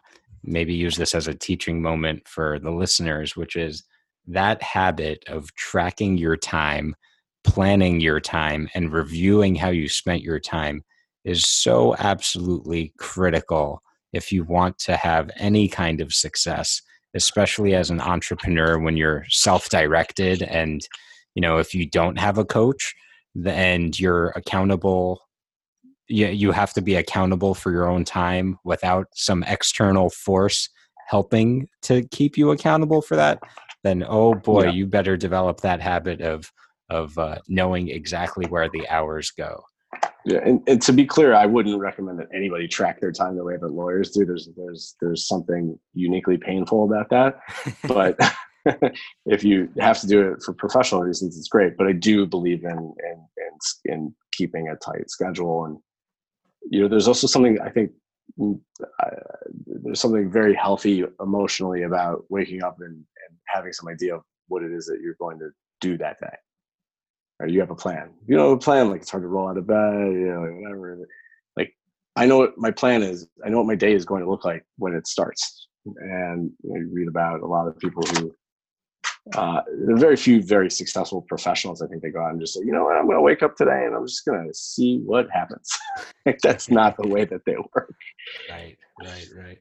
maybe 0.44 0.74
use 0.74 0.96
this 0.98 1.16
as 1.16 1.28
a 1.28 1.34
teaching 1.34 1.82
moment 1.82 2.28
for 2.28 2.60
the 2.60 2.72
listeners, 2.72 3.36
which 3.36 3.56
is 3.56 3.84
that 4.28 4.62
habit 4.62 5.24
of 5.28 5.54
tracking 5.56 6.18
your 6.18 6.38
time, 6.38 6.96
planning 7.44 8.00
your 8.00 8.20
time, 8.20 8.70
and 8.76 8.94
reviewing 8.94 9.56
how 9.56 9.70
you 9.70 9.90
spent 9.90 10.22
your 10.22 10.40
time 10.40 10.84
is 11.26 11.48
so 11.48 11.96
absolutely 11.98 12.94
critical 12.98 13.82
if 14.12 14.32
you 14.32 14.44
want 14.44 14.78
to 14.78 14.96
have 14.96 15.32
any 15.38 15.68
kind 15.68 16.02
of 16.02 16.14
success 16.14 16.82
especially 17.14 17.76
as 17.76 17.90
an 17.90 18.02
entrepreneur 18.02 18.80
when 18.80 18.98
you're 18.98 19.26
self-directed 19.30 20.42
and 20.44 20.88
you 21.36 21.42
know 21.42 21.58
if 21.58 21.74
you 21.74 21.86
don't 21.86 22.20
have 22.20 22.38
a 22.38 22.46
coach 22.46 22.94
and 23.46 24.00
you're 24.00 24.30
accountable 24.30 25.20
you, 26.08 26.28
you 26.28 26.52
have 26.52 26.74
to 26.74 26.82
be 26.82 26.96
accountable 26.96 27.54
for 27.54 27.72
your 27.72 27.88
own 27.88 28.04
time 28.04 28.58
without 28.64 29.08
some 29.14 29.44
external 29.44 30.10
force 30.10 30.70
helping 31.08 31.68
to 31.82 32.04
keep 32.10 32.38
you 32.38 32.52
accountable 32.52 33.02
for 33.02 33.16
that 33.16 33.40
then 33.84 34.04
oh 34.08 34.34
boy 34.34 34.64
yeah. 34.64 34.72
you 34.72 34.86
better 34.86 35.18
develop 35.18 35.62
that 35.62 35.82
habit 35.82 36.22
of 36.22 36.52
of 36.90 37.18
uh, 37.18 37.38
knowing 37.48 37.90
exactly 37.90 38.46
where 38.46 38.70
the 38.70 38.88
hours 38.90 39.32
go 39.32 39.62
yeah 40.26 40.40
and, 40.46 40.62
and 40.68 40.82
to 40.82 40.94
be 40.94 41.06
clear 41.06 41.34
i 41.34 41.46
wouldn't 41.46 41.80
recommend 41.80 42.20
that 42.20 42.28
anybody 42.34 42.68
track 42.68 43.00
their 43.02 43.12
time 43.12 43.36
the 43.36 43.44
way 43.44 43.58
that 43.60 43.68
lawyers 43.68 44.12
do 44.12 44.26
there's 44.26 44.50
there's 44.56 44.96
there's 45.02 45.28
something 45.28 45.78
uniquely 45.94 46.38
painful 46.38 46.86
about 46.86 47.10
that 47.10 47.40
but 47.88 48.18
if 49.26 49.44
you 49.44 49.70
have 49.80 50.00
to 50.00 50.08
do 50.08 50.32
it 50.32 50.42
for 50.44 50.54
professional 50.54 51.02
reasons 51.02 51.38
it's 51.38 51.50
great 51.50 51.76
but 51.78 51.88
i 51.88 51.92
do 51.92 52.26
believe 52.26 52.64
in 52.64 52.72
in 52.72 53.28
in, 53.38 53.94
in 53.94 54.16
keeping 54.32 54.70
a 54.70 54.76
tight 54.78 55.10
schedule 55.10 55.66
and 55.66 55.78
you 56.70 56.82
know 56.82 56.88
there's 56.88 57.08
also 57.08 57.28
something 57.28 57.60
i 57.62 57.70
think 57.70 57.92
uh, 58.42 59.10
there's 59.84 60.00
something 60.00 60.32
very 60.32 60.56
healthy 60.56 61.04
emotionally 61.22 61.84
about 61.84 62.24
waking 62.30 62.64
up 62.64 62.78
and, 62.80 62.96
and 62.96 63.38
having 63.46 63.74
some 63.74 63.88
idea 63.88 64.16
of 64.16 64.22
what 64.48 64.64
it 64.64 64.72
is 64.72 64.86
that 64.86 65.00
you're 65.02 65.16
going 65.20 65.38
to 65.40 65.50
do 65.82 65.98
that 65.98 66.20
day. 66.20 66.36
Or 67.40 67.48
you 67.48 67.60
have 67.60 67.72
a 67.72 67.76
plan. 67.76 68.12
You 68.28 68.38
know 68.38 68.52
a 68.52 68.58
plan 68.58 68.90
like 68.90 69.02
it's 69.02 69.12
hard 69.12 69.24
to 69.24 69.28
roll 69.28 69.50
out 69.50 69.58
of 69.58 69.68
bed 69.68 70.14
you 70.14 70.28
know 70.28 70.42
whatever. 70.42 71.08
Like 71.58 71.74
i 72.16 72.26
know 72.26 72.38
what 72.38 72.58
my 72.58 72.72
plan 72.72 73.04
is. 73.04 73.28
I 73.46 73.50
know 73.50 73.58
what 73.58 73.68
my 73.68 73.76
day 73.76 73.94
is 73.94 74.06
going 74.06 74.24
to 74.24 74.30
look 74.30 74.46
like 74.46 74.64
when 74.78 74.94
it 74.94 75.08
starts. 75.08 75.68
And 75.86 76.52
you, 76.64 76.74
know, 76.74 76.80
you 76.80 76.90
read 76.94 77.08
about 77.08 77.42
a 77.42 77.48
lot 77.48 77.68
of 77.68 77.78
people 77.80 78.04
who 78.04 78.34
uh, 79.36 79.62
very 79.70 80.18
few 80.18 80.44
very 80.44 80.70
successful 80.70 81.22
professionals. 81.22 81.82
I 81.82 81.88
think 81.88 82.02
they 82.02 82.10
go 82.10 82.22
out 82.22 82.32
and 82.32 82.42
just 82.42 82.56
say, 82.56 82.62
you 82.66 82.74
know 82.74 82.84
what, 82.84 82.98
I'm 82.98 83.06
going 83.06 83.18
to 83.18 83.22
wake 83.22 83.42
up 83.42 83.56
today 83.56 83.86
and 83.86 83.96
I'm 83.96 84.06
just 84.06 84.26
going 84.26 84.46
to 84.46 84.54
see 84.54 85.00
what 85.00 85.28
happens. 85.32 85.70
That's 86.44 86.70
not 86.70 86.98
the 86.98 87.08
way 87.08 87.26
that 87.26 87.42
they 87.46 87.56
work. 87.74 87.96
Right, 88.50 88.78
right, 89.02 89.28
right. 89.36 89.60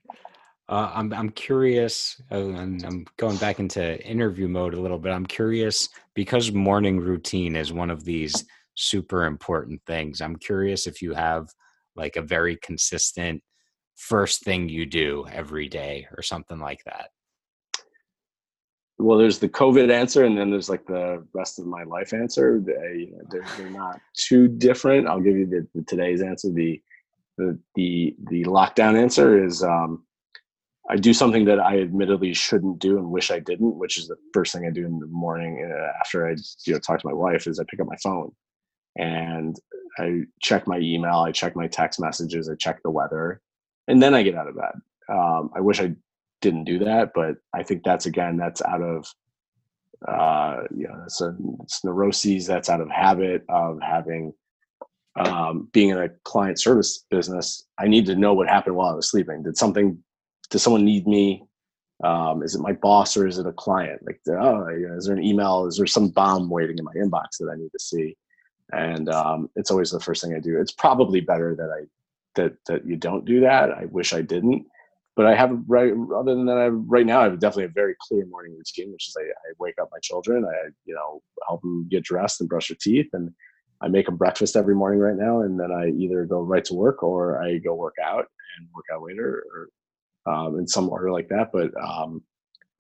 Uh, 0.69 0.91
I'm 0.95 1.13
I'm 1.13 1.29
curious, 1.31 2.21
uh, 2.31 2.37
and 2.37 2.83
I'm 2.85 3.05
going 3.19 3.37
back 3.37 3.59
into 3.59 4.01
interview 4.07 4.49
mode 4.49 4.75
a 4.75 4.81
little 4.81 4.99
bit. 4.99 5.13
I'm 5.13 5.27
curious 5.27 5.89
because 6.15 6.53
morning 6.53 6.99
routine 6.99 7.57
is 7.57 7.73
one 7.73 7.91
of 7.91 8.05
these 8.05 8.45
super 8.75 9.25
important 9.25 9.83
things. 9.87 10.21
I'm 10.21 10.37
curious 10.37 10.87
if 10.87 11.03
you 11.03 11.13
have 11.15 11.49
like 11.95 12.17
a 12.17 12.23
very 12.23 12.57
consistent 12.57 13.43
first 13.97 14.45
thing 14.45 14.69
you 14.69 14.87
do 14.87 15.27
every 15.31 15.69
day 15.69 16.07
or 16.17 16.23
something 16.23 16.59
like 16.59 16.83
that 16.87 17.11
well 19.03 19.19
there's 19.19 19.39
the 19.39 19.49
covid 19.49 19.91
answer 19.91 20.25
and 20.25 20.37
then 20.39 20.51
there's 20.51 20.69
like 20.69 20.87
the 20.87 21.27
rest 21.33 21.59
of 21.59 21.67
my 21.67 21.83
life 21.85 22.13
answer. 22.13 22.61
They, 22.65 23.13
they're, 23.31 23.45
they're 23.57 23.71
not 23.85 24.01
too 24.15 24.49
different. 24.49 25.09
I'll 25.09 25.21
give 25.21 25.37
you 25.37 25.47
the, 25.47 25.67
the, 25.75 25.83
today's 25.83 26.23
answer. 26.23 26.51
The 26.51 26.81
the 27.39 27.59
the 27.75 28.17
the 28.31 28.45
lockdown 28.45 29.01
answer 29.01 29.43
is 29.45 29.63
um 29.63 30.05
i 30.91 30.97
do 30.97 31.15
something 31.15 31.45
that 31.45 31.59
i 31.61 31.81
admittedly 31.81 32.35
shouldn't 32.35 32.79
do 32.79 32.99
and 32.99 33.11
wish 33.11 33.31
i 33.31 33.39
didn't 33.39 33.77
which 33.79 33.99
is 33.99 34.09
the 34.09 34.17
first 34.35 34.53
thing 34.53 34.67
i 34.67 34.71
do 34.71 34.85
in 34.85 34.99
the 34.99 35.07
morning 35.07 35.71
uh, 35.71 35.93
after 36.01 36.29
i 36.29 36.35
you 36.67 36.73
know 36.73 36.79
talk 36.79 37.01
to 37.01 37.07
my 37.07 37.15
wife 37.15 37.47
is 37.47 37.59
i 37.59 37.65
pick 37.69 37.81
up 37.81 37.87
my 37.87 37.97
phone 38.03 38.31
and 38.97 39.57
i 39.99 40.21
check 40.41 40.67
my 40.67 40.79
email 40.79 41.21
i 41.21 41.33
check 41.33 41.57
my 41.57 41.67
text 41.67 42.01
messages 42.01 42.49
i 42.49 42.55
check 42.57 42.79
the 42.83 42.91
weather 42.91 43.41
and 43.89 44.03
then 44.03 44.15
i 44.15 44.23
get 44.23 44.35
out 44.35 44.49
of 44.49 44.57
bed. 44.57 44.73
Um, 45.09 45.51
i 45.57 45.61
wish 45.61 45.81
i 45.81 45.95
didn't 46.43 46.65
do 46.65 46.79
that. 46.81 47.13
But 47.15 47.37
I 47.55 47.63
think 47.63 47.83
that's 47.85 48.07
again 48.07 48.37
that's 48.37 48.61
out 48.63 48.83
of 48.83 49.07
uh, 50.07 50.65
you 50.75 50.89
know 50.89 51.03
it's, 51.07 51.21
a, 51.23 51.35
it's 51.63 51.83
neuroses 51.85 52.47
that's 52.47 52.69
out 52.69 52.83
of 52.83 52.91
habit 52.91 53.45
of 53.49 53.81
having 53.81 54.35
um, 55.17 55.69
being 55.73 55.91
in 55.91 55.99
a 55.99 56.11
client 56.25 56.61
service 56.61 57.05
business. 57.11 57.65
I 57.79 57.89
need 57.89 58.07
to 58.07 58.17
know 58.17 58.35
what 58.35 58.49
happened 58.49 58.77
while 58.77 58.91
I 58.93 58.95
was 58.95 59.11
sleeping. 59.11 59.43
Did 59.43 59.57
something? 59.57 59.99
Did 60.51 60.59
someone 60.59 60.85
need 60.85 61.07
me? 61.07 61.45
Um, 62.05 62.43
is 62.43 62.57
it 62.57 62.61
my 62.61 62.73
boss 62.73 63.17
or 63.17 63.29
is 63.29 63.39
it 63.39 63.47
a 63.47 63.53
client? 63.53 64.01
Like, 64.05 64.21
oh, 64.29 64.67
is 64.69 65.07
there 65.07 65.17
an 65.17 65.23
email? 65.23 65.67
Is 65.67 65.77
there 65.77 65.87
some 65.87 66.09
bomb 66.09 66.51
waiting 66.51 66.77
in 66.77 66.85
my 66.85 66.93
inbox 66.95 67.39
that 67.39 67.51
I 67.53 67.57
need 67.57 67.71
to 67.71 67.79
see? 67.79 68.17
And 68.73 69.09
um, 69.09 69.49
it's 69.55 69.71
always 69.71 69.91
the 69.91 70.01
first 70.01 70.23
thing 70.23 70.35
I 70.35 70.41
do. 70.41 70.61
It's 70.61 70.73
probably 70.73 71.21
better 71.21 71.55
that 71.55 71.71
I 71.71 71.87
that 72.35 72.55
that 72.67 72.87
you 72.87 72.97
don't 72.97 73.25
do 73.25 73.41
that. 73.41 73.71
I 73.71 73.85
wish 73.87 74.13
I 74.13 74.23
didn't, 74.23 74.67
but 75.17 75.27
I 75.27 75.35
have 75.35 75.59
right. 75.67 75.93
Other 76.17 76.35
than 76.35 76.47
that, 76.47 76.59
I 76.59 76.69
right 76.69 77.07
now 77.07 77.21
I 77.21 77.25
have 77.25 77.39
definitely 77.39 77.65
a 77.65 77.69
very 77.69 77.95
clear 78.01 78.25
morning 78.27 78.57
routine, 78.57 78.93
which 78.93 79.09
is 79.09 79.17
I, 79.19 79.25
I 79.25 79.53
wake 79.59 79.75
up 79.81 79.91
my 79.93 79.99
children, 80.03 80.45
I 80.45 80.71
you 80.85 80.95
know 80.95 81.23
help 81.47 81.61
them 81.61 81.87
get 81.91 82.05
dressed 82.05 82.41
and 82.41 82.49
brush 82.49 82.69
their 82.69 82.79
teeth, 82.81 83.09
and 83.13 83.31
I 83.83 83.89
make 83.89 84.07
them 84.07 84.17
breakfast 84.17 84.57
every 84.57 84.75
morning 84.75 85.01
right 85.01 85.17
now, 85.17 85.43
and 85.43 85.59
then 85.61 85.71
I 85.71 85.89
either 85.91 86.25
go 86.25 86.41
right 86.41 86.65
to 86.67 86.75
work 86.75 87.03
or 87.03 87.43
I 87.43 87.59
go 87.59 87.75
work 87.75 87.97
out 88.03 88.27
and 88.59 88.69
work 88.75 88.87
out 88.93 89.03
later, 89.03 89.45
or 90.27 90.33
um, 90.33 90.59
in 90.59 90.67
some 90.67 90.89
order 90.89 91.13
like 91.13 91.29
that. 91.29 91.51
But 91.53 91.71
um, 91.83 92.23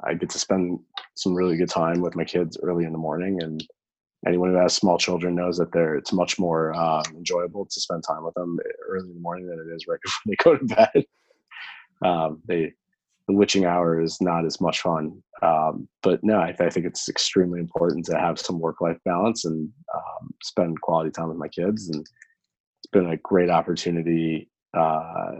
I 0.05 0.15
get 0.15 0.31
to 0.31 0.39
spend 0.39 0.79
some 1.15 1.35
really 1.35 1.57
good 1.57 1.69
time 1.69 2.01
with 2.01 2.17
my 2.17 2.25
kids 2.25 2.57
early 2.63 2.85
in 2.85 2.93
the 2.93 2.99
morning, 2.99 3.43
and 3.43 3.63
anyone 4.27 4.51
who 4.51 4.57
has 4.57 4.73
small 4.75 4.97
children 4.97 5.35
knows 5.35 5.59
that 5.59 5.73
they're 5.73 5.97
it's 5.97 6.15
much 6.15 6.39
more 6.39 6.75
uh, 6.75 7.03
enjoyable 7.11 7.67
to 7.67 7.81
spend 7.81 8.05
time 8.07 8.25
with 8.25 8.35
them 8.35 8.59
early 8.89 9.09
in 9.09 9.15
the 9.15 9.21
morning 9.21 9.49
than 9.49 9.59
it 9.59 9.75
is 9.75 9.87
right 9.87 9.99
before 10.03 10.23
they 10.27 10.37
go 10.37 10.57
to 10.57 10.65
bed. 10.65 11.05
Um, 12.05 12.43
they 12.47 12.73
the 13.29 13.35
witching 13.35 13.65
hour 13.65 14.01
is 14.01 14.21
not 14.21 14.45
as 14.45 14.61
much 14.61 14.81
fun. 14.81 15.23
Um, 15.43 15.89
but 16.03 16.23
no, 16.23 16.39
I, 16.39 16.55
I, 16.59 16.71
think 16.71 16.87
it's 16.87 17.09
extremely 17.09 17.59
important 17.59 18.05
to 18.07 18.19
have 18.19 18.39
some 18.39 18.61
work 18.61 18.81
life 18.81 18.99
balance 19.05 19.45
and 19.45 19.69
um, 19.95 20.31
spend 20.43 20.81
quality 20.81 21.11
time 21.11 21.29
with 21.29 21.37
my 21.37 21.49
kids. 21.49 21.89
And 21.89 22.01
it's 22.01 22.91
been 22.93 23.11
a 23.11 23.17
great 23.17 23.51
opportunity 23.51 24.49
uh, 24.77 25.33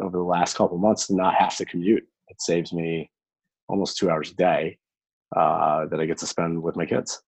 over 0.00 0.18
the 0.18 0.22
last 0.22 0.56
couple 0.56 0.78
months 0.78 1.08
to 1.08 1.16
not 1.16 1.34
have 1.34 1.56
to 1.56 1.64
commute. 1.64 2.04
It 2.28 2.40
saves 2.40 2.72
me 2.72 3.10
almost 3.68 3.96
two 3.96 4.08
hours 4.08 4.30
a 4.30 4.34
day 4.34 4.78
uh, 5.36 5.86
that 5.86 6.00
I 6.00 6.06
get 6.06 6.18
to 6.18 6.26
spend 6.26 6.62
with 6.62 6.76
my 6.76 6.86
kids. 6.86 7.20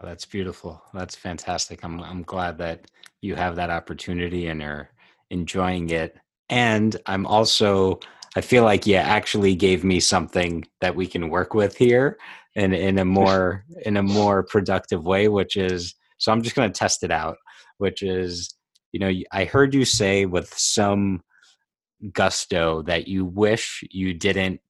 Oh, 0.00 0.06
that's 0.06 0.26
beautiful. 0.26 0.82
That's 0.92 1.16
fantastic. 1.16 1.82
I'm 1.84 2.00
I'm 2.00 2.22
glad 2.22 2.58
that 2.58 2.90
you 3.22 3.34
have 3.34 3.56
that 3.56 3.70
opportunity 3.70 4.48
and 4.48 4.62
are 4.62 4.90
enjoying 5.30 5.88
it. 5.90 6.18
And 6.48 6.96
I'm 7.06 7.26
also 7.26 8.00
I 8.36 8.42
feel 8.42 8.64
like 8.64 8.86
you 8.86 8.96
actually 8.96 9.54
gave 9.54 9.82
me 9.82 9.98
something 9.98 10.66
that 10.82 10.94
we 10.94 11.06
can 11.06 11.30
work 11.30 11.54
with 11.54 11.76
here 11.76 12.18
in 12.54 12.72
in 12.74 12.98
a 12.98 13.04
more 13.04 13.64
in 13.84 13.96
a 13.96 14.02
more 14.02 14.42
productive 14.42 15.06
way, 15.06 15.28
which 15.28 15.56
is 15.56 15.94
so 16.18 16.32
I'm 16.32 16.42
just 16.42 16.54
going 16.54 16.70
to 16.70 16.78
test 16.78 17.02
it 17.02 17.10
out, 17.10 17.38
which 17.78 18.02
is 18.02 18.54
you 18.92 19.00
know 19.00 19.12
I 19.32 19.44
heard 19.44 19.74
you 19.74 19.84
say 19.84 20.26
with 20.26 20.52
some 20.54 21.22
gusto 22.12 22.82
that 22.82 23.08
you 23.08 23.24
wish 23.24 23.82
you 23.90 24.12
didn't 24.12 24.60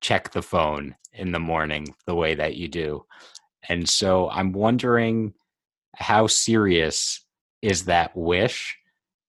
check 0.00 0.30
the 0.30 0.42
phone 0.42 0.94
in 1.12 1.32
the 1.32 1.40
morning 1.40 1.94
the 2.06 2.14
way 2.14 2.34
that 2.34 2.56
you 2.56 2.68
do. 2.68 3.04
And 3.68 3.88
so 3.88 4.30
I'm 4.30 4.52
wondering 4.52 5.34
how 5.96 6.28
serious 6.28 7.24
is 7.62 7.84
that 7.86 8.16
wish 8.16 8.78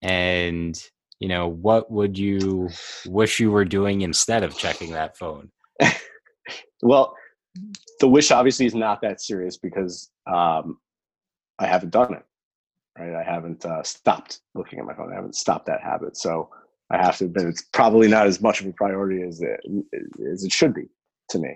and 0.01 0.81
you 1.21 1.29
know 1.29 1.47
what 1.47 1.89
would 1.91 2.17
you 2.17 2.69
wish 3.05 3.39
you 3.39 3.51
were 3.51 3.63
doing 3.63 4.01
instead 4.01 4.43
of 4.43 4.57
checking 4.57 4.91
that 4.91 5.17
phone? 5.17 5.49
Well 6.83 7.15
the 7.99 8.07
wish 8.07 8.31
obviously 8.31 8.65
is 8.65 8.73
not 8.73 9.01
that 9.01 9.21
serious 9.21 9.57
because 9.57 10.09
um, 10.25 10.79
i 11.59 11.67
haven't 11.67 11.91
done 11.91 12.13
it 12.15 12.23
right? 12.97 13.15
I 13.15 13.23
haven't 13.23 13.65
uh, 13.65 13.83
stopped 13.83 14.41
looking 14.53 14.79
at 14.79 14.85
my 14.85 14.93
phone. 14.93 15.11
I 15.11 15.15
haven't 15.15 15.35
stopped 15.35 15.65
that 15.67 15.81
habit. 15.81 16.17
So 16.17 16.49
i 16.89 16.97
have 16.97 17.17
to 17.19 17.25
admit 17.25 17.45
it's 17.45 17.63
probably 17.71 18.07
not 18.09 18.27
as 18.27 18.41
much 18.41 18.59
of 18.59 18.67
a 18.67 18.73
priority 18.73 19.21
as 19.23 19.41
it, 19.41 19.61
as 20.29 20.43
it 20.43 20.51
should 20.51 20.73
be 20.73 20.89
to 21.29 21.39
me. 21.39 21.55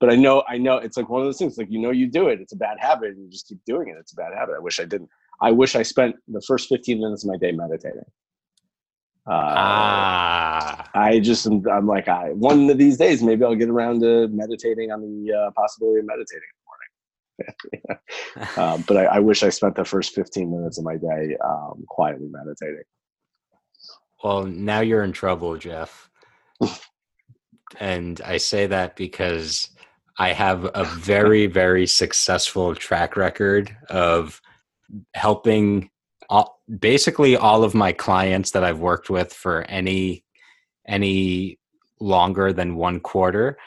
But 0.00 0.10
i 0.10 0.16
know 0.16 0.42
i 0.48 0.56
know 0.58 0.78
it's 0.78 0.96
like 0.96 1.08
one 1.08 1.20
of 1.20 1.26
those 1.26 1.38
things 1.38 1.58
like 1.58 1.70
you 1.70 1.80
know 1.80 1.90
you 1.90 2.06
do 2.08 2.28
it 2.28 2.40
it's 2.40 2.54
a 2.54 2.56
bad 2.56 2.78
habit 2.80 3.10
and 3.10 3.22
you 3.22 3.30
just 3.30 3.46
keep 3.46 3.60
doing 3.64 3.88
it 3.88 3.96
it's 4.00 4.12
a 4.12 4.16
bad 4.16 4.32
habit. 4.34 4.54
I 4.56 4.60
wish 4.60 4.80
i 4.80 4.84
didn't. 4.84 5.10
I 5.40 5.50
wish 5.50 5.76
i 5.76 5.82
spent 5.82 6.16
the 6.28 6.42
first 6.48 6.68
15 6.68 6.98
minutes 6.98 7.24
of 7.24 7.30
my 7.30 7.36
day 7.36 7.52
meditating 7.52 8.08
uh, 9.26 9.30
ah. 9.32 10.90
I 10.94 11.20
just 11.20 11.46
am, 11.46 11.62
I'm 11.70 11.86
like 11.86 12.08
I 12.08 12.30
one 12.30 12.68
of 12.68 12.78
these 12.78 12.96
days 12.96 13.22
maybe 13.22 13.44
I'll 13.44 13.54
get 13.54 13.68
around 13.68 14.00
to 14.00 14.28
meditating 14.28 14.90
on 14.90 15.00
the 15.00 15.32
uh, 15.32 15.50
possibility 15.52 16.00
of 16.00 16.06
meditating 16.06 16.48
in 16.50 17.46
the 17.46 17.94
morning. 18.46 18.48
um, 18.56 18.84
but 18.88 18.96
I, 18.96 19.04
I, 19.04 19.18
wish 19.20 19.42
I 19.42 19.48
spent 19.48 19.76
the 19.76 19.84
first 19.84 20.14
15 20.14 20.50
minutes 20.50 20.78
of 20.78 20.84
my 20.84 20.96
day 20.96 21.36
um, 21.44 21.84
quietly 21.88 22.28
meditating. 22.30 22.82
Well, 24.22 24.44
now 24.44 24.80
you're 24.80 25.04
in 25.04 25.12
trouble, 25.12 25.56
Jeff. 25.56 26.10
and 27.80 28.20
I 28.24 28.36
say 28.36 28.66
that 28.66 28.96
because 28.96 29.70
I 30.18 30.32
have 30.32 30.68
a 30.74 30.84
very, 30.84 31.46
very 31.46 31.86
successful 31.86 32.74
track 32.74 33.16
record 33.16 33.76
of 33.88 34.40
helping 35.14 35.90
all, 36.32 36.62
basically 36.78 37.36
all 37.36 37.62
of 37.62 37.74
my 37.74 37.92
clients 37.92 38.52
that 38.52 38.64
I've 38.64 38.80
worked 38.80 39.10
with 39.10 39.34
for 39.34 39.62
any 39.64 40.24
any 40.88 41.58
longer 42.00 42.52
than 42.52 42.74
one 42.74 42.98
quarter 42.98 43.58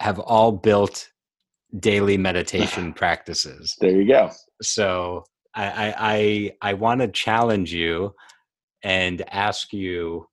have 0.00 0.18
all 0.18 0.50
built 0.52 1.08
daily 1.78 2.18
meditation 2.18 2.92
practices. 3.02 3.76
There 3.80 3.90
you 3.90 4.06
go. 4.06 4.30
So 4.60 5.24
I 5.54 5.64
I 5.64 5.94
I, 5.96 6.70
I 6.70 6.74
want 6.74 7.02
to 7.02 7.08
challenge 7.08 7.72
you 7.72 8.14
and 8.82 9.22
ask 9.30 9.72
you, 9.72 10.26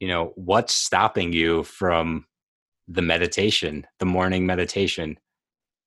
you 0.00 0.08
know, 0.08 0.32
what's 0.34 0.74
stopping 0.74 1.32
you 1.32 1.62
from 1.62 2.26
the 2.88 3.02
meditation, 3.02 3.86
the 4.00 4.04
morning 4.04 4.46
meditation? 4.46 5.16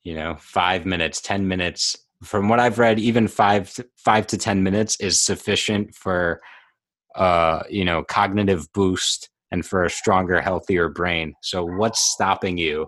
You 0.06 0.14
know, 0.14 0.38
five 0.40 0.86
minutes, 0.86 1.20
ten 1.20 1.50
minutes, 1.50 1.98
from 2.26 2.50
what 2.50 2.60
I've 2.60 2.80
read, 2.80 3.00
even 3.00 3.28
five 3.28 3.74
five 3.98 4.28
to 4.28 4.38
ten 4.38 4.64
minutes 4.64 5.00
is 5.00 5.22
sufficient 5.22 5.96
for 5.96 6.42
uh, 7.16 7.64
you 7.70 7.86
know 7.86 8.04
cognitive 8.04 8.72
boost 8.74 9.30
and 9.52 9.66
for 9.66 9.84
a 9.84 9.90
stronger, 9.90 10.42
healthier 10.42 10.90
brain. 10.90 11.34
So, 11.42 11.64
what's 11.66 12.00
stopping 12.00 12.58
you? 12.58 12.88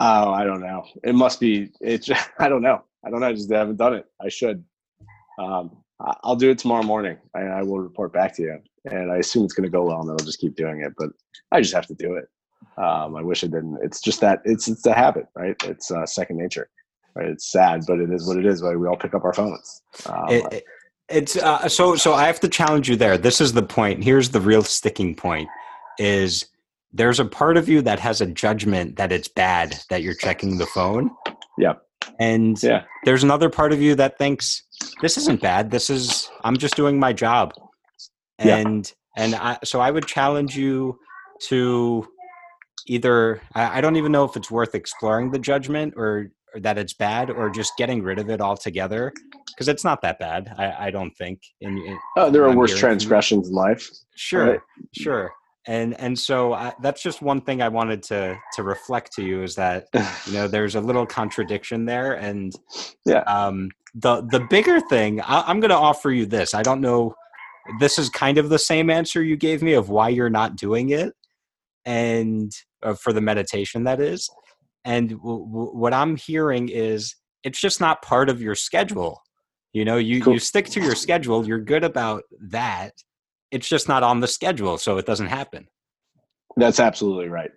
Oh, 0.00 0.30
I 0.30 0.44
don't 0.44 0.60
know. 0.60 0.84
It 1.02 1.14
must 1.14 1.40
be. 1.40 1.70
It's. 1.80 2.08
I 2.38 2.48
don't 2.48 2.62
know. 2.62 2.82
I 3.04 3.10
don't 3.10 3.20
know. 3.20 3.26
I 3.26 3.32
just 3.32 3.50
haven't 3.50 3.76
done 3.76 3.94
it. 3.94 4.06
I 4.22 4.28
should. 4.28 4.64
Um, 5.40 5.76
I'll 6.22 6.36
do 6.36 6.50
it 6.50 6.58
tomorrow 6.58 6.84
morning. 6.84 7.18
and 7.34 7.52
I 7.52 7.62
will 7.62 7.80
report 7.80 8.12
back 8.12 8.34
to 8.36 8.42
you, 8.42 8.58
and 8.84 9.10
I 9.10 9.16
assume 9.16 9.44
it's 9.44 9.54
going 9.54 9.64
to 9.64 9.70
go 9.70 9.84
well, 9.84 10.00
and 10.00 10.10
I'll 10.10 10.16
just 10.16 10.38
keep 10.38 10.54
doing 10.54 10.82
it. 10.82 10.92
But 10.96 11.10
I 11.50 11.60
just 11.60 11.74
have 11.74 11.86
to 11.86 11.94
do 11.94 12.14
it. 12.14 12.28
Um, 12.76 13.16
I 13.16 13.22
wish 13.22 13.42
I 13.42 13.48
didn't. 13.48 13.78
It's 13.82 14.00
just 14.00 14.20
that 14.20 14.40
it's 14.44 14.68
it's 14.68 14.86
a 14.86 14.94
habit, 14.94 15.26
right? 15.34 15.56
It's 15.64 15.90
uh, 15.90 16.06
second 16.06 16.38
nature. 16.38 16.68
Right? 17.14 17.26
It's 17.26 17.50
sad, 17.50 17.82
but 17.86 17.98
it 17.98 18.12
is 18.12 18.26
what 18.26 18.36
it 18.36 18.46
is. 18.46 18.62
Right? 18.62 18.78
We 18.78 18.86
all 18.86 18.96
pick 18.96 19.14
up 19.14 19.24
our 19.24 19.32
phones. 19.32 19.82
Um, 20.06 20.28
it, 20.28 20.52
it, 20.52 20.64
it's 21.08 21.36
uh, 21.36 21.68
so 21.68 21.96
so. 21.96 22.14
I 22.14 22.26
have 22.26 22.40
to 22.40 22.48
challenge 22.48 22.88
you 22.88 22.96
there. 22.96 23.18
This 23.18 23.40
is 23.40 23.52
the 23.52 23.62
point. 23.62 24.04
Here's 24.04 24.30
the 24.30 24.40
real 24.40 24.62
sticking 24.62 25.14
point: 25.14 25.48
is 25.98 26.46
there's 26.92 27.20
a 27.20 27.24
part 27.24 27.56
of 27.56 27.68
you 27.68 27.82
that 27.82 27.98
has 28.00 28.20
a 28.20 28.26
judgment 28.26 28.96
that 28.96 29.12
it's 29.12 29.28
bad 29.28 29.76
that 29.90 30.02
you're 30.02 30.14
checking 30.14 30.58
the 30.58 30.66
phone. 30.66 31.10
Yeah. 31.58 31.74
And 32.20 32.60
yeah. 32.62 32.84
there's 33.04 33.24
another 33.24 33.50
part 33.50 33.72
of 33.72 33.82
you 33.82 33.94
that 33.96 34.18
thinks 34.18 34.62
this 35.02 35.16
isn't 35.18 35.40
bad. 35.40 35.70
This 35.70 35.90
is 35.90 36.30
I'm 36.44 36.56
just 36.56 36.76
doing 36.76 36.98
my 36.98 37.12
job. 37.12 37.52
And 38.38 38.92
yeah. 39.16 39.24
and 39.24 39.34
I, 39.34 39.58
so 39.64 39.80
I 39.80 39.90
would 39.90 40.06
challenge 40.06 40.56
you 40.56 40.98
to 41.42 42.06
either 42.88 43.40
I, 43.54 43.78
I 43.78 43.80
don't 43.80 43.96
even 43.96 44.12
know 44.12 44.24
if 44.24 44.36
it's 44.36 44.50
worth 44.50 44.74
exploring 44.74 45.30
the 45.30 45.38
judgment 45.38 45.94
or, 45.96 46.30
or 46.54 46.60
that 46.60 46.78
it's 46.78 46.94
bad 46.94 47.30
or 47.30 47.50
just 47.50 47.72
getting 47.76 48.02
rid 48.02 48.18
of 48.18 48.30
it 48.30 48.40
altogether 48.40 49.12
because 49.48 49.68
it's 49.68 49.84
not 49.84 50.00
that 50.02 50.18
bad. 50.18 50.54
I, 50.56 50.86
I 50.86 50.90
don't 50.90 51.10
think. 51.16 51.40
In, 51.60 51.78
in 51.78 51.98
oh, 52.16 52.30
there 52.30 52.44
are 52.44 52.54
worse 52.54 52.78
transgressions 52.78 53.48
in 53.48 53.54
life. 53.54 53.88
Sure, 54.16 54.52
right? 54.52 54.60
sure. 54.92 55.32
And 55.66 55.98
and 56.00 56.18
so 56.18 56.54
I, 56.54 56.72
that's 56.80 57.02
just 57.02 57.20
one 57.20 57.42
thing 57.42 57.60
I 57.60 57.68
wanted 57.68 58.02
to 58.04 58.38
to 58.54 58.62
reflect 58.62 59.12
to 59.14 59.22
you 59.22 59.42
is 59.42 59.54
that 59.56 59.86
you 60.26 60.32
know 60.32 60.48
there's 60.48 60.76
a 60.76 60.80
little 60.80 61.06
contradiction 61.06 61.84
there, 61.84 62.14
and 62.14 62.52
yeah. 63.04 63.20
Um, 63.20 63.70
the 63.94 64.22
the 64.30 64.40
bigger 64.48 64.80
thing 64.80 65.20
I, 65.20 65.42
I'm 65.46 65.60
going 65.60 65.70
to 65.70 65.76
offer 65.76 66.10
you 66.10 66.24
this. 66.24 66.54
I 66.54 66.62
don't 66.62 66.80
know. 66.80 67.14
This 67.80 67.98
is 67.98 68.08
kind 68.08 68.38
of 68.38 68.48
the 68.48 68.58
same 68.58 68.88
answer 68.88 69.22
you 69.22 69.36
gave 69.36 69.62
me 69.62 69.74
of 69.74 69.90
why 69.90 70.08
you're 70.08 70.30
not 70.30 70.56
doing 70.56 70.90
it, 70.90 71.12
and 71.84 72.50
uh, 72.82 72.94
for 72.94 73.12
the 73.12 73.20
meditation 73.20 73.84
that 73.84 74.00
is. 74.00 74.28
And 74.84 75.10
w- 75.10 75.46
w- 75.46 75.76
what 75.76 75.92
i'm 75.92 76.16
hearing 76.16 76.68
is 76.68 77.14
it's 77.44 77.60
just 77.60 77.80
not 77.80 78.02
part 78.02 78.28
of 78.28 78.40
your 78.42 78.54
schedule. 78.54 79.22
You 79.72 79.84
know 79.84 79.96
you 79.96 80.22
cool. 80.22 80.32
you 80.32 80.38
stick 80.38 80.66
to 80.70 80.80
your 80.80 80.94
schedule 80.94 81.46
you're 81.46 81.60
good 81.60 81.84
about 81.84 82.22
that. 82.50 82.92
It's 83.50 83.68
just 83.68 83.88
not 83.88 84.02
on 84.02 84.20
the 84.20 84.28
schedule 84.28 84.78
so 84.78 84.98
it 84.98 85.06
doesn't 85.06 85.28
happen. 85.28 85.68
That's 86.56 86.80
absolutely 86.80 87.28
right. 87.28 87.50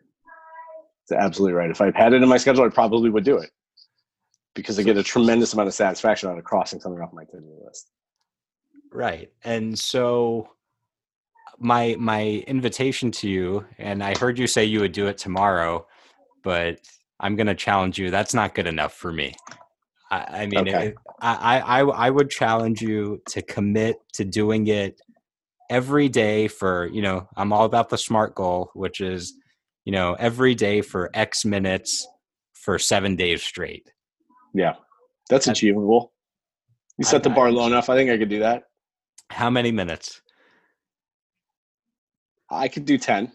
That's 1.09 1.21
absolutely 1.23 1.53
right. 1.53 1.71
If 1.71 1.81
i 1.81 1.91
had 1.95 2.13
it 2.13 2.21
in 2.21 2.29
my 2.29 2.37
schedule 2.37 2.63
i 2.63 2.69
probably 2.69 3.09
would 3.09 3.23
do 3.23 3.37
it. 3.37 3.49
Because 4.53 4.77
i 4.77 4.83
get 4.83 4.97
a 4.97 5.03
tremendous 5.03 5.53
amount 5.53 5.67
of 5.67 5.73
satisfaction 5.73 6.29
out 6.29 6.37
of 6.37 6.43
crossing 6.43 6.79
something 6.79 7.01
off 7.01 7.13
my 7.13 7.23
to-do 7.25 7.57
list. 7.65 7.89
Right. 8.91 9.29
And 9.43 9.77
so 9.79 10.49
my 11.61 11.95
my 11.99 12.43
invitation 12.47 13.11
to 13.11 13.29
you, 13.29 13.65
and 13.77 14.03
I 14.03 14.17
heard 14.17 14.39
you 14.39 14.47
say 14.47 14.65
you 14.65 14.81
would 14.81 14.91
do 14.91 15.07
it 15.07 15.17
tomorrow, 15.17 15.87
but 16.43 16.79
I'm 17.19 17.35
going 17.35 17.47
to 17.47 17.55
challenge 17.55 17.99
you. 17.99 18.09
That's 18.09 18.33
not 18.33 18.55
good 18.55 18.67
enough 18.67 18.93
for 18.93 19.11
me. 19.13 19.35
I, 20.09 20.41
I 20.43 20.45
mean, 20.47 20.67
Okay. 20.67 20.87
it, 20.87 20.95
I, 21.21 21.59
I 21.59 21.79
I 21.81 22.09
would 22.09 22.29
challenge 22.29 22.81
you 22.81 23.21
to 23.29 23.41
commit 23.41 23.97
to 24.13 24.25
doing 24.25 24.67
it 24.67 24.99
every 25.69 26.09
day 26.09 26.47
for 26.47 26.87
you 26.87 27.01
know. 27.01 27.27
I'm 27.37 27.53
all 27.53 27.65
about 27.65 27.89
the 27.89 27.97
smart 27.97 28.35
goal, 28.35 28.71
which 28.73 28.99
is 28.99 29.33
you 29.85 29.91
know 29.91 30.15
every 30.19 30.55
day 30.55 30.81
for 30.81 31.11
X 31.13 31.45
minutes 31.45 32.07
for 32.53 32.79
seven 32.79 33.15
days 33.15 33.43
straight. 33.43 33.91
Yeah, 34.53 34.73
that's 35.29 35.47
achievable. 35.47 36.11
You 36.97 37.05
set 37.05 37.23
the 37.23 37.29
bar 37.29 37.51
low 37.51 37.67
enough. 37.67 37.89
I 37.89 37.95
think 37.95 38.09
I 38.09 38.17
could 38.17 38.29
do 38.29 38.39
that. 38.39 38.63
How 39.29 39.49
many 39.49 39.71
minutes? 39.71 40.20
I 42.51 42.67
could 42.67 42.85
do 42.85 42.97
ten. 42.97 43.31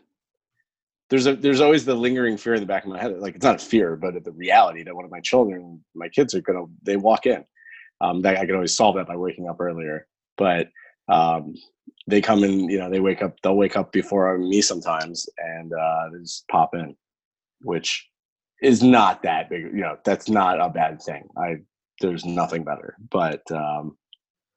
There's 1.08 1.26
a 1.26 1.36
there's 1.36 1.60
always 1.60 1.84
the 1.84 1.94
lingering 1.94 2.36
fear 2.36 2.54
in 2.54 2.60
the 2.60 2.66
back 2.66 2.84
of 2.84 2.90
my 2.90 3.00
head. 3.00 3.18
Like 3.18 3.34
it's 3.34 3.44
not 3.44 3.62
a 3.62 3.64
fear, 3.64 3.96
but 3.96 4.22
the 4.22 4.32
reality 4.32 4.82
that 4.82 4.94
one 4.94 5.04
of 5.04 5.10
my 5.10 5.20
children, 5.20 5.82
my 5.94 6.08
kids 6.08 6.34
are 6.34 6.42
gonna 6.42 6.64
they 6.82 6.96
walk 6.96 7.26
in. 7.26 7.44
Um, 8.00 8.20
that 8.22 8.36
I 8.36 8.44
can 8.44 8.54
always 8.54 8.76
solve 8.76 8.96
that 8.96 9.06
by 9.06 9.16
waking 9.16 9.48
up 9.48 9.60
earlier. 9.60 10.06
But 10.36 10.68
um, 11.08 11.54
they 12.06 12.20
come 12.20 12.44
in, 12.44 12.68
you 12.68 12.78
know, 12.78 12.90
they 12.90 13.00
wake 13.00 13.22
up. 13.22 13.36
They'll 13.42 13.56
wake 13.56 13.76
up 13.76 13.92
before 13.92 14.36
me 14.38 14.60
sometimes, 14.60 15.28
and 15.38 15.72
uh, 15.72 16.10
they 16.12 16.18
just 16.20 16.46
pop 16.48 16.74
in, 16.74 16.94
which 17.62 18.08
is 18.62 18.82
not 18.82 19.22
that 19.22 19.48
big. 19.48 19.62
You 19.62 19.80
know, 19.80 19.96
that's 20.04 20.28
not 20.28 20.60
a 20.60 20.68
bad 20.68 21.00
thing. 21.00 21.28
I 21.38 21.56
there's 22.00 22.24
nothing 22.24 22.64
better. 22.64 22.96
But 23.10 23.50
um, 23.50 23.96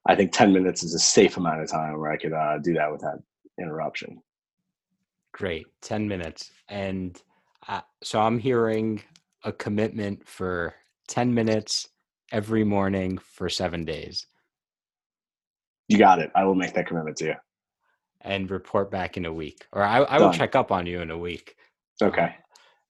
I 0.07 0.15
think 0.15 0.31
ten 0.31 0.51
minutes 0.51 0.83
is 0.83 0.93
a 0.93 0.99
safe 0.99 1.37
amount 1.37 1.61
of 1.61 1.69
time 1.69 1.97
where 1.99 2.11
I 2.11 2.17
could 2.17 2.33
uh, 2.33 2.57
do 2.59 2.73
that 2.73 2.91
without 2.91 3.21
interruption. 3.59 4.21
Great, 5.33 5.67
ten 5.81 6.07
minutes, 6.07 6.51
and 6.67 7.21
uh, 7.67 7.81
so 8.03 8.19
I'm 8.19 8.39
hearing 8.39 9.01
a 9.43 9.51
commitment 9.51 10.27
for 10.27 10.73
ten 11.07 11.33
minutes 11.33 11.87
every 12.31 12.63
morning 12.63 13.17
for 13.17 13.49
seven 13.49 13.85
days, 13.85 14.27
You 15.87 15.97
got 15.97 16.19
it. 16.19 16.31
I 16.35 16.43
will 16.45 16.55
make 16.55 16.73
that 16.73 16.87
commitment 16.87 17.17
to 17.17 17.25
you. 17.25 17.35
and 18.21 18.51
report 18.51 18.91
back 18.91 19.17
in 19.17 19.25
a 19.25 19.33
week, 19.33 19.65
or 19.71 19.81
I, 19.83 19.99
I 19.99 20.19
will 20.19 20.31
check 20.33 20.55
up 20.55 20.71
on 20.71 20.85
you 20.85 21.01
in 21.01 21.09
a 21.11 21.17
week. 21.17 21.55
Okay. 22.01 22.35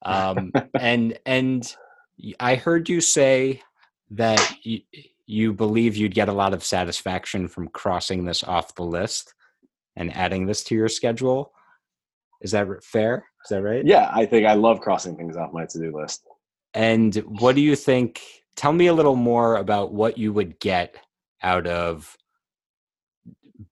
um, 0.04 0.52
and 0.80 1.18
and 1.26 1.76
I 2.40 2.56
heard 2.56 2.90
you 2.90 3.00
say 3.02 3.62
that 4.12 4.42
you, 4.64 4.82
you 5.28 5.54
believe 5.54 5.96
you'd 5.96 6.16
get 6.16 6.30
a 6.30 6.34
lot 6.34 6.54
of 6.54 6.64
satisfaction 6.64 7.48
from 7.48 7.68
crossing 7.70 8.26
this 8.26 8.44
off 8.44 8.76
the 8.76 8.84
list 8.84 9.34
and 9.96 10.16
adding 10.16 10.48
this 10.48 10.64
to 10.66 10.76
your 10.76 10.90
schedule. 10.90 11.54
Is 12.42 12.52
that 12.52 12.68
fair? 12.84 13.26
Is 13.46 13.50
that 13.50 13.62
right? 13.62 13.86
Yeah, 13.86 14.10
I 14.14 14.26
think 14.26 14.46
I 14.46 14.54
love 14.54 14.82
crossing 14.82 15.16
things 15.16 15.36
off 15.36 15.54
my 15.54 15.66
to-do 15.66 15.96
list. 15.96 16.26
And 16.74 17.16
what 17.16 17.56
do 17.56 17.62
you 17.62 17.76
think? 17.76 18.22
Tell 18.56 18.74
me 18.74 18.88
a 18.88 18.94
little 18.94 19.16
more 19.16 19.58
about 19.58 19.94
what 19.94 20.18
you 20.18 20.34
would 20.34 20.60
get 20.60 20.96
out 21.42 21.68
of 21.68 22.16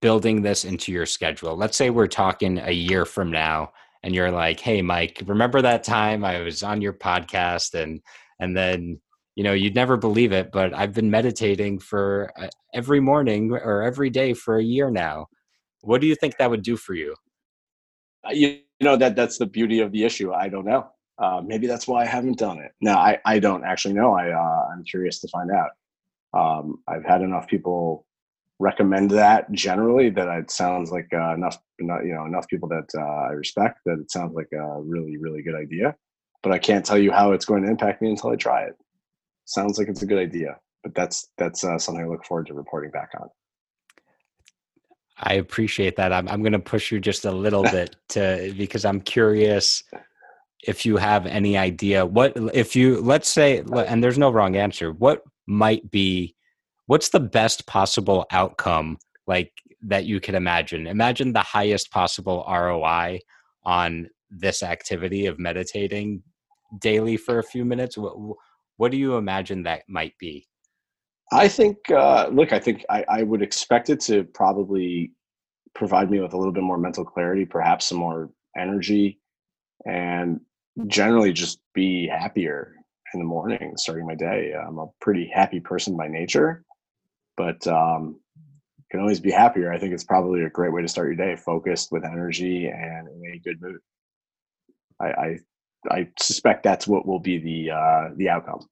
building 0.01 0.41
this 0.41 0.65
into 0.65 0.91
your 0.91 1.05
schedule. 1.05 1.55
Let's 1.55 1.77
say 1.77 1.89
we're 1.89 2.07
talking 2.07 2.59
a 2.59 2.71
year 2.71 3.05
from 3.05 3.31
now 3.31 3.71
and 4.03 4.13
you're 4.15 4.31
like, 4.31 4.59
"Hey 4.59 4.81
Mike, 4.81 5.21
remember 5.25 5.61
that 5.61 5.83
time 5.83 6.23
I 6.23 6.39
was 6.41 6.63
on 6.63 6.81
your 6.81 6.93
podcast 6.93 7.73
and 7.73 8.01
and 8.39 8.55
then 8.55 9.01
you 9.35 9.43
know, 9.43 9.53
you'd 9.53 9.75
never 9.75 9.97
believe 9.97 10.31
it, 10.31 10.51
but 10.51 10.73
I've 10.73 10.93
been 10.93 11.11
meditating 11.11 11.77
for 11.77 12.31
uh, 12.39 12.47
every 12.73 12.99
morning 12.99 13.51
or 13.51 13.83
every 13.83 14.09
day 14.09 14.33
for 14.33 14.57
a 14.57 14.63
year 14.63 14.89
now." 14.89 15.27
What 15.81 16.01
do 16.01 16.07
you 16.07 16.15
think 16.15 16.37
that 16.37 16.49
would 16.49 16.63
do 16.63 16.75
for 16.75 16.95
you? 16.95 17.15
You, 18.31 18.59
know 18.79 18.95
that 18.95 19.15
that's 19.15 19.39
the 19.39 19.45
beauty 19.45 19.79
of 19.79 19.91
the 19.91 20.03
issue. 20.03 20.33
I 20.33 20.49
don't 20.49 20.65
know. 20.65 20.87
Uh, 21.17 21.41
maybe 21.43 21.65
that's 21.65 21.87
why 21.87 22.03
I 22.03 22.05
haven't 22.05 22.37
done 22.37 22.59
it. 22.59 22.73
No, 22.79 22.93
I, 22.93 23.17
I 23.25 23.39
don't 23.39 23.63
actually 23.63 23.95
know. 23.95 24.13
I 24.13 24.29
uh, 24.29 24.67
I'm 24.71 24.83
curious 24.83 25.19
to 25.21 25.27
find 25.29 25.49
out. 25.51 25.71
Um, 26.33 26.83
I've 26.87 27.03
had 27.03 27.21
enough 27.21 27.47
people 27.47 28.05
recommend 28.59 29.11
that 29.11 29.51
generally 29.51 30.09
that 30.09 30.27
it 30.27 30.51
sounds 30.51 30.91
like 30.91 31.07
uh, 31.13 31.33
enough 31.33 31.57
enough 31.79 32.01
you 32.03 32.13
know 32.13 32.25
enough 32.25 32.47
people 32.47 32.69
that 32.69 32.87
uh, 32.95 33.29
I 33.29 33.31
respect 33.31 33.79
that 33.85 33.99
it 33.99 34.11
sounds 34.11 34.35
like 34.35 34.49
a 34.53 34.81
really 34.81 35.17
really 35.17 35.41
good 35.41 35.55
idea. 35.55 35.95
But 36.43 36.51
I 36.51 36.59
can't 36.59 36.85
tell 36.85 36.99
you 36.99 37.11
how 37.11 37.31
it's 37.31 37.45
going 37.45 37.63
to 37.63 37.69
impact 37.69 38.01
me 38.01 38.11
until 38.11 38.29
I 38.29 38.35
try 38.35 38.63
it. 38.63 38.75
Sounds 39.45 39.79
like 39.79 39.87
it's 39.87 40.03
a 40.03 40.05
good 40.05 40.19
idea, 40.19 40.57
but 40.83 40.93
that's 40.93 41.29
that's 41.37 41.63
uh, 41.63 41.79
something 41.79 42.03
I 42.03 42.07
look 42.07 42.25
forward 42.25 42.47
to 42.47 42.53
reporting 42.53 42.91
back 42.91 43.09
on. 43.19 43.29
I 45.19 45.33
appreciate 45.35 45.95
that. 45.95 46.13
I'm 46.13 46.27
I'm 46.27 46.41
going 46.41 46.51
to 46.53 46.59
push 46.59 46.91
you 46.91 46.99
just 46.99 47.25
a 47.25 47.31
little 47.31 47.63
bit 47.63 47.95
to 48.09 48.53
because 48.57 48.85
I'm 48.85 49.01
curious 49.01 49.83
if 50.63 50.85
you 50.85 50.97
have 50.97 51.25
any 51.25 51.57
idea 51.57 52.05
what 52.05 52.33
if 52.53 52.75
you 52.75 52.99
let's 53.01 53.29
say 53.29 53.59
and 53.59 54.03
there's 54.03 54.17
no 54.17 54.31
wrong 54.31 54.55
answer. 54.55 54.91
What 54.91 55.23
might 55.47 55.89
be 55.89 56.35
what's 56.85 57.09
the 57.09 57.19
best 57.19 57.65
possible 57.67 58.25
outcome 58.31 58.97
like 59.25 59.51
that 59.81 60.05
you 60.05 60.19
can 60.19 60.35
imagine? 60.35 60.87
Imagine 60.87 61.33
the 61.33 61.39
highest 61.39 61.91
possible 61.91 62.45
ROI 62.47 63.19
on 63.63 64.09
this 64.29 64.61
activity 64.61 65.25
of 65.25 65.39
meditating 65.39 66.21
daily 66.79 67.17
for 67.17 67.39
a 67.39 67.43
few 67.43 67.65
minutes. 67.65 67.97
What 67.97 68.15
what 68.77 68.91
do 68.91 68.97
you 68.97 69.15
imagine 69.15 69.63
that 69.63 69.83
might 69.87 70.13
be? 70.19 70.47
I 71.31 71.47
think, 71.47 71.91
uh, 71.91 72.29
look, 72.31 72.53
I 72.53 72.59
think 72.59 72.85
I, 72.89 73.03
I 73.09 73.23
would 73.23 73.41
expect 73.41 73.89
it 73.89 73.99
to 74.01 74.23
probably 74.23 75.11
provide 75.75 76.09
me 76.09 76.19
with 76.19 76.33
a 76.33 76.37
little 76.37 76.53
bit 76.53 76.63
more 76.63 76.77
mental 76.77 77.03
clarity, 77.05 77.45
perhaps 77.45 77.85
some 77.85 77.97
more 77.97 78.29
energy, 78.57 79.19
and 79.85 80.39
generally 80.87 81.33
just 81.33 81.59
be 81.73 82.07
happier 82.07 82.73
in 83.13 83.19
the 83.19 83.25
morning 83.25 83.73
starting 83.77 84.07
my 84.07 84.15
day. 84.15 84.53
I'm 84.53 84.79
a 84.79 84.87
pretty 85.01 85.29
happy 85.33 85.59
person 85.59 85.97
by 85.97 86.07
nature, 86.07 86.63
but 87.35 87.65
um, 87.67 88.19
can 88.91 89.01
always 89.01 89.19
be 89.19 89.31
happier. 89.31 89.71
I 89.71 89.79
think 89.79 89.93
it's 89.93 90.03
probably 90.03 90.43
a 90.43 90.49
great 90.49 90.71
way 90.73 90.81
to 90.81 90.87
start 90.87 91.07
your 91.07 91.15
day, 91.15 91.35
focused 91.35 91.91
with 91.91 92.05
energy 92.05 92.67
and 92.67 93.07
in 93.07 93.33
a 93.33 93.39
good 93.39 93.61
mood. 93.61 93.79
I, 94.99 95.05
I, 95.07 95.37
I 95.89 96.07
suspect 96.19 96.63
that's 96.63 96.87
what 96.87 97.05
will 97.05 97.19
be 97.19 97.37
the 97.37 97.71
uh, 97.71 98.09
the 98.15 98.29
outcome. 98.29 98.67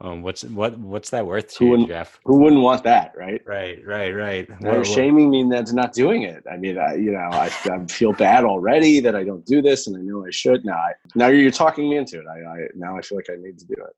Um, 0.00 0.22
what's 0.22 0.44
what 0.44 0.78
what's 0.78 1.10
that 1.10 1.26
worth 1.26 1.56
to 1.56 1.64
you, 1.66 1.86
Jeff? 1.88 2.20
Who 2.24 2.38
wouldn't 2.38 2.62
want 2.62 2.84
that, 2.84 3.14
right? 3.16 3.42
Right, 3.44 3.84
right, 3.84 4.12
right. 4.14 4.48
Now 4.48 4.56
What- 4.56 4.62
you're 4.70 4.78
what- 4.78 4.86
shaming 4.86 5.28
me 5.28 5.44
that's 5.50 5.72
not 5.72 5.92
doing 5.92 6.22
it. 6.22 6.44
I 6.50 6.56
mean, 6.56 6.78
I, 6.78 6.94
you 6.94 7.10
know, 7.10 7.18
I, 7.32 7.50
I 7.70 7.84
feel 7.86 8.12
bad 8.12 8.44
already 8.44 9.00
that 9.00 9.16
I 9.16 9.24
don't 9.24 9.44
do 9.44 9.60
this, 9.60 9.88
and 9.88 9.96
I 9.96 10.00
know 10.00 10.24
I 10.24 10.30
should. 10.30 10.64
Now, 10.64 10.74
I, 10.76 10.92
now 11.16 11.26
you're 11.28 11.50
talking 11.50 11.90
me 11.90 11.96
into 11.96 12.18
it. 12.20 12.26
I, 12.28 12.38
I 12.48 12.58
now 12.76 12.96
I 12.96 13.02
feel 13.02 13.18
like 13.18 13.28
I 13.30 13.36
need 13.42 13.58
to 13.58 13.66
do 13.66 13.74
it. 13.74 13.94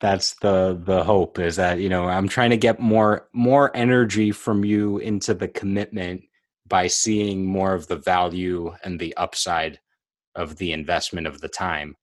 that's 0.00 0.34
the 0.40 0.80
the 0.84 1.04
hope 1.04 1.38
is 1.38 1.56
that 1.56 1.78
you 1.78 1.88
know 1.90 2.08
i'm 2.08 2.26
trying 2.26 2.50
to 2.50 2.56
get 2.56 2.80
more 2.80 3.28
more 3.34 3.70
energy 3.76 4.30
from 4.32 4.64
you 4.64 4.96
into 4.98 5.34
the 5.34 5.46
commitment 5.48 6.22
by 6.66 6.86
seeing 6.86 7.44
more 7.44 7.74
of 7.74 7.86
the 7.88 7.96
value 7.96 8.72
and 8.84 8.98
the 8.98 9.14
upside 9.16 9.78
of 10.36 10.56
the 10.56 10.72
investment 10.72 11.26
of 11.26 11.40
the 11.42 11.48
time 11.48 11.94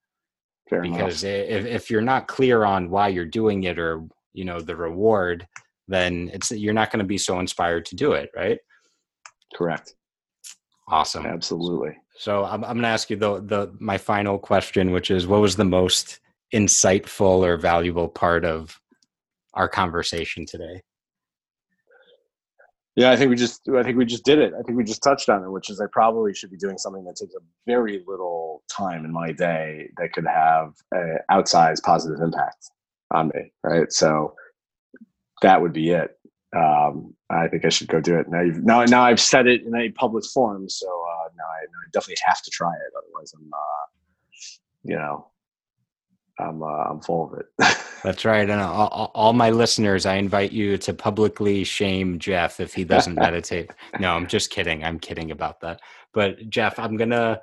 Fair 0.69 0.81
because 0.81 1.23
if, 1.23 1.65
if 1.65 1.89
you're 1.89 2.01
not 2.01 2.27
clear 2.27 2.63
on 2.65 2.89
why 2.89 3.07
you're 3.07 3.25
doing 3.25 3.63
it 3.63 3.79
or 3.79 4.05
you 4.33 4.45
know 4.45 4.59
the 4.59 4.75
reward 4.75 5.47
then 5.87 6.29
it's 6.33 6.51
you're 6.51 6.73
not 6.73 6.91
going 6.91 6.99
to 6.99 7.05
be 7.05 7.17
so 7.17 7.39
inspired 7.39 7.85
to 7.85 7.95
do 7.95 8.11
it 8.13 8.29
right 8.35 8.59
Correct. 9.55 9.93
awesome 10.89 11.25
Absolutely. 11.25 11.95
so 12.17 12.43
i'm, 12.43 12.63
I'm 12.63 12.73
going 12.73 12.83
to 12.83 12.89
ask 12.89 13.09
you 13.09 13.15
the 13.15 13.41
the 13.41 13.73
my 13.79 13.97
final 13.97 14.37
question 14.37 14.91
which 14.91 15.09
is 15.09 15.25
what 15.25 15.41
was 15.41 15.55
the 15.55 15.65
most 15.65 16.19
insightful 16.53 17.45
or 17.45 17.57
valuable 17.57 18.09
part 18.09 18.43
of 18.45 18.79
our 19.53 19.69
conversation 19.69 20.45
today 20.45 20.81
Yeah, 22.97 23.11
I 23.11 23.15
think 23.15 23.29
we 23.29 23.35
just 23.35 23.61
I 23.69 23.83
think 23.83 23.95
we 23.95 24.05
just 24.05 24.25
did 24.25 24.39
it. 24.39 24.53
I 24.59 24.63
think 24.63 24.75
we 24.75 24.83
just 24.83 25.03
touched 25.03 25.29
on 25.29 25.43
it, 25.43 25.51
which 25.51 25.69
is 25.69 25.79
I 25.79 25.85
probably 25.91 26.33
should 26.33 26.49
be 26.49 26.57
doing 26.57 26.79
something 26.79 27.05
that 27.05 27.15
takes 27.15 27.35
a 27.35 27.43
very 27.67 28.03
little 28.07 28.63
time 28.71 29.05
in 29.05 29.13
my 29.13 29.31
day 29.31 29.91
that 29.97 30.13
could 30.13 30.25
have 30.25 30.73
an 30.91 31.19
outsized 31.29 31.83
positive 31.83 32.19
impact 32.19 32.71
on 33.11 33.27
me. 33.35 33.51
Right. 33.63 33.93
So 33.93 34.33
that 35.43 35.61
would 35.61 35.73
be 35.73 35.91
it. 35.91 36.17
Um, 36.55 37.13
I 37.29 37.47
think 37.47 37.65
I 37.65 37.69
should 37.69 37.87
go 37.87 38.01
do 38.01 38.17
it 38.17 38.29
now. 38.29 38.41
You've, 38.41 38.63
now, 38.63 38.83
now 38.85 39.03
I've 39.03 39.19
said 39.19 39.45
it 39.45 39.61
in 39.61 39.75
a 39.75 39.91
public 39.91 40.25
forum, 40.33 40.67
so 40.67 40.87
uh, 40.87 41.29
now, 41.37 41.43
I, 41.43 41.59
now 41.65 41.79
I 41.85 41.89
definitely 41.93 42.17
have 42.25 42.41
to 42.41 42.49
try 42.49 42.71
it. 42.71 42.93
Otherwise, 42.97 43.31
I'm, 43.35 43.51
uh, 43.53 43.85
you 44.83 44.95
know, 44.95 45.27
I'm 46.39 46.61
uh, 46.61 46.65
I'm 46.65 47.01
full 47.01 47.31
of 47.33 47.39
it. 47.39 47.45
That's 48.03 48.25
right. 48.25 48.49
And 48.49 48.61
all, 48.61 48.87
all- 48.87 49.11
all 49.15 49.33
my 49.33 49.49
listeners, 49.49 50.05
I 50.05 50.15
invite 50.15 50.51
you 50.51 50.77
to 50.79 50.93
publicly 50.93 51.63
shame 51.63 52.19
Jeff 52.19 52.59
if 52.59 52.73
he 52.73 52.83
doesn't 52.83 53.15
meditate. 53.27 53.71
No, 53.99 54.13
I'm 54.13 54.27
just 54.27 54.49
kidding. 54.51 54.83
I'm 54.83 54.99
kidding 54.99 55.31
about 55.31 55.59
that. 55.61 55.81
But 56.13 56.49
Jeff, 56.49 56.77
I'm 56.79 56.95
going 56.95 57.09
to, 57.09 57.41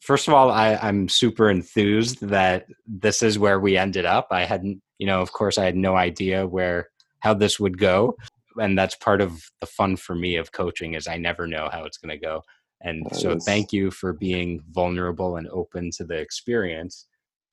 first 0.00 0.28
of 0.28 0.34
all, 0.34 0.50
I, 0.50 0.74
I'm 0.76 1.08
super 1.08 1.50
enthused 1.50 2.20
that 2.28 2.66
this 2.86 3.22
is 3.22 3.38
where 3.38 3.58
we 3.60 3.76
ended 3.78 4.04
up. 4.04 4.28
I 4.30 4.44
hadn't, 4.44 4.82
you 4.98 5.06
know, 5.06 5.20
of 5.22 5.32
course, 5.32 5.56
I 5.58 5.64
had 5.64 5.76
no 5.76 5.96
idea 5.96 6.46
where, 6.46 6.90
how 7.20 7.32
this 7.34 7.58
would 7.58 7.78
go. 7.78 8.14
And 8.58 8.78
that's 8.78 8.94
part 8.96 9.20
of 9.20 9.42
the 9.60 9.66
fun 9.66 9.96
for 9.96 10.14
me 10.14 10.36
of 10.36 10.52
coaching 10.52 10.94
is 10.94 11.08
I 11.08 11.16
never 11.16 11.46
know 11.46 11.68
how 11.72 11.84
it's 11.84 11.98
going 11.98 12.10
to 12.18 12.24
go. 12.24 12.42
And 12.82 13.06
That 13.06 13.16
so 13.16 13.30
is- 13.32 13.44
thank 13.44 13.72
you 13.72 13.90
for 13.90 14.12
being 14.12 14.60
vulnerable 14.70 15.36
and 15.38 15.48
open 15.48 15.90
to 15.96 16.04
the 16.04 16.16
experience 16.16 17.06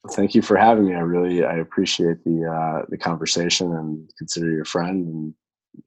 thank 0.10 0.36
you 0.36 0.42
for 0.42 0.58
having 0.58 0.88
me. 0.88 0.96
I 0.96 1.00
really 1.00 1.44
I 1.44 1.58
appreciate 1.58 2.24
the 2.24 2.46
uh, 2.46 2.86
the 2.90 2.98
conversation 2.98 3.72
and 3.74 4.10
consider 4.18 4.52
you 4.52 4.62
a 4.62 4.66
friend, 4.66 5.08
and 5.08 5.34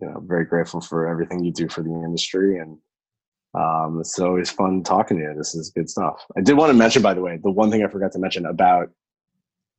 you 0.00 0.08
know, 0.08 0.22
very 0.26 0.44
grateful 0.44 0.80
for 0.80 1.06
everything 1.06 1.44
you 1.44 1.52
do 1.52 1.68
for 1.68 1.82
the 1.82 1.90
industry. 1.90 2.58
And 2.58 2.78
um, 3.54 3.98
it's 4.00 4.18
always 4.18 4.50
fun 4.50 4.82
talking 4.82 5.18
to 5.18 5.22
you. 5.22 5.34
This 5.36 5.54
is 5.54 5.70
good 5.70 5.88
stuff. 5.88 6.24
I 6.36 6.40
did 6.40 6.56
want 6.56 6.70
to 6.70 6.74
mention, 6.74 7.02
by 7.02 7.14
the 7.14 7.20
way, 7.20 7.38
the 7.42 7.50
one 7.50 7.70
thing 7.70 7.84
I 7.84 7.88
forgot 7.88 8.12
to 8.12 8.18
mention 8.18 8.46
about 8.46 8.90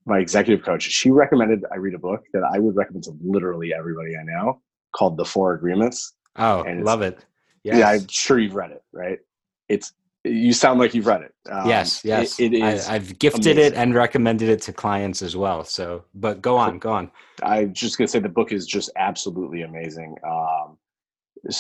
my 0.06 0.20
executive 0.20 0.64
coach. 0.64 0.84
She 0.84 1.10
recommended 1.12 1.64
I 1.72 1.78
read 1.78 1.96
a 1.96 2.00
book 2.00 2.26
that 2.34 2.44
I 2.44 2.60
would 2.60 2.76
recommend 2.76 3.04
to 3.06 3.18
literally 3.24 3.74
everybody 3.74 4.16
I 4.18 4.24
know 4.24 4.62
called 4.96 5.18
The 5.18 5.26
Four 5.26 5.54
Agreements. 5.54 6.14
Oh, 6.38 6.64
and 6.64 6.84
love 6.84 7.02
it. 7.02 7.26
Yes. 7.64 7.78
Yeah, 7.78 7.90
I'm 7.90 8.08
sure 8.08 8.38
you've 8.38 8.56
read 8.56 8.72
it, 8.72 8.84
right? 8.94 9.20
It's 9.68 9.94
you 10.26 10.54
sound 10.54 10.80
like 10.80 10.94
you've 10.94 11.08
read 11.08 11.22
it. 11.22 11.34
Um, 11.50 11.68
yes, 11.68 12.04
yes. 12.04 12.40
it, 12.40 12.54
it 12.54 12.64
is. 12.64 12.88
I, 12.88 12.94
have 12.94 13.20
gifted 13.20 13.58
amazing. 13.58 13.74
it 13.74 13.76
and 13.76 13.94
recommended 13.94 14.50
it 14.50 14.62
to 14.64 14.74
clients 14.74 15.22
as 15.22 15.36
well. 15.36 15.64
So, 15.64 16.04
but 16.14 16.42
go 16.42 16.58
on, 16.58 16.80
go 16.80 16.92
on. 16.92 17.12
I'm 17.44 17.74
just 17.74 17.98
gonna 17.98 18.08
say 18.08 18.20
the 18.20 18.30
book 18.30 18.52
is 18.52 18.66
just 18.66 18.90
absolutely 18.96 19.62
amazing, 19.62 20.16
um, 20.28 20.78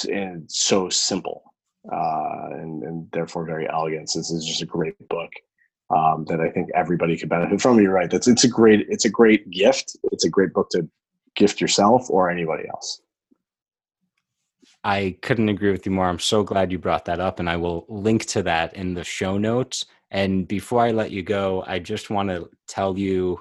and 0.10 0.50
so 0.50 0.90
simple, 0.90 1.44
uh, 1.92 2.48
and, 2.52 2.84
and 2.84 3.12
therefore 3.12 3.46
very 3.46 3.70
elegant. 3.70 4.10
This 4.16 4.32
is 4.32 4.46
just 4.46 4.62
a 4.62 4.66
great 4.66 4.96
book 5.08 5.32
um, 5.96 6.26
that 6.28 6.42
I 6.42 6.50
think 6.50 6.70
everybody 6.74 7.18
could 7.18 7.30
benefit 7.30 7.62
from. 7.62 7.80
You're 7.80 7.94
right. 7.94 8.10
That's 8.10 8.28
it's 8.28 8.44
a 8.44 8.50
great 8.50 8.86
it's 8.90 9.06
a 9.06 9.10
great 9.10 9.50
gift. 9.52 9.96
It's 10.12 10.26
a 10.26 10.30
great 10.30 10.54
book 10.54 10.70
to 10.72 10.88
gift 11.36 11.62
yourself 11.62 12.10
or 12.10 12.30
anybody 12.30 12.68
else. 12.70 13.02
I 14.86 15.18
couldn't 15.24 15.50
agree 15.50 15.72
with 15.72 15.84
you 15.88 15.92
more. 15.92 16.06
I'm 16.06 16.20
so 16.20 16.44
glad 16.44 16.72
you 16.72 16.78
brought 16.78 17.06
that 17.06 17.20
up, 17.20 17.40
and 17.40 17.50
I 17.50 17.58
will 17.58 17.88
link 17.90 18.26
to 18.28 18.44
that 18.44 18.76
in 18.76 18.94
the 18.94 19.04
show 19.04 19.36
notes. 19.36 19.88
And 20.12 20.48
before 20.48 20.82
I 20.82 20.92
let 20.92 21.10
you 21.10 21.24
go, 21.24 21.64
I 21.66 21.80
just 21.80 22.12
want 22.12 22.30
to 22.30 22.52
tell 22.68 22.96
you 22.96 23.40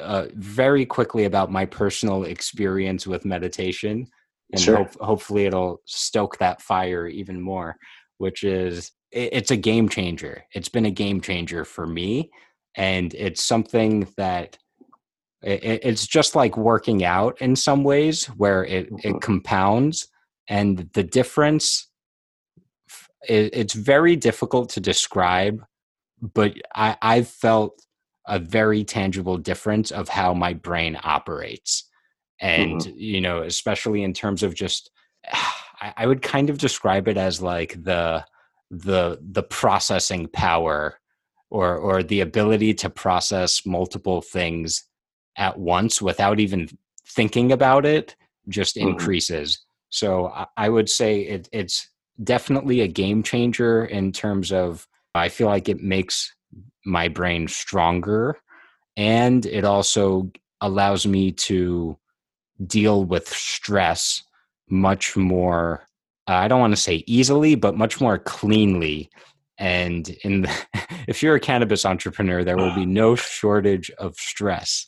uh, 0.00 0.26
very 0.34 0.84
quickly 0.84 1.26
about 1.26 1.52
my 1.52 1.64
personal 1.64 2.24
experience 2.24 3.06
with 3.06 3.24
meditation, 3.24 4.04
and 4.50 4.60
sure. 4.60 4.78
hope, 4.78 4.94
hopefully 5.00 5.46
it'll 5.46 5.80
stoke 5.86 6.38
that 6.38 6.60
fire 6.60 7.06
even 7.06 7.40
more. 7.40 7.76
Which 8.18 8.42
is, 8.42 8.90
it, 9.12 9.28
it's 9.32 9.52
a 9.52 9.56
game 9.56 9.88
changer. 9.88 10.42
It's 10.54 10.68
been 10.68 10.86
a 10.86 10.90
game 10.90 11.20
changer 11.20 11.64
for 11.64 11.86
me, 11.86 12.32
and 12.76 13.14
it's 13.14 13.44
something 13.44 14.08
that 14.16 14.58
it, 15.40 15.82
it's 15.84 16.06
just 16.08 16.34
like 16.34 16.56
working 16.56 17.04
out 17.04 17.40
in 17.40 17.54
some 17.54 17.84
ways, 17.84 18.26
where 18.26 18.64
it 18.64 18.86
it 18.86 18.92
mm-hmm. 18.92 19.18
compounds 19.18 20.08
and 20.52 20.90
the 20.92 21.02
difference 21.02 21.88
it's 23.26 23.72
very 23.72 24.16
difficult 24.16 24.68
to 24.68 24.80
describe 24.80 25.64
but 26.20 26.52
I, 26.74 26.96
i've 27.00 27.28
felt 27.28 27.80
a 28.26 28.38
very 28.38 28.84
tangible 28.84 29.38
difference 29.38 29.90
of 29.90 30.08
how 30.08 30.34
my 30.34 30.52
brain 30.52 30.98
operates 31.02 31.88
and 32.40 32.80
mm-hmm. 32.80 32.96
you 32.96 33.20
know 33.20 33.42
especially 33.42 34.02
in 34.02 34.12
terms 34.12 34.42
of 34.42 34.54
just 34.54 34.90
I, 35.80 35.94
I 35.96 36.06
would 36.06 36.22
kind 36.22 36.50
of 36.50 36.58
describe 36.58 37.08
it 37.08 37.16
as 37.16 37.40
like 37.40 37.82
the 37.82 38.24
the 38.70 39.18
the 39.22 39.42
processing 39.42 40.28
power 40.28 40.98
or 41.50 41.76
or 41.76 42.02
the 42.02 42.20
ability 42.20 42.74
to 42.74 42.90
process 42.90 43.64
multiple 43.64 44.20
things 44.20 44.84
at 45.36 45.58
once 45.58 46.02
without 46.02 46.40
even 46.40 46.68
thinking 47.06 47.52
about 47.52 47.86
it 47.86 48.16
just 48.48 48.76
mm-hmm. 48.76 48.88
increases 48.88 49.64
so 49.92 50.32
I 50.56 50.70
would 50.70 50.88
say 50.88 51.20
it, 51.20 51.48
it's 51.52 51.88
definitely 52.24 52.80
a 52.80 52.88
game 52.88 53.22
changer 53.22 53.84
in 53.84 54.10
terms 54.10 54.50
of 54.50 54.88
I 55.14 55.28
feel 55.28 55.48
like 55.48 55.68
it 55.68 55.80
makes 55.80 56.34
my 56.86 57.08
brain 57.08 57.46
stronger 57.46 58.38
and 58.96 59.44
it 59.44 59.64
also 59.64 60.30
allows 60.62 61.06
me 61.06 61.32
to 61.32 61.98
deal 62.66 63.04
with 63.04 63.28
stress 63.28 64.22
much 64.70 65.14
more 65.14 65.86
I 66.26 66.48
don't 66.48 66.60
want 66.60 66.72
to 66.72 66.80
say 66.80 67.04
easily 67.06 67.54
but 67.54 67.76
much 67.76 68.00
more 68.00 68.18
cleanly 68.18 69.10
and 69.58 70.08
in 70.24 70.42
the, 70.42 70.66
if 71.06 71.22
you're 71.22 71.34
a 71.34 71.40
cannabis 71.40 71.84
entrepreneur 71.84 72.42
there 72.42 72.56
will 72.56 72.74
be 72.74 72.86
no 73.02 73.14
shortage 73.14 73.90
of 73.98 74.16
stress 74.16 74.86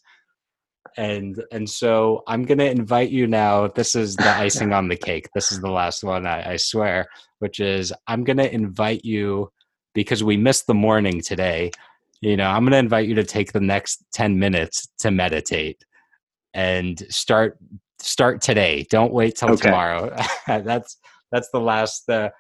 and 0.97 1.43
and 1.51 1.69
so 1.69 2.23
i'm 2.27 2.45
going 2.45 2.59
to 2.59 2.71
invite 2.71 3.11
you 3.11 3.27
now 3.27 3.67
this 3.69 3.95
is 3.95 4.17
the 4.17 4.29
icing 4.37 4.73
on 4.73 4.89
the 4.89 4.97
cake. 4.97 5.29
This 5.35 5.51
is 5.53 5.61
the 5.61 5.71
last 5.71 6.05
one 6.05 6.27
i, 6.27 6.53
I 6.53 6.57
swear 6.57 7.07
which 7.39 7.61
is 7.61 7.93
i'm 8.07 8.25
going 8.25 8.37
to 8.37 8.53
invite 8.53 9.05
you 9.05 9.51
because 9.95 10.23
we 10.25 10.37
missed 10.37 10.67
the 10.67 10.75
morning 10.75 11.21
today 11.21 11.71
you 12.21 12.37
know 12.37 12.47
i'm 12.47 12.63
going 12.63 12.73
to 12.73 12.79
invite 12.79 13.09
you 13.09 13.15
to 13.17 13.25
take 13.25 13.53
the 13.53 13.61
next 13.61 14.05
10 14.13 14.39
minutes 14.39 14.89
to 14.99 15.11
meditate 15.11 15.85
and 16.55 17.03
start 17.11 17.59
start 18.05 18.41
today. 18.41 18.87
Don't 18.91 19.13
wait 19.13 19.37
till 19.37 19.51
okay. 19.51 19.63
tomorrow. 19.63 20.15
That's 20.47 20.99
that's 21.33 21.49
the 21.51 21.61
last 21.61 22.09
uh, 22.09 22.31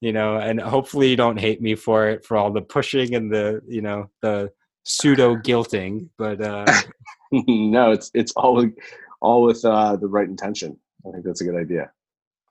you 0.00 0.12
know 0.12 0.36
and 0.36 0.60
hopefully 0.60 1.08
you 1.08 1.16
don't 1.16 1.38
hate 1.38 1.62
me 1.62 1.74
for 1.74 2.08
it 2.08 2.26
for 2.26 2.36
all 2.36 2.52
the 2.52 2.60
pushing 2.60 3.14
and 3.14 3.32
the 3.32 3.62
you 3.66 3.80
know 3.80 4.10
the 4.20 4.50
pseudo 4.84 5.34
guilting 5.36 6.08
but 6.16 6.40
uh 6.40 6.64
no, 7.46 7.90
it's 7.90 8.10
it's 8.14 8.32
all 8.36 8.54
with, 8.54 8.74
all 9.20 9.42
with 9.42 9.64
uh, 9.64 9.96
the 9.96 10.06
right 10.06 10.28
intention. 10.28 10.78
I 11.06 11.12
think 11.12 11.24
that's 11.24 11.40
a 11.40 11.44
good 11.44 11.56
idea. 11.56 11.90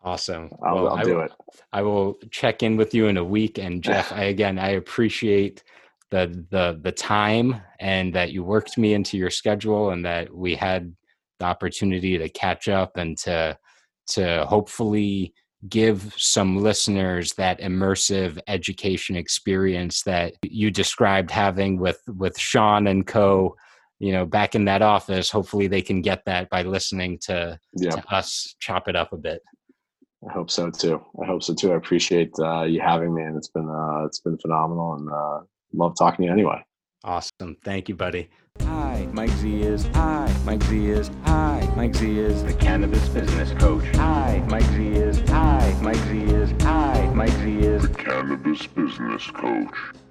Awesome. 0.04 0.50
I'll, 0.62 0.76
well, 0.76 0.90
I'll 0.90 1.06
do 1.06 1.16
will, 1.16 1.24
it. 1.24 1.32
I 1.72 1.82
will 1.82 2.20
check 2.30 2.62
in 2.62 2.76
with 2.76 2.94
you 2.94 3.08
in 3.08 3.18
a 3.18 3.24
week. 3.24 3.58
And 3.58 3.82
Jeff, 3.88 4.12
I, 4.12 4.26
again, 4.26 4.60
I 4.60 4.72
appreciate 4.72 5.64
the 6.12 6.46
the 6.50 6.80
the 6.82 6.92
time 6.92 7.62
and 7.80 8.14
that 8.14 8.32
you 8.32 8.44
worked 8.44 8.78
me 8.78 8.94
into 8.94 9.18
your 9.18 9.30
schedule 9.30 9.92
and 9.92 10.06
that 10.06 10.34
we 10.34 10.56
had 10.56 10.96
the 11.40 11.46
opportunity 11.46 12.18
to 12.18 12.30
catch 12.30 12.68
up 12.68 12.98
and 12.98 13.18
to 13.20 13.58
to 14.06 14.46
hopefully 14.46 15.34
give 15.70 16.14
some 16.18 16.58
listeners 16.58 17.34
that 17.34 17.60
immersive 17.62 18.40
education 18.48 19.16
experience 19.16 20.04
that 20.04 20.34
you 20.44 20.72
described 20.72 21.32
having 21.32 21.78
with 21.80 22.02
with 22.08 22.38
Sean 22.38 22.88
and 22.88 23.06
co 23.06 23.56
you 24.00 24.12
know 24.12 24.26
back 24.26 24.56
in 24.56 24.66
that 24.66 24.82
office. 24.82 25.30
Hopefully 25.30 25.68
they 25.68 25.82
can 25.82 26.02
get 26.02 26.24
that 26.26 26.50
by 26.50 26.64
listening 26.64 27.20
to, 27.24 27.58
yeah. 27.78 27.92
to 27.92 28.14
us 28.14 28.56
chop 28.60 28.88
it 28.88 28.96
up 28.96 29.14
a 29.14 29.18
bit. 29.18 29.42
I 30.28 30.32
hope 30.32 30.50
so 30.50 30.70
too. 30.70 31.04
I 31.22 31.26
hope 31.26 31.44
so 31.44 31.54
too. 31.54 31.74
I 31.74 31.76
appreciate 31.76 32.32
uh, 32.40 32.64
you 32.64 32.80
having 32.82 33.14
me 33.14 33.24
and 33.24 33.38
it's 33.38 33.50
been 33.50 33.70
uh, 33.70 34.06
it's 34.06 34.20
been 34.20 34.38
phenomenal 34.38 34.96
and 34.96 35.10
uh, 35.10 35.40
love 35.74 35.96
talking 35.98 36.24
to 36.24 36.28
you 36.28 36.32
anyway. 36.32 36.64
Awesome. 37.04 37.58
Thank 37.64 37.90
you 37.90 37.96
buddy. 37.96 38.30
Hi, 38.62 38.93
Mike 39.14 39.30
Z 39.30 39.62
is. 39.62 39.86
Hi, 39.94 40.36
Mike 40.44 40.64
Z 40.64 40.90
is. 40.90 41.12
Hi, 41.26 41.72
Mike 41.78 41.96
Z 41.96 42.20
is 42.20 42.44
the 42.44 42.54
cannabis 42.54 43.08
business 43.10 43.52
coach. 43.62 43.86
Hi, 43.96 44.44
Mike 44.48 44.64
Z 44.64 44.88
is. 44.88 45.20
Hi, 45.30 45.78
Mike 45.84 45.98
Z 45.98 46.18
is. 46.24 46.52
Hi, 46.64 47.12
Mike 47.14 47.30
Z 47.30 47.60
is 47.60 47.84
the 47.84 47.94
cannabis 47.94 48.66
business 48.66 49.28
coach. 49.28 50.03